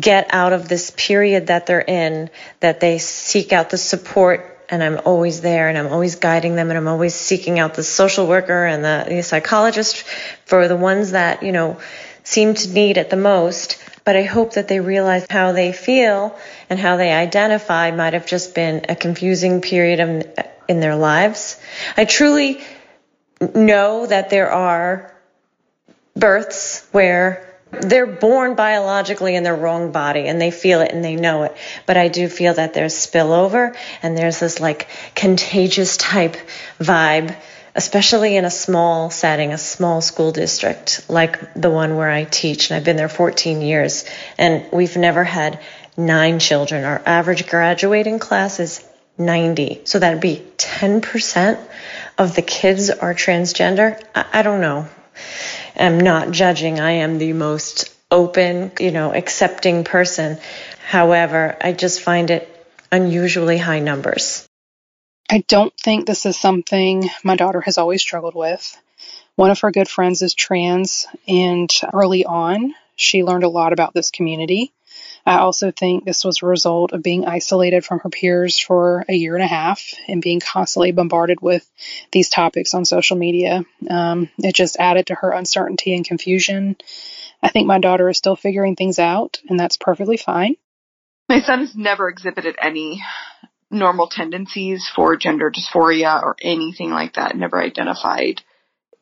get 0.00 0.28
out 0.30 0.52
of 0.52 0.68
this 0.68 0.92
period 0.96 1.48
that 1.48 1.66
they're 1.66 1.80
in, 1.80 2.30
that 2.60 2.78
they 2.78 2.98
seek 2.98 3.52
out 3.52 3.70
the 3.70 3.78
support 3.78 4.49
and 4.70 4.82
I'm 4.82 5.00
always 5.04 5.40
there 5.40 5.68
and 5.68 5.76
I'm 5.76 5.88
always 5.88 6.14
guiding 6.14 6.54
them 6.54 6.70
and 6.70 6.78
I'm 6.78 6.88
always 6.88 7.14
seeking 7.14 7.58
out 7.58 7.74
the 7.74 7.82
social 7.82 8.26
worker 8.26 8.64
and 8.64 8.84
the, 8.84 9.04
the 9.08 9.22
psychologist 9.22 10.04
for 10.46 10.68
the 10.68 10.76
ones 10.76 11.10
that, 11.10 11.42
you 11.42 11.52
know, 11.52 11.80
seem 12.22 12.54
to 12.54 12.72
need 12.72 12.96
it 12.96 13.10
the 13.10 13.16
most. 13.16 13.82
But 14.04 14.16
I 14.16 14.22
hope 14.22 14.54
that 14.54 14.68
they 14.68 14.80
realize 14.80 15.26
how 15.28 15.52
they 15.52 15.72
feel 15.72 16.38
and 16.70 16.78
how 16.78 16.96
they 16.96 17.12
identify 17.12 17.90
might 17.90 18.14
have 18.14 18.26
just 18.26 18.54
been 18.54 18.86
a 18.88 18.96
confusing 18.96 19.60
period 19.60 20.00
in 20.68 20.80
their 20.80 20.96
lives. 20.96 21.60
I 21.96 22.04
truly 22.04 22.62
know 23.54 24.06
that 24.06 24.30
there 24.30 24.50
are 24.50 25.14
births 26.14 26.86
where 26.92 27.49
they're 27.72 28.06
born 28.06 28.54
biologically 28.54 29.36
in 29.36 29.44
the 29.44 29.52
wrong 29.52 29.92
body 29.92 30.26
and 30.26 30.40
they 30.40 30.50
feel 30.50 30.80
it 30.80 30.92
and 30.92 31.04
they 31.04 31.16
know 31.16 31.44
it. 31.44 31.56
But 31.86 31.96
I 31.96 32.08
do 32.08 32.28
feel 32.28 32.54
that 32.54 32.74
there's 32.74 32.94
spillover 32.94 33.76
and 34.02 34.16
there's 34.16 34.40
this 34.40 34.60
like 34.60 34.88
contagious 35.14 35.96
type 35.96 36.36
vibe, 36.80 37.36
especially 37.74 38.36
in 38.36 38.44
a 38.44 38.50
small 38.50 39.10
setting, 39.10 39.52
a 39.52 39.58
small 39.58 40.00
school 40.00 40.32
district 40.32 41.08
like 41.08 41.54
the 41.54 41.70
one 41.70 41.96
where 41.96 42.10
I 42.10 42.24
teach. 42.24 42.70
And 42.70 42.76
I've 42.76 42.84
been 42.84 42.96
there 42.96 43.08
14 43.08 43.60
years 43.60 44.04
and 44.36 44.66
we've 44.72 44.96
never 44.96 45.22
had 45.22 45.60
nine 45.96 46.40
children. 46.40 46.84
Our 46.84 47.00
average 47.06 47.48
graduating 47.48 48.18
class 48.18 48.58
is 48.58 48.84
90. 49.16 49.82
So 49.84 49.98
that'd 49.98 50.20
be 50.20 50.44
10% 50.56 51.60
of 52.18 52.34
the 52.34 52.42
kids 52.42 52.90
are 52.90 53.14
transgender. 53.14 54.02
I, 54.14 54.24
I 54.32 54.42
don't 54.42 54.60
know 54.60 54.88
am 55.84 55.98
not 55.98 56.30
judging. 56.30 56.80
I 56.80 56.92
am 56.92 57.18
the 57.18 57.32
most 57.32 57.94
open, 58.10 58.72
you 58.78 58.90
know, 58.90 59.14
accepting 59.14 59.84
person. 59.84 60.38
However, 60.84 61.56
I 61.60 61.72
just 61.72 62.00
find 62.00 62.30
it 62.30 62.48
unusually 62.90 63.58
high 63.58 63.80
numbers. 63.80 64.46
I 65.30 65.44
don't 65.46 65.72
think 65.78 66.06
this 66.06 66.26
is 66.26 66.36
something 66.36 67.08
my 67.22 67.36
daughter 67.36 67.60
has 67.60 67.78
always 67.78 68.02
struggled 68.02 68.34
with. 68.34 68.76
One 69.36 69.50
of 69.50 69.60
her 69.60 69.70
good 69.70 69.88
friends 69.88 70.22
is 70.22 70.34
trans, 70.34 71.06
and 71.28 71.70
early 71.92 72.24
on, 72.24 72.74
she 72.96 73.22
learned 73.22 73.44
a 73.44 73.48
lot 73.48 73.72
about 73.72 73.94
this 73.94 74.10
community. 74.10 74.72
I 75.26 75.38
also 75.38 75.70
think 75.70 76.04
this 76.04 76.24
was 76.24 76.42
a 76.42 76.46
result 76.46 76.92
of 76.92 77.02
being 77.02 77.26
isolated 77.26 77.84
from 77.84 78.00
her 78.00 78.08
peers 78.08 78.58
for 78.58 79.04
a 79.08 79.14
year 79.14 79.34
and 79.34 79.44
a 79.44 79.48
half 79.48 79.82
and 80.08 80.22
being 80.22 80.40
constantly 80.40 80.92
bombarded 80.92 81.40
with 81.40 81.68
these 82.12 82.30
topics 82.30 82.74
on 82.74 82.84
social 82.84 83.16
media. 83.16 83.64
Um, 83.88 84.30
it 84.38 84.54
just 84.54 84.76
added 84.78 85.08
to 85.08 85.14
her 85.14 85.30
uncertainty 85.30 85.94
and 85.94 86.04
confusion. 86.04 86.76
I 87.42 87.50
think 87.50 87.66
my 87.66 87.78
daughter 87.78 88.08
is 88.08 88.18
still 88.18 88.36
figuring 88.36 88.76
things 88.76 88.98
out, 88.98 89.38
and 89.48 89.58
that's 89.58 89.76
perfectly 89.76 90.16
fine. 90.16 90.56
My 91.28 91.40
son 91.40 91.60
has 91.60 91.74
never 91.74 92.08
exhibited 92.08 92.56
any 92.60 93.02
normal 93.70 94.08
tendencies 94.08 94.90
for 94.94 95.16
gender 95.16 95.50
dysphoria 95.50 96.22
or 96.22 96.36
anything 96.42 96.90
like 96.90 97.14
that, 97.14 97.36
never 97.36 97.62
identified 97.62 98.42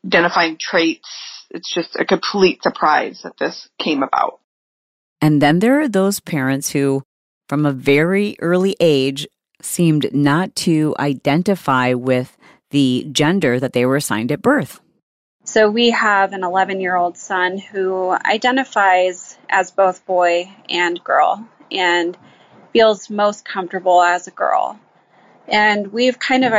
identifying 0.05 0.59
traits. 0.61 1.47
It's 1.51 1.73
just 1.73 1.97
a 1.97 2.05
complete 2.05 2.63
surprise 2.63 3.21
that 3.25 3.39
this 3.39 3.69
came 3.79 4.03
about. 4.03 4.41
And 5.21 5.43
then 5.43 5.59
there 5.59 5.81
are 5.81 5.89
those 5.89 6.21
parents 6.21 6.71
who, 6.71 7.03
from 7.49 7.67
a 7.67 7.73
very 7.73 8.37
early 8.41 8.77
age, 8.81 9.27
seemed 9.61 10.13
not 10.15 10.55
to 10.55 10.95
identify 10.99 11.95
with 11.95 12.37
the 12.71 13.09
gender 13.11 13.59
that 13.59 13.73
they 13.73 13.85
were 13.87 13.97
assigned 13.97 14.31
at 14.31 14.43
birth. 14.43 14.81
So 15.45 15.71
we 15.71 15.91
have 15.91 16.35
an 16.35 16.45
11 16.45 16.81
year 16.81 16.95
old 16.95 17.17
son 17.17 17.57
who 17.57 18.11
identifies 18.13 19.39
as 19.49 19.71
both 19.71 20.05
boy 20.05 20.53
and 20.69 21.03
girl 21.03 21.49
and 21.73 22.17
feels 22.73 23.09
most 23.09 23.45
comfortable 23.45 24.03
as 24.03 24.27
a 24.29 24.31
girl. 24.31 24.79
And 25.49 25.91
we've 25.91 26.19
kind 26.19 26.45
of 26.45 26.53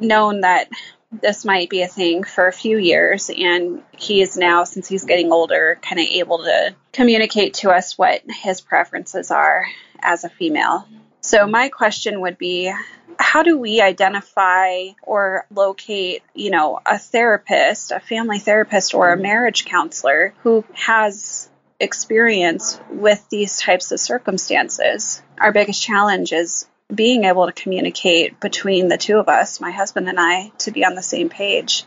known 0.00 0.40
that 0.40 0.68
this 1.12 1.44
might 1.44 1.68
be 1.68 1.82
a 1.82 1.88
thing 1.88 2.24
for 2.24 2.46
a 2.46 2.52
few 2.52 2.78
years. 2.78 3.30
And 3.30 3.82
he 3.96 4.22
is 4.22 4.36
now, 4.36 4.64
since 4.64 4.88
he's 4.88 5.04
getting 5.04 5.32
older, 5.32 5.78
kind 5.82 6.00
of 6.00 6.06
able 6.06 6.38
to 6.38 6.74
communicate 6.92 7.54
to 7.54 7.70
us 7.70 7.98
what 7.98 8.22
his 8.28 8.60
preferences 8.60 9.30
are 9.30 9.66
as 10.00 10.24
a 10.24 10.28
female. 10.28 10.86
So, 11.20 11.46
my 11.46 11.68
question 11.68 12.20
would 12.22 12.38
be 12.38 12.72
how 13.18 13.42
do 13.42 13.58
we 13.58 13.80
identify 13.80 14.88
or 15.02 15.46
locate, 15.54 16.22
you 16.34 16.50
know, 16.50 16.80
a 16.84 16.98
therapist, 16.98 17.92
a 17.92 18.00
family 18.00 18.38
therapist, 18.38 18.94
or 18.94 19.12
a 19.12 19.16
marriage 19.16 19.64
counselor 19.64 20.34
who 20.42 20.64
has 20.72 21.48
experience 21.78 22.80
with 22.90 23.24
these 23.28 23.58
types 23.58 23.92
of 23.92 24.00
circumstances? 24.00 25.22
Our 25.38 25.52
biggest 25.52 25.82
challenge 25.82 26.32
is 26.32 26.66
being 26.94 27.24
able 27.24 27.46
to 27.46 27.52
communicate 27.52 28.40
between 28.40 28.88
the 28.88 28.98
two 28.98 29.18
of 29.18 29.28
us, 29.28 29.60
my 29.60 29.70
husband 29.70 30.08
and 30.08 30.18
I, 30.20 30.48
to 30.58 30.70
be 30.70 30.84
on 30.84 30.94
the 30.94 31.02
same 31.02 31.28
page. 31.28 31.84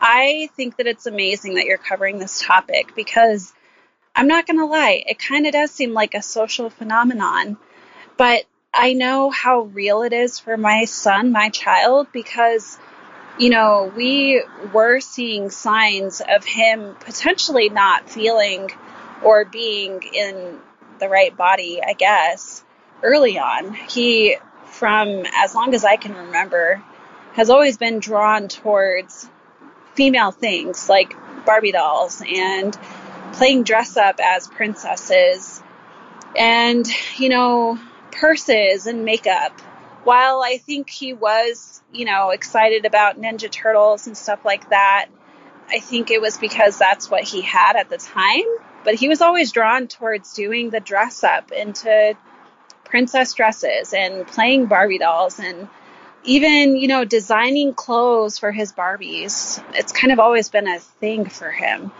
I 0.00 0.50
think 0.56 0.76
that 0.76 0.86
it's 0.86 1.06
amazing 1.06 1.54
that 1.54 1.64
you're 1.64 1.78
covering 1.78 2.18
this 2.18 2.40
topic 2.40 2.94
because 2.94 3.52
I'm 4.14 4.28
not 4.28 4.46
going 4.46 4.58
to 4.58 4.66
lie, 4.66 5.02
it 5.06 5.18
kind 5.18 5.46
of 5.46 5.52
does 5.52 5.70
seem 5.70 5.92
like 5.92 6.14
a 6.14 6.22
social 6.22 6.70
phenomenon, 6.70 7.56
but 8.16 8.44
I 8.72 8.92
know 8.92 9.30
how 9.30 9.62
real 9.62 10.02
it 10.02 10.12
is 10.12 10.38
for 10.38 10.56
my 10.56 10.84
son, 10.84 11.32
my 11.32 11.48
child, 11.48 12.08
because, 12.12 12.78
you 13.38 13.50
know, 13.50 13.92
we 13.96 14.42
were 14.72 15.00
seeing 15.00 15.50
signs 15.50 16.20
of 16.20 16.44
him 16.44 16.94
potentially 17.00 17.70
not 17.70 18.08
feeling 18.08 18.70
or 19.22 19.44
being 19.46 20.02
in 20.02 20.58
the 20.98 21.08
right 21.08 21.34
body, 21.34 21.80
I 21.82 21.94
guess 21.94 22.62
early 23.02 23.38
on. 23.38 23.74
He, 23.74 24.36
from 24.66 25.24
as 25.34 25.54
long 25.54 25.74
as 25.74 25.84
I 25.84 25.96
can 25.96 26.14
remember, 26.14 26.82
has 27.34 27.50
always 27.50 27.76
been 27.76 28.00
drawn 28.00 28.48
towards 28.48 29.28
female 29.94 30.30
things 30.30 30.88
like 30.88 31.14
Barbie 31.44 31.72
dolls 31.72 32.22
and 32.26 32.76
playing 33.34 33.62
dress 33.62 33.96
up 33.96 34.20
as 34.22 34.48
princesses 34.48 35.62
and, 36.36 36.86
you 37.16 37.28
know, 37.28 37.78
purses 38.10 38.86
and 38.86 39.04
makeup. 39.04 39.58
While 40.04 40.42
I 40.42 40.58
think 40.58 40.88
he 40.88 41.12
was, 41.12 41.82
you 41.92 42.04
know, 42.04 42.30
excited 42.30 42.84
about 42.84 43.20
Ninja 43.20 43.50
Turtles 43.50 44.06
and 44.06 44.16
stuff 44.16 44.44
like 44.44 44.70
that, 44.70 45.08
I 45.68 45.80
think 45.80 46.10
it 46.10 46.20
was 46.20 46.38
because 46.38 46.78
that's 46.78 47.10
what 47.10 47.24
he 47.24 47.40
had 47.42 47.76
at 47.76 47.90
the 47.90 47.98
time. 47.98 48.44
But 48.84 48.94
he 48.94 49.08
was 49.08 49.20
always 49.20 49.50
drawn 49.50 49.88
towards 49.88 50.32
doing 50.34 50.70
the 50.70 50.78
dress 50.78 51.24
up 51.24 51.50
and 51.54 51.74
to 51.76 52.16
princess 52.86 53.34
dresses 53.34 53.92
and 53.92 54.26
playing 54.26 54.66
Barbie 54.66 54.98
dolls 54.98 55.38
and 55.38 55.68
even, 56.24 56.76
you 56.76 56.88
know, 56.88 57.04
designing 57.04 57.74
clothes 57.74 58.38
for 58.38 58.50
his 58.50 58.72
Barbies. 58.72 59.62
It's 59.74 59.92
kind 59.92 60.12
of 60.12 60.18
always 60.18 60.48
been 60.48 60.66
a 60.66 60.78
thing 60.78 61.26
for 61.26 61.50
him. 61.50 61.92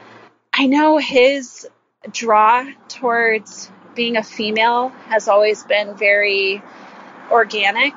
I 0.52 0.66
know 0.66 0.98
his 0.98 1.68
draw 2.10 2.66
towards 2.88 3.70
being 3.94 4.16
a 4.16 4.22
female 4.22 4.88
has 5.08 5.28
always 5.28 5.62
been 5.64 5.96
very 5.96 6.62
organic, 7.30 7.94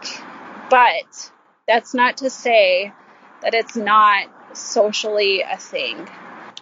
but 0.70 1.32
that's 1.68 1.94
not 1.94 2.18
to 2.18 2.30
say 2.30 2.94
that 3.42 3.54
it's 3.54 3.76
not 3.76 4.28
socially 4.54 5.42
a 5.42 5.58
thing. 5.58 6.08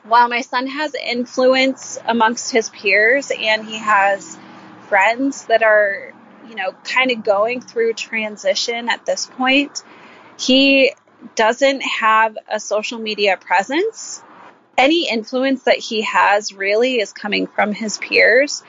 While 0.03 0.29
my 0.29 0.41
son 0.41 0.67
has 0.67 0.95
influence 0.95 1.99
amongst 2.05 2.51
his 2.51 2.69
peers 2.69 3.31
and 3.31 3.65
he 3.65 3.77
has 3.77 4.37
friends 4.87 5.45
that 5.45 5.63
are 5.63 6.13
you 6.47 6.55
know, 6.55 6.73
kind 6.83 7.11
of 7.11 7.23
going 7.23 7.61
through 7.61 7.93
transition 7.93 8.89
at 8.89 9.05
this 9.05 9.25
point, 9.25 9.83
he 10.39 10.93
doesn't 11.35 11.81
have 11.81 12.37
a 12.49 12.59
social 12.59 12.99
media 12.99 13.37
presence. 13.37 14.21
Any 14.77 15.09
influence 15.09 15.63
that 15.63 15.77
he 15.77 16.01
has 16.03 16.53
really 16.53 16.99
is 16.99 17.11
coming 17.11 17.47
from 17.47 17.73
his 17.73 17.97
peers. 17.97 18.63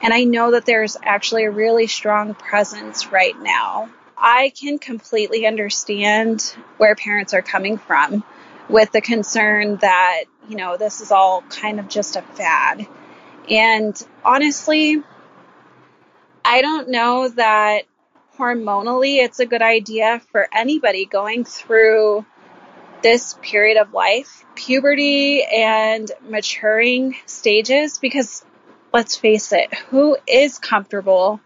And 0.00 0.14
I 0.14 0.24
know 0.24 0.52
that 0.52 0.64
there's 0.64 0.96
actually 1.02 1.44
a 1.44 1.50
really 1.50 1.88
strong 1.88 2.34
presence 2.34 3.10
right 3.10 3.38
now. 3.40 3.90
I 4.16 4.52
can 4.56 4.78
completely 4.78 5.46
understand 5.46 6.42
where 6.76 6.94
parents 6.94 7.34
are 7.34 7.42
coming 7.42 7.78
from 7.78 8.24
with 8.68 8.92
the 8.92 9.00
concern 9.00 9.76
that, 9.76 10.24
you 10.48 10.56
know, 10.56 10.76
this 10.76 11.00
is 11.00 11.10
all 11.10 11.42
kind 11.42 11.80
of 11.80 11.88
just 11.88 12.16
a 12.16 12.22
fad. 12.22 12.86
And 13.50 14.00
honestly, 14.24 15.02
I 16.50 16.62
don't 16.62 16.88
know 16.88 17.28
that 17.28 17.82
hormonally 18.38 19.22
it's 19.22 19.38
a 19.38 19.44
good 19.44 19.60
idea 19.60 20.22
for 20.32 20.48
anybody 20.50 21.04
going 21.04 21.44
through 21.44 22.24
this 23.02 23.36
period 23.42 23.76
of 23.76 23.92
life, 23.92 24.46
puberty 24.54 25.44
and 25.44 26.10
maturing 26.26 27.16
stages, 27.26 27.98
because 27.98 28.46
let's 28.94 29.14
face 29.14 29.52
it, 29.52 29.74
who 29.90 30.16
is 30.26 30.58
comfortable 30.58 31.38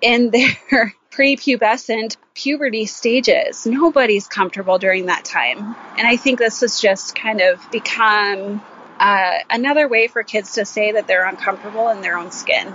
in 0.00 0.30
their 0.70 0.94
prepubescent 1.10 2.16
puberty 2.32 2.86
stages? 2.86 3.66
Nobody's 3.66 4.26
comfortable 4.26 4.78
during 4.78 5.04
that 5.06 5.26
time. 5.26 5.76
And 5.98 6.08
I 6.08 6.16
think 6.16 6.38
this 6.38 6.62
has 6.62 6.80
just 6.80 7.14
kind 7.14 7.42
of 7.42 7.70
become 7.70 8.62
uh, 8.98 9.38
another 9.50 9.86
way 9.86 10.08
for 10.08 10.22
kids 10.22 10.54
to 10.54 10.64
say 10.64 10.92
that 10.92 11.06
they're 11.06 11.26
uncomfortable 11.26 11.90
in 11.90 12.00
their 12.00 12.16
own 12.16 12.30
skin. 12.30 12.72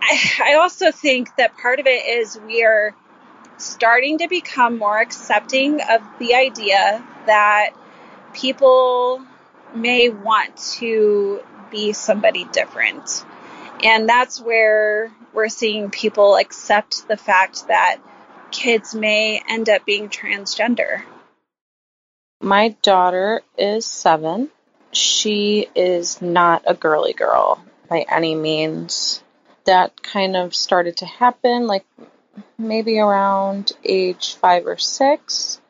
I, 0.00 0.54
also 0.60 0.90
think 0.90 1.34
that 1.36 1.56
part 1.56 1.80
of 1.80 1.86
it 1.86 2.06
is 2.06 2.38
we 2.46 2.64
are 2.64 2.94
starting 3.56 4.18
to 4.18 4.28
become 4.28 4.78
more 4.78 4.98
accepting 4.98 5.80
of 5.80 6.02
the 6.18 6.34
idea 6.34 7.04
that 7.26 7.70
people 8.32 9.22
may 9.74 10.08
want 10.08 10.56
to 10.78 11.40
be 11.70 11.92
somebody 11.92 12.44
different. 12.44 13.24
And 13.82 14.08
that's 14.08 14.40
where 14.40 15.12
we're 15.32 15.48
seeing 15.48 15.90
people 15.90 16.36
accept 16.36 17.06
the 17.08 17.16
fact 17.16 17.68
that 17.68 17.98
kids 18.50 18.94
may 18.94 19.42
end 19.48 19.68
up 19.68 19.84
being 19.84 20.08
transgender. 20.08 21.02
My 22.40 22.76
daughter 22.82 23.42
is 23.56 23.84
seven. 23.84 24.48
She 24.92 25.68
is 25.74 26.22
not 26.22 26.62
a 26.66 26.74
girly 26.74 27.12
girl 27.12 27.62
by 27.88 28.06
any 28.08 28.34
means 28.34 29.22
that 29.68 30.02
kind 30.02 30.34
of 30.34 30.54
started 30.54 30.96
to 30.96 31.04
happen, 31.04 31.66
like 31.66 31.84
maybe 32.56 32.98
around 32.98 33.70
age 33.84 34.34
five 34.36 34.66
or 34.66 34.78
six. 34.78 35.60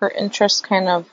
Her 0.00 0.10
interests 0.10 0.60
kind 0.60 0.88
of 0.88 1.08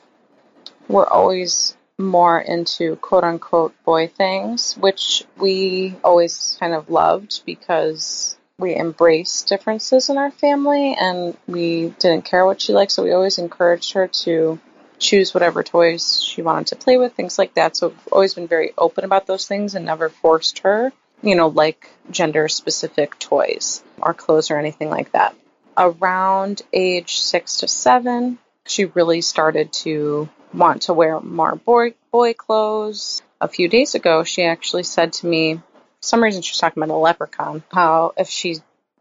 were 0.88 1.08
always 1.08 1.76
more 1.98 2.40
into 2.40 2.96
quote 2.96 3.22
unquote 3.22 3.74
boy 3.84 4.08
things, 4.08 4.74
which 4.76 5.22
we 5.38 5.94
always 6.02 6.56
kind 6.58 6.74
of 6.74 6.90
loved 6.90 7.42
because 7.46 8.36
we 8.58 8.74
embraced 8.74 9.46
differences 9.46 10.10
in 10.10 10.18
our 10.18 10.32
family 10.32 10.96
and 11.00 11.36
we 11.46 11.94
didn't 12.00 12.24
care 12.24 12.44
what 12.44 12.60
she 12.60 12.72
liked, 12.72 12.90
so 12.90 13.04
we 13.04 13.12
always 13.12 13.38
encouraged 13.38 13.92
her 13.92 14.08
to 14.08 14.58
choose 14.98 15.32
whatever 15.32 15.62
toys 15.62 16.20
she 16.20 16.42
wanted 16.42 16.66
to 16.66 16.76
play 16.76 16.96
with, 16.96 17.14
things 17.14 17.38
like 17.38 17.54
that. 17.54 17.76
So 17.76 17.88
we've 17.88 18.08
always 18.10 18.34
been 18.34 18.48
very 18.48 18.72
open 18.76 19.04
about 19.04 19.28
those 19.28 19.46
things 19.46 19.76
and 19.76 19.84
never 19.84 20.08
forced 20.08 20.58
her 20.60 20.92
you 21.22 21.34
know, 21.34 21.48
like 21.48 21.88
gender 22.10 22.48
specific 22.48 23.18
toys 23.18 23.82
or 24.00 24.14
clothes 24.14 24.50
or 24.50 24.58
anything 24.58 24.90
like 24.90 25.12
that. 25.12 25.34
Around 25.76 26.62
age 26.72 27.20
six 27.20 27.58
to 27.58 27.68
seven, 27.68 28.38
she 28.66 28.84
really 28.84 29.20
started 29.20 29.72
to 29.72 30.28
want 30.52 30.82
to 30.82 30.94
wear 30.94 31.20
more 31.20 31.56
boy, 31.56 31.94
boy 32.10 32.34
clothes. 32.34 33.22
A 33.40 33.48
few 33.48 33.68
days 33.68 33.94
ago, 33.94 34.22
she 34.24 34.44
actually 34.44 34.82
said 34.82 35.14
to 35.14 35.26
me, 35.26 35.54
for 35.54 35.62
some 36.00 36.22
reason 36.22 36.42
she 36.42 36.52
was 36.52 36.58
talking 36.58 36.82
about 36.82 36.94
a 36.94 36.98
leprechaun, 36.98 37.62
how 37.72 38.12
if 38.16 38.28
she 38.28 38.56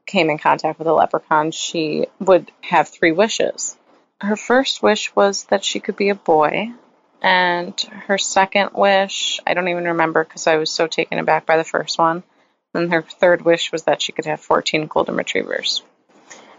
came 0.05 0.29
in 0.29 0.37
contact 0.37 0.79
with 0.79 0.87
a 0.87 0.93
leprechaun, 0.93 1.51
she 1.51 2.07
would 2.19 2.51
have 2.61 2.87
three 2.87 3.11
wishes. 3.11 3.77
Her 4.19 4.35
first 4.35 4.83
wish 4.83 5.15
was 5.15 5.45
that 5.45 5.63
she 5.63 5.79
could 5.79 5.95
be 5.95 6.09
a 6.09 6.15
boy. 6.15 6.71
And 7.21 7.79
her 8.07 8.17
second 8.17 8.71
wish, 8.73 9.39
I 9.45 9.53
don't 9.53 9.67
even 9.67 9.85
remember 9.85 10.23
because 10.23 10.47
I 10.47 10.57
was 10.57 10.71
so 10.71 10.87
taken 10.87 11.19
aback 11.19 11.45
by 11.45 11.57
the 11.57 11.63
first 11.63 11.99
one. 11.99 12.23
And 12.73 12.91
her 12.91 13.01
third 13.01 13.43
wish 13.43 13.71
was 13.71 13.83
that 13.83 14.01
she 14.01 14.11
could 14.11 14.25
have 14.25 14.41
14 14.41 14.87
golden 14.87 15.15
retrievers. 15.15 15.83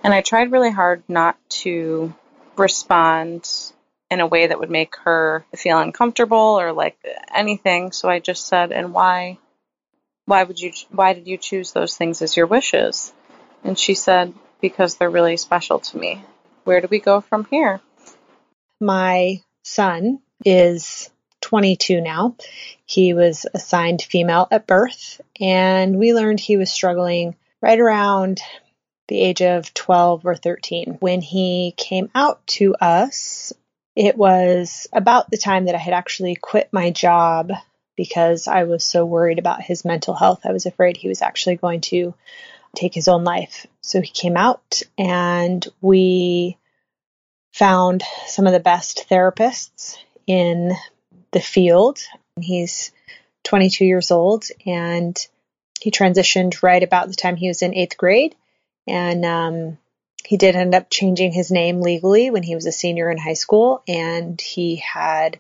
And 0.05 0.13
I 0.13 0.21
tried 0.21 0.53
really 0.53 0.71
hard 0.71 1.03
not 1.09 1.37
to 1.63 2.15
respond 2.57 3.49
in 4.11 4.21
a 4.21 4.27
way 4.27 4.47
that 4.47 4.61
would 4.61 4.71
make 4.71 4.95
her 5.05 5.45
feel 5.57 5.79
uncomfortable 5.79 6.61
or 6.61 6.73
like 6.73 6.99
anything. 7.35 7.93
So 7.93 8.09
I 8.09 8.19
just 8.19 8.47
said, 8.47 8.71
"And 8.73 8.93
why? 8.93 9.39
Why 10.27 10.45
would 10.45 10.61
you? 10.61 10.73
Why 10.91 11.15
did 11.15 11.27
you 11.27 11.39
choose 11.39 11.73
those 11.73 11.97
things 11.97 12.21
as 12.21 12.37
your 12.37 12.47
wishes?" 12.47 13.13
And 13.65 13.79
she 13.79 13.95
said, 13.95 14.35
"Because 14.61 14.97
they're 14.97 15.09
really 15.09 15.37
special 15.37 15.79
to 15.79 15.97
me." 15.97 16.23
Where 16.65 16.81
do 16.81 16.89
we 16.91 17.01
go 17.01 17.21
from 17.21 17.47
here? 17.47 17.81
My 18.81 19.43
son 19.63 20.21
is 20.45 21.11
22 21.41 22.01
now. 22.01 22.37
He 22.87 23.15
was 23.15 23.47
assigned 23.53 24.03
female 24.03 24.49
at 24.51 24.67
birth, 24.67 25.21
and 25.41 25.99
we 25.99 26.15
learned 26.15 26.41
he 26.41 26.57
was 26.57 26.71
struggling 26.71 27.37
right 27.61 27.79
around 27.79 28.41
the 29.09 29.21
age 29.21 29.43
of 29.43 29.75
12 29.75 30.25
or 30.25 30.35
13. 30.35 30.97
When 31.01 31.21
he 31.21 31.75
came 31.77 32.11
out 32.15 32.47
to 32.49 32.75
us, 32.77 33.53
it 33.95 34.17
was 34.17 34.87
about 34.93 35.31
the 35.31 35.37
time 35.37 35.67
that 35.67 35.75
I 35.75 35.79
had 35.79 35.95
actually 35.95 36.35
quit 36.35 36.69
my 36.73 36.91
job 36.91 37.53
because 37.97 38.49
I 38.49 38.65
was 38.65 38.85
so 38.85 39.05
worried 39.05 39.39
about 39.39 39.63
his 39.63 39.85
mental 39.85 40.15
health. 40.15 40.41
I 40.45 40.53
was 40.53 40.67
afraid 40.67 40.97
he 40.97 41.09
was 41.09 41.21
actually 41.21 41.57
going 41.57 41.83
to 41.83 42.15
take 42.75 42.95
his 42.95 43.09
own 43.09 43.23
life. 43.23 43.67
So 43.83 44.01
he 44.01 44.09
came 44.09 44.37
out 44.37 44.83
and 44.97 45.67
we 45.83 46.57
found 47.53 48.03
some 48.27 48.47
of 48.47 48.55
the 48.55 48.61
best 48.61 49.07
therapists 49.11 49.99
in 50.27 50.73
the 51.33 51.41
field. 51.41 51.99
He's 52.41 52.93
22 53.45 53.85
years 53.85 54.11
old 54.11 54.45
and 54.67 55.17
he 55.81 55.91
transitioned 55.91 56.63
right 56.63 56.83
about 56.83 57.09
the 57.09 57.15
time 57.15 57.37
he 57.37 57.49
was 57.49 57.63
in 57.63 57.75
eighth 57.75 57.97
grade. 57.97 58.35
And 58.87 59.25
um, 59.25 59.79
he 60.25 60.37
did 60.37 60.57
end 60.57 60.75
up 60.75 60.91
changing 60.91 61.33
his 61.33 61.51
name 61.51 61.81
legally 61.81 62.31
when 62.31 62.43
he 62.43 62.55
was 62.55 62.67
a 62.67 62.73
senior 62.73 63.11
in 63.11 63.19
high 63.19 63.35
school. 63.35 63.83
And 63.89 64.41
he 64.41 64.77
had 64.77 65.39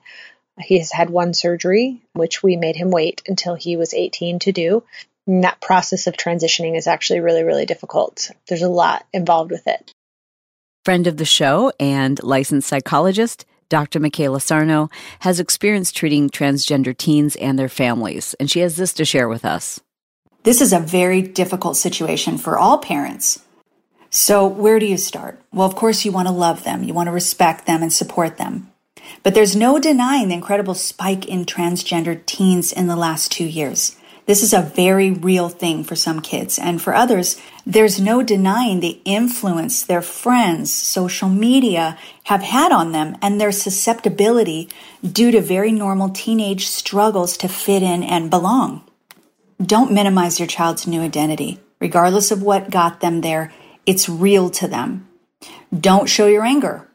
he 0.58 0.78
has 0.78 0.92
had 0.92 1.08
one 1.08 1.32
surgery, 1.32 2.02
which 2.12 2.42
we 2.42 2.56
made 2.56 2.76
him 2.76 2.90
wait 2.90 3.22
until 3.26 3.54
he 3.54 3.76
was 3.76 3.94
18 3.94 4.40
to 4.40 4.52
do. 4.52 4.84
And 5.26 5.44
that 5.44 5.60
process 5.60 6.06
of 6.06 6.14
transitioning 6.14 6.76
is 6.76 6.86
actually 6.86 7.20
really, 7.20 7.42
really 7.42 7.64
difficult. 7.64 8.30
There's 8.48 8.62
a 8.62 8.68
lot 8.68 9.06
involved 9.12 9.50
with 9.50 9.66
it. 9.66 9.92
Friend 10.84 11.06
of 11.06 11.16
the 11.16 11.24
show 11.24 11.72
and 11.78 12.22
licensed 12.22 12.68
psychologist, 12.68 13.46
Dr. 13.72 14.00
Michaela 14.00 14.38
Sarno 14.38 14.90
has 15.20 15.40
experience 15.40 15.92
treating 15.92 16.28
transgender 16.28 16.94
teens 16.94 17.36
and 17.36 17.58
their 17.58 17.70
families, 17.70 18.34
and 18.38 18.50
she 18.50 18.60
has 18.60 18.76
this 18.76 18.92
to 18.92 19.06
share 19.06 19.30
with 19.30 19.46
us. 19.46 19.80
This 20.42 20.60
is 20.60 20.74
a 20.74 20.78
very 20.78 21.22
difficult 21.22 21.78
situation 21.78 22.36
for 22.36 22.58
all 22.58 22.76
parents. 22.76 23.42
So, 24.10 24.46
where 24.46 24.78
do 24.78 24.84
you 24.84 24.98
start? 24.98 25.40
Well, 25.54 25.66
of 25.66 25.74
course, 25.74 26.04
you 26.04 26.12
want 26.12 26.28
to 26.28 26.34
love 26.34 26.64
them, 26.64 26.84
you 26.84 26.92
want 26.92 27.06
to 27.06 27.12
respect 27.12 27.64
them 27.64 27.82
and 27.82 27.90
support 27.90 28.36
them. 28.36 28.70
But 29.22 29.32
there's 29.32 29.56
no 29.56 29.78
denying 29.78 30.28
the 30.28 30.34
incredible 30.34 30.74
spike 30.74 31.24
in 31.24 31.46
transgender 31.46 32.20
teens 32.26 32.72
in 32.72 32.88
the 32.88 32.96
last 32.96 33.32
two 33.32 33.46
years. 33.46 33.96
This 34.24 34.42
is 34.42 34.52
a 34.52 34.62
very 34.62 35.10
real 35.10 35.48
thing 35.48 35.82
for 35.82 35.96
some 35.96 36.20
kids. 36.20 36.58
And 36.58 36.80
for 36.80 36.94
others, 36.94 37.40
there's 37.66 38.00
no 38.00 38.22
denying 38.22 38.80
the 38.80 39.00
influence 39.04 39.82
their 39.82 40.02
friends, 40.02 40.72
social 40.72 41.28
media 41.28 41.98
have 42.24 42.42
had 42.42 42.70
on 42.70 42.92
them 42.92 43.16
and 43.20 43.40
their 43.40 43.50
susceptibility 43.50 44.68
due 45.02 45.32
to 45.32 45.40
very 45.40 45.72
normal 45.72 46.08
teenage 46.08 46.66
struggles 46.68 47.36
to 47.38 47.48
fit 47.48 47.82
in 47.82 48.04
and 48.04 48.30
belong. 48.30 48.84
Don't 49.60 49.92
minimize 49.92 50.38
your 50.38 50.48
child's 50.48 50.86
new 50.86 51.00
identity. 51.00 51.58
Regardless 51.80 52.30
of 52.30 52.42
what 52.42 52.70
got 52.70 53.00
them 53.00 53.22
there, 53.22 53.52
it's 53.86 54.08
real 54.08 54.50
to 54.50 54.68
them. 54.68 55.08
Don't 55.76 56.08
show 56.08 56.28
your 56.28 56.44
anger. 56.44 56.88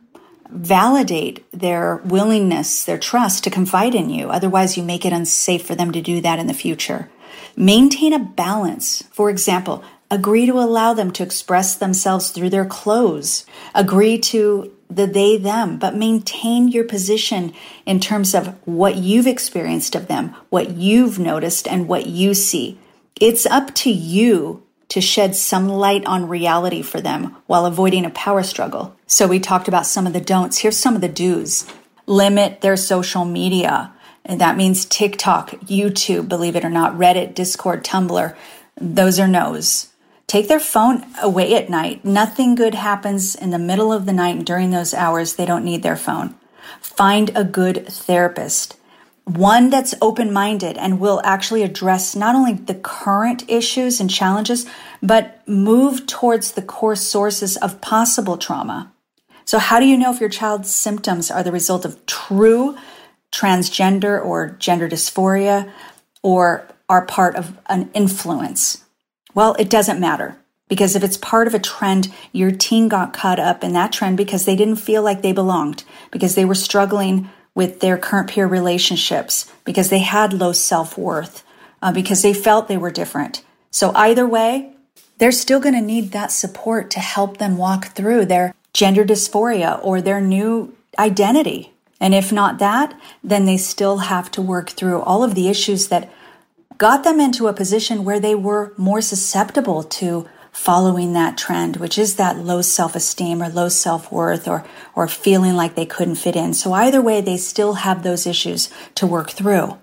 Validate 0.49 1.45
their 1.51 1.97
willingness, 2.05 2.85
their 2.85 2.97
trust 2.97 3.43
to 3.43 3.49
confide 3.49 3.93
in 3.93 4.09
you. 4.09 4.29
Otherwise, 4.29 4.77
you 4.77 4.83
make 4.83 5.05
it 5.05 5.11
unsafe 5.11 5.65
for 5.65 5.75
them 5.75 5.91
to 5.91 6.01
do 6.01 6.21
that 6.21 6.39
in 6.39 6.47
the 6.47 6.53
future. 6.53 7.09
Maintain 7.59 8.13
a 8.13 8.19
balance. 8.19 9.03
For 9.11 9.31
example, 9.31 9.83
agree 10.11 10.45
to 10.45 10.59
allow 10.59 10.93
them 10.93 11.09
to 11.13 11.23
express 11.23 11.73
themselves 11.73 12.29
through 12.29 12.51
their 12.51 12.65
clothes. 12.65 13.47
Agree 13.73 14.19
to 14.19 14.71
the 14.89 15.07
they 15.07 15.37
them, 15.37 15.79
but 15.79 15.95
maintain 15.95 16.67
your 16.67 16.83
position 16.83 17.53
in 17.85 17.99
terms 17.99 18.35
of 18.35 18.55
what 18.65 18.95
you've 18.95 19.25
experienced 19.25 19.95
of 19.95 20.07
them, 20.07 20.35
what 20.49 20.69
you've 20.71 21.17
noticed, 21.17 21.67
and 21.67 21.87
what 21.87 22.05
you 22.05 22.35
see. 22.35 22.77
It's 23.19 23.47
up 23.47 23.73
to 23.75 23.89
you 23.89 24.63
to 24.89 25.01
shed 25.01 25.35
some 25.35 25.67
light 25.67 26.05
on 26.05 26.29
reality 26.29 26.83
for 26.83 27.01
them 27.01 27.35
while 27.47 27.65
avoiding 27.65 28.05
a 28.05 28.11
power 28.11 28.43
struggle. 28.43 28.95
So 29.07 29.27
we 29.27 29.39
talked 29.39 29.67
about 29.67 29.87
some 29.87 30.05
of 30.05 30.13
the 30.13 30.21
don'ts. 30.21 30.59
Here's 30.59 30.77
some 30.77 30.95
of 30.95 31.01
the 31.01 31.09
do's. 31.09 31.65
Limit 32.05 32.61
their 32.61 32.77
social 32.77 33.25
media. 33.25 33.91
And 34.27 34.39
that 34.39 34.57
means 34.57 34.85
TikTok, 34.85 35.51
YouTube, 35.61 36.29
believe 36.29 36.55
it 36.55 36.63
or 36.63 36.69
not, 36.69 36.95
Reddit, 36.95 37.33
Discord, 37.33 37.83
Tumblr. 37.83 38.35
Those 38.79 39.19
are 39.19 39.27
no's. 39.27 39.91
Take 40.27 40.47
their 40.47 40.59
phone 40.59 41.05
away 41.21 41.55
at 41.55 41.69
night. 41.69 42.05
Nothing 42.05 42.53
good 42.53 42.75
happens 42.75 43.33
in 43.33 43.49
the 43.49 43.57
middle 43.57 43.91
of 43.91 44.05
the 44.05 44.13
night 44.13 44.45
during 44.45 44.69
those 44.69 44.93
hours. 44.93 45.35
They 45.35 45.45
don't 45.45 45.65
need 45.65 45.81
their 45.81 45.95
phone. 45.95 46.35
Find 46.81 47.31
a 47.33 47.43
good 47.43 47.87
therapist 47.87 48.77
one 49.27 49.69
that's 49.69 49.93
open 50.01 50.31
minded 50.31 50.77
and 50.77 51.01
will 51.01 51.19
actually 51.23 51.61
address 51.61 52.15
not 52.15 52.33
only 52.33 52.53
the 52.53 52.73
current 52.73 53.43
issues 53.49 53.99
and 53.99 54.09
challenges, 54.09 54.65
but 55.03 55.45
move 55.45 56.07
towards 56.07 56.53
the 56.53 56.61
core 56.61 56.95
sources 56.95 57.57
of 57.57 57.81
possible 57.81 58.37
trauma. 58.37 58.91
So, 59.43 59.59
how 59.59 59.79
do 59.79 59.85
you 59.85 59.97
know 59.97 60.13
if 60.13 60.21
your 60.21 60.29
child's 60.29 60.73
symptoms 60.73 61.29
are 61.29 61.43
the 61.43 61.51
result 61.51 61.83
of 61.83 62.05
true 62.05 62.77
transgender 63.31 64.23
or 64.23 64.49
gender 64.59 64.89
dysphoria 64.89 65.71
or 66.21 66.67
are 66.89 67.05
part 67.05 67.35
of 67.35 67.57
an 67.67 67.89
influence? 67.93 68.83
Well, 69.33 69.55
it 69.59 69.69
doesn't 69.69 69.99
matter 69.99 70.37
because 70.69 70.95
if 70.95 71.03
it's 71.03 71.17
part 71.17 71.47
of 71.47 71.53
a 71.53 71.59
trend, 71.59 72.13
your 72.31 72.51
teen 72.51 72.87
got 72.87 73.13
caught 73.13 73.39
up 73.39 73.63
in 73.63 73.73
that 73.73 73.91
trend 73.91 74.17
because 74.17 74.45
they 74.45 74.55
didn't 74.55 74.77
feel 74.77 75.01
like 75.01 75.21
they 75.21 75.31
belonged, 75.31 75.83
because 76.11 76.35
they 76.35 76.45
were 76.45 76.55
struggling 76.55 77.29
with 77.55 77.79
their 77.79 77.97
current 77.97 78.29
peer 78.29 78.47
relationships 78.47 79.51
because 79.63 79.89
they 79.89 79.99
had 79.99 80.33
low 80.33 80.51
self 80.51 80.97
worth, 80.97 81.43
uh, 81.81 81.91
because 81.91 82.21
they 82.21 82.33
felt 82.33 82.67
they 82.67 82.77
were 82.77 82.91
different. 82.91 83.43
So, 83.71 83.91
either 83.95 84.27
way, 84.27 84.73
they're 85.17 85.31
still 85.31 85.59
going 85.59 85.75
to 85.75 85.81
need 85.81 86.11
that 86.11 86.31
support 86.31 86.89
to 86.91 86.99
help 86.99 87.37
them 87.37 87.57
walk 87.57 87.87
through 87.87 88.25
their 88.25 88.53
gender 88.73 89.03
dysphoria 89.03 89.79
or 89.83 90.01
their 90.01 90.21
new 90.21 90.75
identity. 90.99 91.73
And 91.99 92.13
if 92.13 92.31
not 92.31 92.59
that, 92.59 92.99
then 93.23 93.45
they 93.45 93.57
still 93.57 93.97
have 93.97 94.29
to 94.31 94.41
work 94.41 94.69
through 94.69 95.01
all 95.01 95.23
of 95.23 95.35
the 95.35 95.49
issues 95.49 95.87
that 95.87 96.11
got 96.77 97.03
them 97.03 97.19
into 97.19 97.47
a 97.47 97.53
position 97.53 98.05
where 98.05 98.19
they 98.19 98.35
were 98.35 98.73
more 98.77 99.01
susceptible 99.01 99.83
to 99.83 100.27
following 100.51 101.13
that 101.13 101.37
trend, 101.37 101.77
which 101.77 101.97
is 101.97 102.15
that 102.15 102.37
low 102.37 102.61
self-esteem 102.61 103.41
or 103.41 103.49
low 103.49 103.69
self-worth 103.69 104.47
or, 104.47 104.65
or 104.95 105.07
feeling 105.07 105.55
like 105.55 105.75
they 105.75 105.85
couldn't 105.85 106.15
fit 106.15 106.35
in. 106.35 106.53
So 106.53 106.73
either 106.73 107.01
way, 107.01 107.21
they 107.21 107.37
still 107.37 107.73
have 107.75 108.01
those 108.01 108.25
issues 108.25 108.69
to 108.95 109.05
work 109.05 109.29
through. 109.29 109.77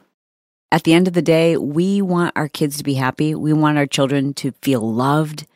At 0.73 0.83
the 0.83 0.93
end 0.93 1.07
of 1.07 1.15
the 1.15 1.23
day, 1.23 1.57
we 1.57 2.03
want 2.03 2.33
our 2.35 2.49
kids 2.49 2.79
to 2.79 2.85
be 2.85 2.95
happy. 2.95 3.35
We 3.37 3.53
want 3.53 3.79
our 3.79 3.87
children 3.87 4.35
to 4.35 4.51
feel 4.63 4.81
loved, 4.81 5.47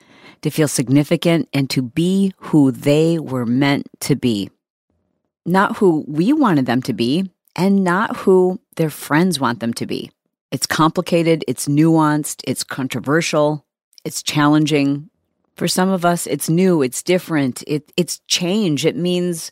to 0.43 0.51
feel 0.51 0.69
significant, 0.69 1.49
and 1.53 1.69
to 1.71 1.83
be 1.83 2.33
who 2.39 2.71
they 2.71 3.19
were 3.19 3.45
meant 3.45 3.89
to 4.01 4.15
be. 4.15 4.51
Not 5.49 5.79
who 5.79 6.05
we 6.07 6.35
wanted 6.35 6.67
them 6.67 6.83
to 6.83 6.93
be, 6.93 7.31
and 7.57 7.83
not 7.83 8.17
who 8.17 8.61
their 8.77 8.91
friends 8.91 9.41
want 9.41 9.61
them 9.61 9.73
to 9.75 9.87
be. 9.87 10.11
It's 10.51 10.67
complicated, 10.67 11.43
it's 11.49 11.67
nuanced, 11.67 12.43
it's 12.47 12.63
controversial, 12.63 13.65
it's 14.05 14.23
challenging. 14.23 15.09
For 15.57 15.67
some 15.67 15.89
of 15.89 16.05
us, 16.05 16.27
it's 16.27 16.51
new, 16.51 16.83
it's 16.83 17.03
different, 17.03 17.65
it, 17.67 17.91
it's 17.97 18.21
change. 18.29 18.85
It 18.85 18.95
means 18.95 19.51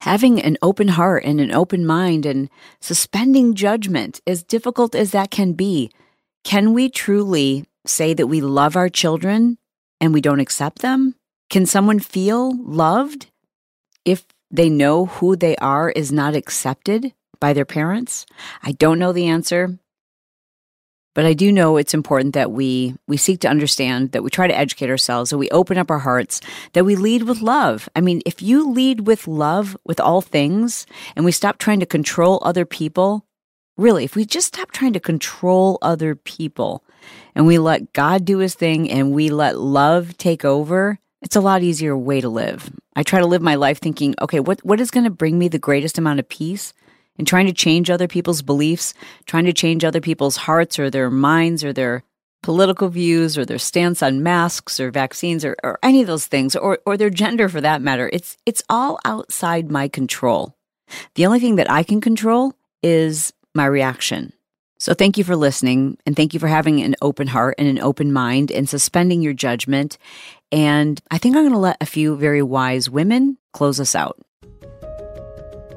having 0.00 0.40
an 0.40 0.56
open 0.62 0.88
heart 0.88 1.24
and 1.24 1.42
an 1.42 1.52
open 1.52 1.84
mind 1.84 2.24
and 2.24 2.48
suspending 2.80 3.54
judgment, 3.54 4.22
as 4.26 4.42
difficult 4.42 4.94
as 4.94 5.10
that 5.10 5.30
can 5.30 5.52
be. 5.52 5.90
Can 6.42 6.72
we 6.72 6.88
truly 6.88 7.66
say 7.84 8.14
that 8.14 8.28
we 8.28 8.40
love 8.40 8.76
our 8.76 8.88
children 8.88 9.58
and 10.00 10.14
we 10.14 10.22
don't 10.22 10.40
accept 10.40 10.80
them? 10.80 11.16
Can 11.50 11.66
someone 11.66 11.98
feel 11.98 12.56
loved 12.64 13.26
if 14.06 14.24
they 14.50 14.70
know 14.70 15.06
who 15.06 15.36
they 15.36 15.56
are 15.56 15.90
is 15.90 16.12
not 16.12 16.34
accepted 16.34 17.12
by 17.40 17.52
their 17.52 17.64
parents? 17.64 18.26
I 18.62 18.72
don't 18.72 18.98
know 18.98 19.12
the 19.12 19.26
answer. 19.26 19.78
But 21.16 21.24
I 21.24 21.32
do 21.32 21.50
know 21.50 21.78
it's 21.78 21.94
important 21.94 22.34
that 22.34 22.52
we 22.52 22.94
we 23.08 23.16
seek 23.16 23.40
to 23.40 23.48
understand, 23.48 24.12
that 24.12 24.22
we 24.22 24.28
try 24.28 24.46
to 24.46 24.56
educate 24.56 24.90
ourselves, 24.90 25.30
that 25.30 25.38
we 25.38 25.48
open 25.48 25.78
up 25.78 25.90
our 25.90 26.00
hearts, 26.00 26.42
that 26.74 26.84
we 26.84 26.94
lead 26.94 27.22
with 27.22 27.40
love. 27.40 27.88
I 27.96 28.02
mean, 28.02 28.20
if 28.26 28.42
you 28.42 28.70
lead 28.70 29.06
with 29.06 29.26
love 29.26 29.78
with 29.86 29.98
all 29.98 30.20
things 30.20 30.84
and 31.16 31.24
we 31.24 31.32
stop 31.32 31.56
trying 31.56 31.80
to 31.80 31.86
control 31.86 32.38
other 32.42 32.66
people, 32.66 33.24
really, 33.78 34.04
if 34.04 34.14
we 34.14 34.26
just 34.26 34.48
stop 34.48 34.72
trying 34.72 34.92
to 34.92 35.00
control 35.00 35.78
other 35.80 36.14
people 36.14 36.84
and 37.34 37.46
we 37.46 37.56
let 37.56 37.94
God 37.94 38.26
do 38.26 38.36
his 38.38 38.54
thing 38.54 38.90
and 38.90 39.12
we 39.12 39.30
let 39.30 39.58
love 39.58 40.18
take 40.18 40.44
over, 40.44 40.98
it's 41.22 41.36
a 41.36 41.40
lot 41.40 41.62
easier 41.62 41.96
way 41.96 42.20
to 42.20 42.28
live. 42.28 42.70
I 42.94 43.02
try 43.02 43.20
to 43.20 43.26
live 43.26 43.42
my 43.42 43.54
life 43.54 43.78
thinking, 43.80 44.14
okay, 44.20 44.40
what, 44.40 44.64
what 44.64 44.80
is 44.80 44.90
going 44.90 45.04
to 45.04 45.10
bring 45.10 45.38
me 45.38 45.48
the 45.48 45.58
greatest 45.58 45.98
amount 45.98 46.20
of 46.20 46.28
peace? 46.28 46.72
and 47.18 47.26
trying 47.26 47.46
to 47.46 47.52
change 47.52 47.90
other 47.90 48.08
people's 48.08 48.42
beliefs, 48.42 48.94
trying 49.26 49.44
to 49.44 49.52
change 49.52 49.84
other 49.84 50.00
people's 50.00 50.36
hearts 50.36 50.78
or 50.78 50.90
their 50.90 51.10
minds 51.10 51.64
or 51.64 51.72
their 51.72 52.02
political 52.42 52.88
views 52.88 53.36
or 53.36 53.44
their 53.44 53.58
stance 53.58 54.02
on 54.02 54.22
masks 54.22 54.78
or 54.78 54.90
vaccines 54.90 55.44
or, 55.44 55.56
or 55.64 55.78
any 55.82 56.00
of 56.00 56.06
those 56.06 56.26
things 56.26 56.54
or, 56.54 56.78
or 56.86 56.96
their 56.96 57.10
gender 57.10 57.48
for 57.48 57.60
that 57.60 57.82
matter. 57.82 58.08
It's, 58.12 58.36
it's 58.46 58.62
all 58.68 58.98
outside 59.04 59.70
my 59.70 59.88
control. 59.88 60.54
The 61.14 61.26
only 61.26 61.40
thing 61.40 61.56
that 61.56 61.70
I 61.70 61.82
can 61.82 62.00
control 62.00 62.52
is 62.82 63.32
my 63.54 63.66
reaction. 63.66 64.32
So 64.78 64.94
thank 64.94 65.18
you 65.18 65.24
for 65.24 65.36
listening 65.36 65.98
and 66.06 66.14
thank 66.14 66.34
you 66.34 66.40
for 66.40 66.48
having 66.48 66.82
an 66.82 66.96
open 67.00 67.26
heart 67.28 67.56
and 67.58 67.68
an 67.68 67.78
open 67.78 68.12
mind 68.12 68.50
and 68.50 68.68
suspending 68.68 69.22
your 69.22 69.32
judgment. 69.32 69.98
And 70.52 71.00
I 71.10 71.18
think 71.18 71.36
I'm 71.36 71.42
going 71.42 71.52
to 71.52 71.58
let 71.58 71.78
a 71.80 71.86
few 71.86 72.16
very 72.16 72.42
wise 72.42 72.88
women 72.90 73.38
close 73.52 73.80
us 73.80 73.94
out 73.94 74.18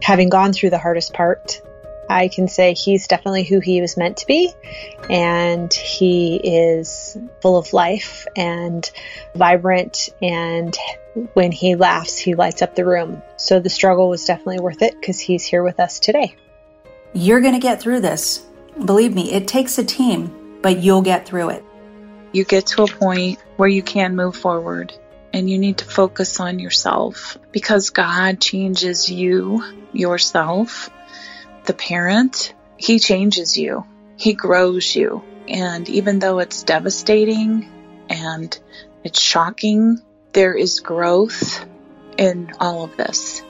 having 0.01 0.29
gone 0.29 0.53
through 0.53 0.71
the 0.71 0.77
hardest 0.77 1.13
part, 1.13 1.61
I 2.09 2.29
can 2.29 2.47
say 2.47 2.73
he's 2.73 3.07
definitely 3.07 3.43
who 3.43 3.59
he 3.59 3.81
was 3.81 3.95
meant 3.95 4.17
to 4.17 4.25
be. 4.25 4.51
And 5.09 5.71
he 5.71 6.37
is 6.37 7.15
full 7.41 7.57
of 7.57 7.71
life 7.73 8.25
and 8.35 8.89
vibrant. 9.35 10.09
And 10.21 10.75
when 11.33 11.51
he 11.51 11.75
laughs, 11.75 12.17
he 12.17 12.33
lights 12.33 12.63
up 12.63 12.75
the 12.75 12.85
room. 12.85 13.21
So 13.37 13.59
the 13.59 13.69
struggle 13.69 14.09
was 14.09 14.25
definitely 14.25 14.59
worth 14.59 14.81
it 14.81 14.95
because 14.99 15.19
he's 15.19 15.45
here 15.45 15.61
with 15.63 15.79
us 15.79 15.99
today. 15.99 16.35
You're 17.13 17.41
going 17.41 17.53
to 17.53 17.59
get 17.59 17.79
through 17.79 18.01
this. 18.01 18.43
Believe 18.85 19.13
me, 19.13 19.33
it 19.33 19.47
takes 19.47 19.77
a 19.77 19.83
team, 19.83 20.59
but 20.61 20.79
you'll 20.79 21.01
get 21.01 21.25
through 21.25 21.49
it. 21.49 21.65
You 22.31 22.45
get 22.45 22.67
to 22.67 22.83
a 22.83 22.87
point 22.87 23.39
where 23.57 23.67
you 23.67 23.83
can 23.83 24.15
move 24.15 24.35
forward 24.35 24.93
and 25.33 25.49
you 25.49 25.57
need 25.57 25.79
to 25.79 25.85
focus 25.85 26.39
on 26.39 26.59
yourself 26.59 27.37
because 27.51 27.89
God 27.89 28.39
changes 28.39 29.09
you, 29.09 29.63
yourself, 29.91 30.89
the 31.65 31.73
parent. 31.73 32.53
He 32.77 32.99
changes 32.99 33.57
you, 33.57 33.85
He 34.15 34.33
grows 34.33 34.95
you. 34.95 35.23
And 35.47 35.89
even 35.89 36.19
though 36.19 36.39
it's 36.39 36.63
devastating 36.63 37.69
and 38.09 38.57
it's 39.03 39.19
shocking, 39.19 39.99
there 40.33 40.53
is 40.53 40.79
growth 40.79 41.65
in 42.17 42.51
all 42.59 42.83
of 42.83 42.97
this, 42.97 43.41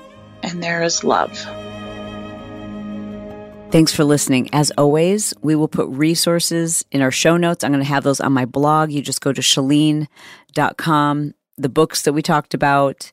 and 0.43 0.63
there 0.63 0.83
is 0.83 1.03
love. 1.03 1.45
Thanks 3.71 3.93
for 3.93 4.03
listening. 4.03 4.49
As 4.51 4.71
always, 4.77 5.33
we 5.41 5.55
will 5.55 5.67
put 5.67 5.87
resources 5.89 6.83
in 6.91 7.01
our 7.01 7.11
show 7.11 7.37
notes. 7.37 7.63
I'm 7.63 7.71
going 7.71 7.83
to 7.83 7.89
have 7.89 8.03
those 8.03 8.19
on 8.19 8.33
my 8.33 8.45
blog. 8.45 8.91
You 8.91 9.01
just 9.01 9.21
go 9.21 9.31
to 9.31 9.41
chalene.com 9.41 11.33
the 11.59 11.69
books 11.69 12.03
that 12.03 12.13
we 12.13 12.21
talked 12.21 12.53
about, 12.53 13.11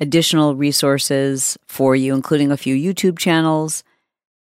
additional 0.00 0.54
resources 0.54 1.58
for 1.66 1.96
you, 1.96 2.14
including 2.14 2.52
a 2.52 2.56
few 2.56 2.74
YouTube 2.74 3.18
channels. 3.18 3.82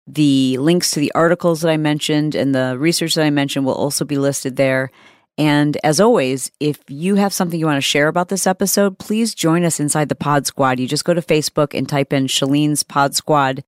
The 0.07 0.59
links 0.59 0.91
to 0.93 1.01
the 1.01 1.13
articles 1.15 1.61
that 1.61 1.71
I 1.71 1.77
mentioned 1.77 2.35
and 2.35 2.55
the 2.55 2.77
research 2.79 3.15
that 3.15 3.25
I 3.25 3.31
mentioned 3.31 3.65
will 3.65 3.75
also 3.75 4.05
be 4.05 4.19
listed 4.19 4.57
there. 4.57 4.91
And 5.37 5.79
as 5.85 6.01
always, 6.01 6.51
if 6.59 6.81
you 6.89 7.15
have 7.15 7.33
something 7.33 7.61
you 7.61 7.67
want 7.67 7.77
to 7.77 7.81
share 7.81 8.09
about 8.09 8.29
this 8.29 8.47
episode, 8.47 8.99
please 8.99 9.35
join 9.35 9.65
us 9.65 9.79
inside 9.79 10.09
the 10.09 10.17
Pod 10.17 10.47
Squad. 10.47 10.81
You 10.81 10.89
just 10.89 11.05
go 11.05 11.15
to 11.15 11.23
Facebook 11.23 11.79
and 11.79 11.89
type 11.89 12.13
in 12.13 12.27
Chalene's 12.27 12.83
Pod 12.83 13.15
Squad, 13.15 13.63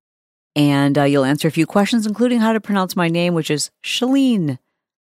and 0.55 0.97
uh, 0.97 1.03
you'll 1.03 1.25
answer 1.25 1.47
a 1.47 1.51
few 1.51 1.65
questions, 1.65 2.05
including 2.05 2.39
how 2.39 2.53
to 2.53 2.61
pronounce 2.61 2.95
my 2.95 3.07
name, 3.07 3.33
which 3.33 3.51
is 3.51 3.71
Chalene 3.83 4.57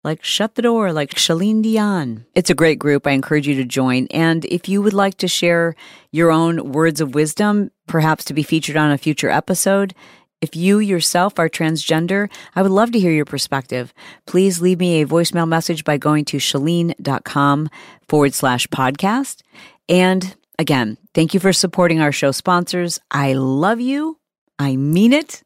like 0.05 0.25
Shut 0.25 0.55
the 0.55 0.63
Door, 0.63 0.93
like 0.93 1.19
Celine 1.19 1.63
Dion. 1.63 2.25
It's 2.35 2.51
a 2.51 2.55
great 2.55 2.79
group. 2.79 3.07
I 3.07 3.11
encourage 3.11 3.47
you 3.47 3.55
to 3.57 3.65
join. 3.65 4.07
And 4.11 4.45
if 4.47 4.69
you 4.69 4.81
would 4.81 4.93
like 4.93 5.17
to 5.19 5.29
share 5.29 5.75
your 6.13 6.31
own 6.31 6.73
words 6.73 7.01
of 7.01 7.15
wisdom, 7.15 7.71
perhaps 7.87 8.25
to 8.27 8.35
be 8.35 8.43
featured 8.43 8.77
on 8.77 8.91
a 8.91 8.99
future 8.99 9.31
episode, 9.31 9.95
if 10.41 10.55
you 10.55 10.79
yourself 10.79 11.39
are 11.39 11.49
transgender, 11.49 12.31
I 12.55 12.63
would 12.63 12.71
love 12.71 12.93
to 12.93 13.01
hear 13.01 13.11
your 13.11 13.25
perspective. 13.25 13.93
Please 14.27 14.63
leave 14.63 14.79
me 14.79 15.03
a 15.03 15.07
voicemail 15.07 15.49
message 15.49 15.83
by 15.83 15.97
going 15.99 16.25
to 16.27 16.37
chalene.com 16.37 17.69
forward 18.09 18.35
slash 18.35 18.69
podcast. 18.69 19.43
And 19.89 20.37
again, 20.59 20.97
thank 21.13 21.35
you 21.35 21.41
for 21.41 21.53
supporting 21.53 22.01
our 22.01 22.13
show 22.13 22.31
sponsors. 22.31 23.01
I 23.11 23.33
love 23.33 23.81
you. 23.81 24.18
I 24.59 24.77
mean 24.77 25.13
it 25.13 25.43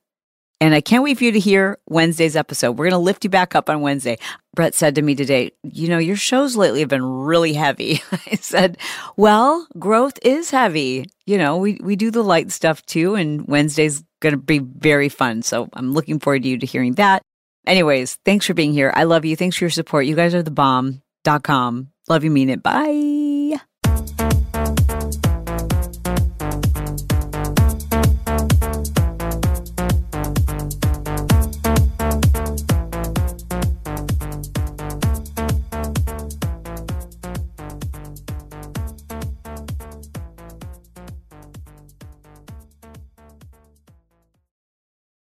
And 0.61 0.75
I 0.75 0.81
can't 0.81 1.03
wait 1.03 1.19
for 1.19 1.25
you 1.25 1.33
to 1.33 1.41
hear 1.41 1.79
Wednesday's 1.89 2.37
episode. 2.37 2.73
We're 2.73 2.85
going 2.85 2.93
to 2.93 2.99
lift 2.99 3.25
you 3.25 3.31
back 3.31 3.57
up 3.57 3.69
on 3.69 3.81
Wednesday. 3.81 4.17
Brett 4.55 4.75
said 4.75 4.95
to 4.95 5.03
me 5.03 5.15
today, 5.17 5.51
You 5.65 5.89
know, 5.89 5.99
your 5.99 6.17
shows 6.17 6.57
lately 6.57 6.81
have 6.81 6.89
been 6.89 7.05
really 7.05 7.53
heavy. 7.53 8.01
I 8.13 8.37
said, 8.37 8.79
Well, 9.17 9.67
growth 9.79 10.19
is 10.23 10.51
heavy. 10.51 11.07
You 11.27 11.39
know, 11.39 11.57
we, 11.57 11.79
we 11.83 11.97
do 11.97 12.11
the 12.11 12.23
light 12.23 12.53
stuff 12.53 12.85
too, 12.87 13.17
and 13.17 13.47
Wednesday's 13.49 14.05
going 14.21 14.35
to 14.35 14.39
be 14.39 14.61
very 14.61 15.09
fun. 15.09 15.43
So 15.43 15.69
I'm 15.73 15.93
looking 15.93 16.21
forward 16.21 16.45
to 16.45 16.49
you 16.49 16.59
to 16.59 16.67
hearing 16.67 16.95
that. 16.95 17.23
Anyways, 17.67 18.19
thanks 18.25 18.47
for 18.47 18.55
being 18.55 18.73
here. 18.73 18.93
I 18.95 19.05
love 19.05 19.25
you. 19.25 19.37
Thanks 19.37 19.57
for 19.57 19.65
your 19.65 19.71
support. 19.71 20.07
You 20.07 20.17
guys 20.17 20.35
are 20.35 20.43
the 20.43 20.51
bomb.com. 20.51 21.89
Love 22.09 22.25
you, 22.25 22.31
mean 22.31 22.51
it. 22.51 22.63
Bye. 22.63 23.42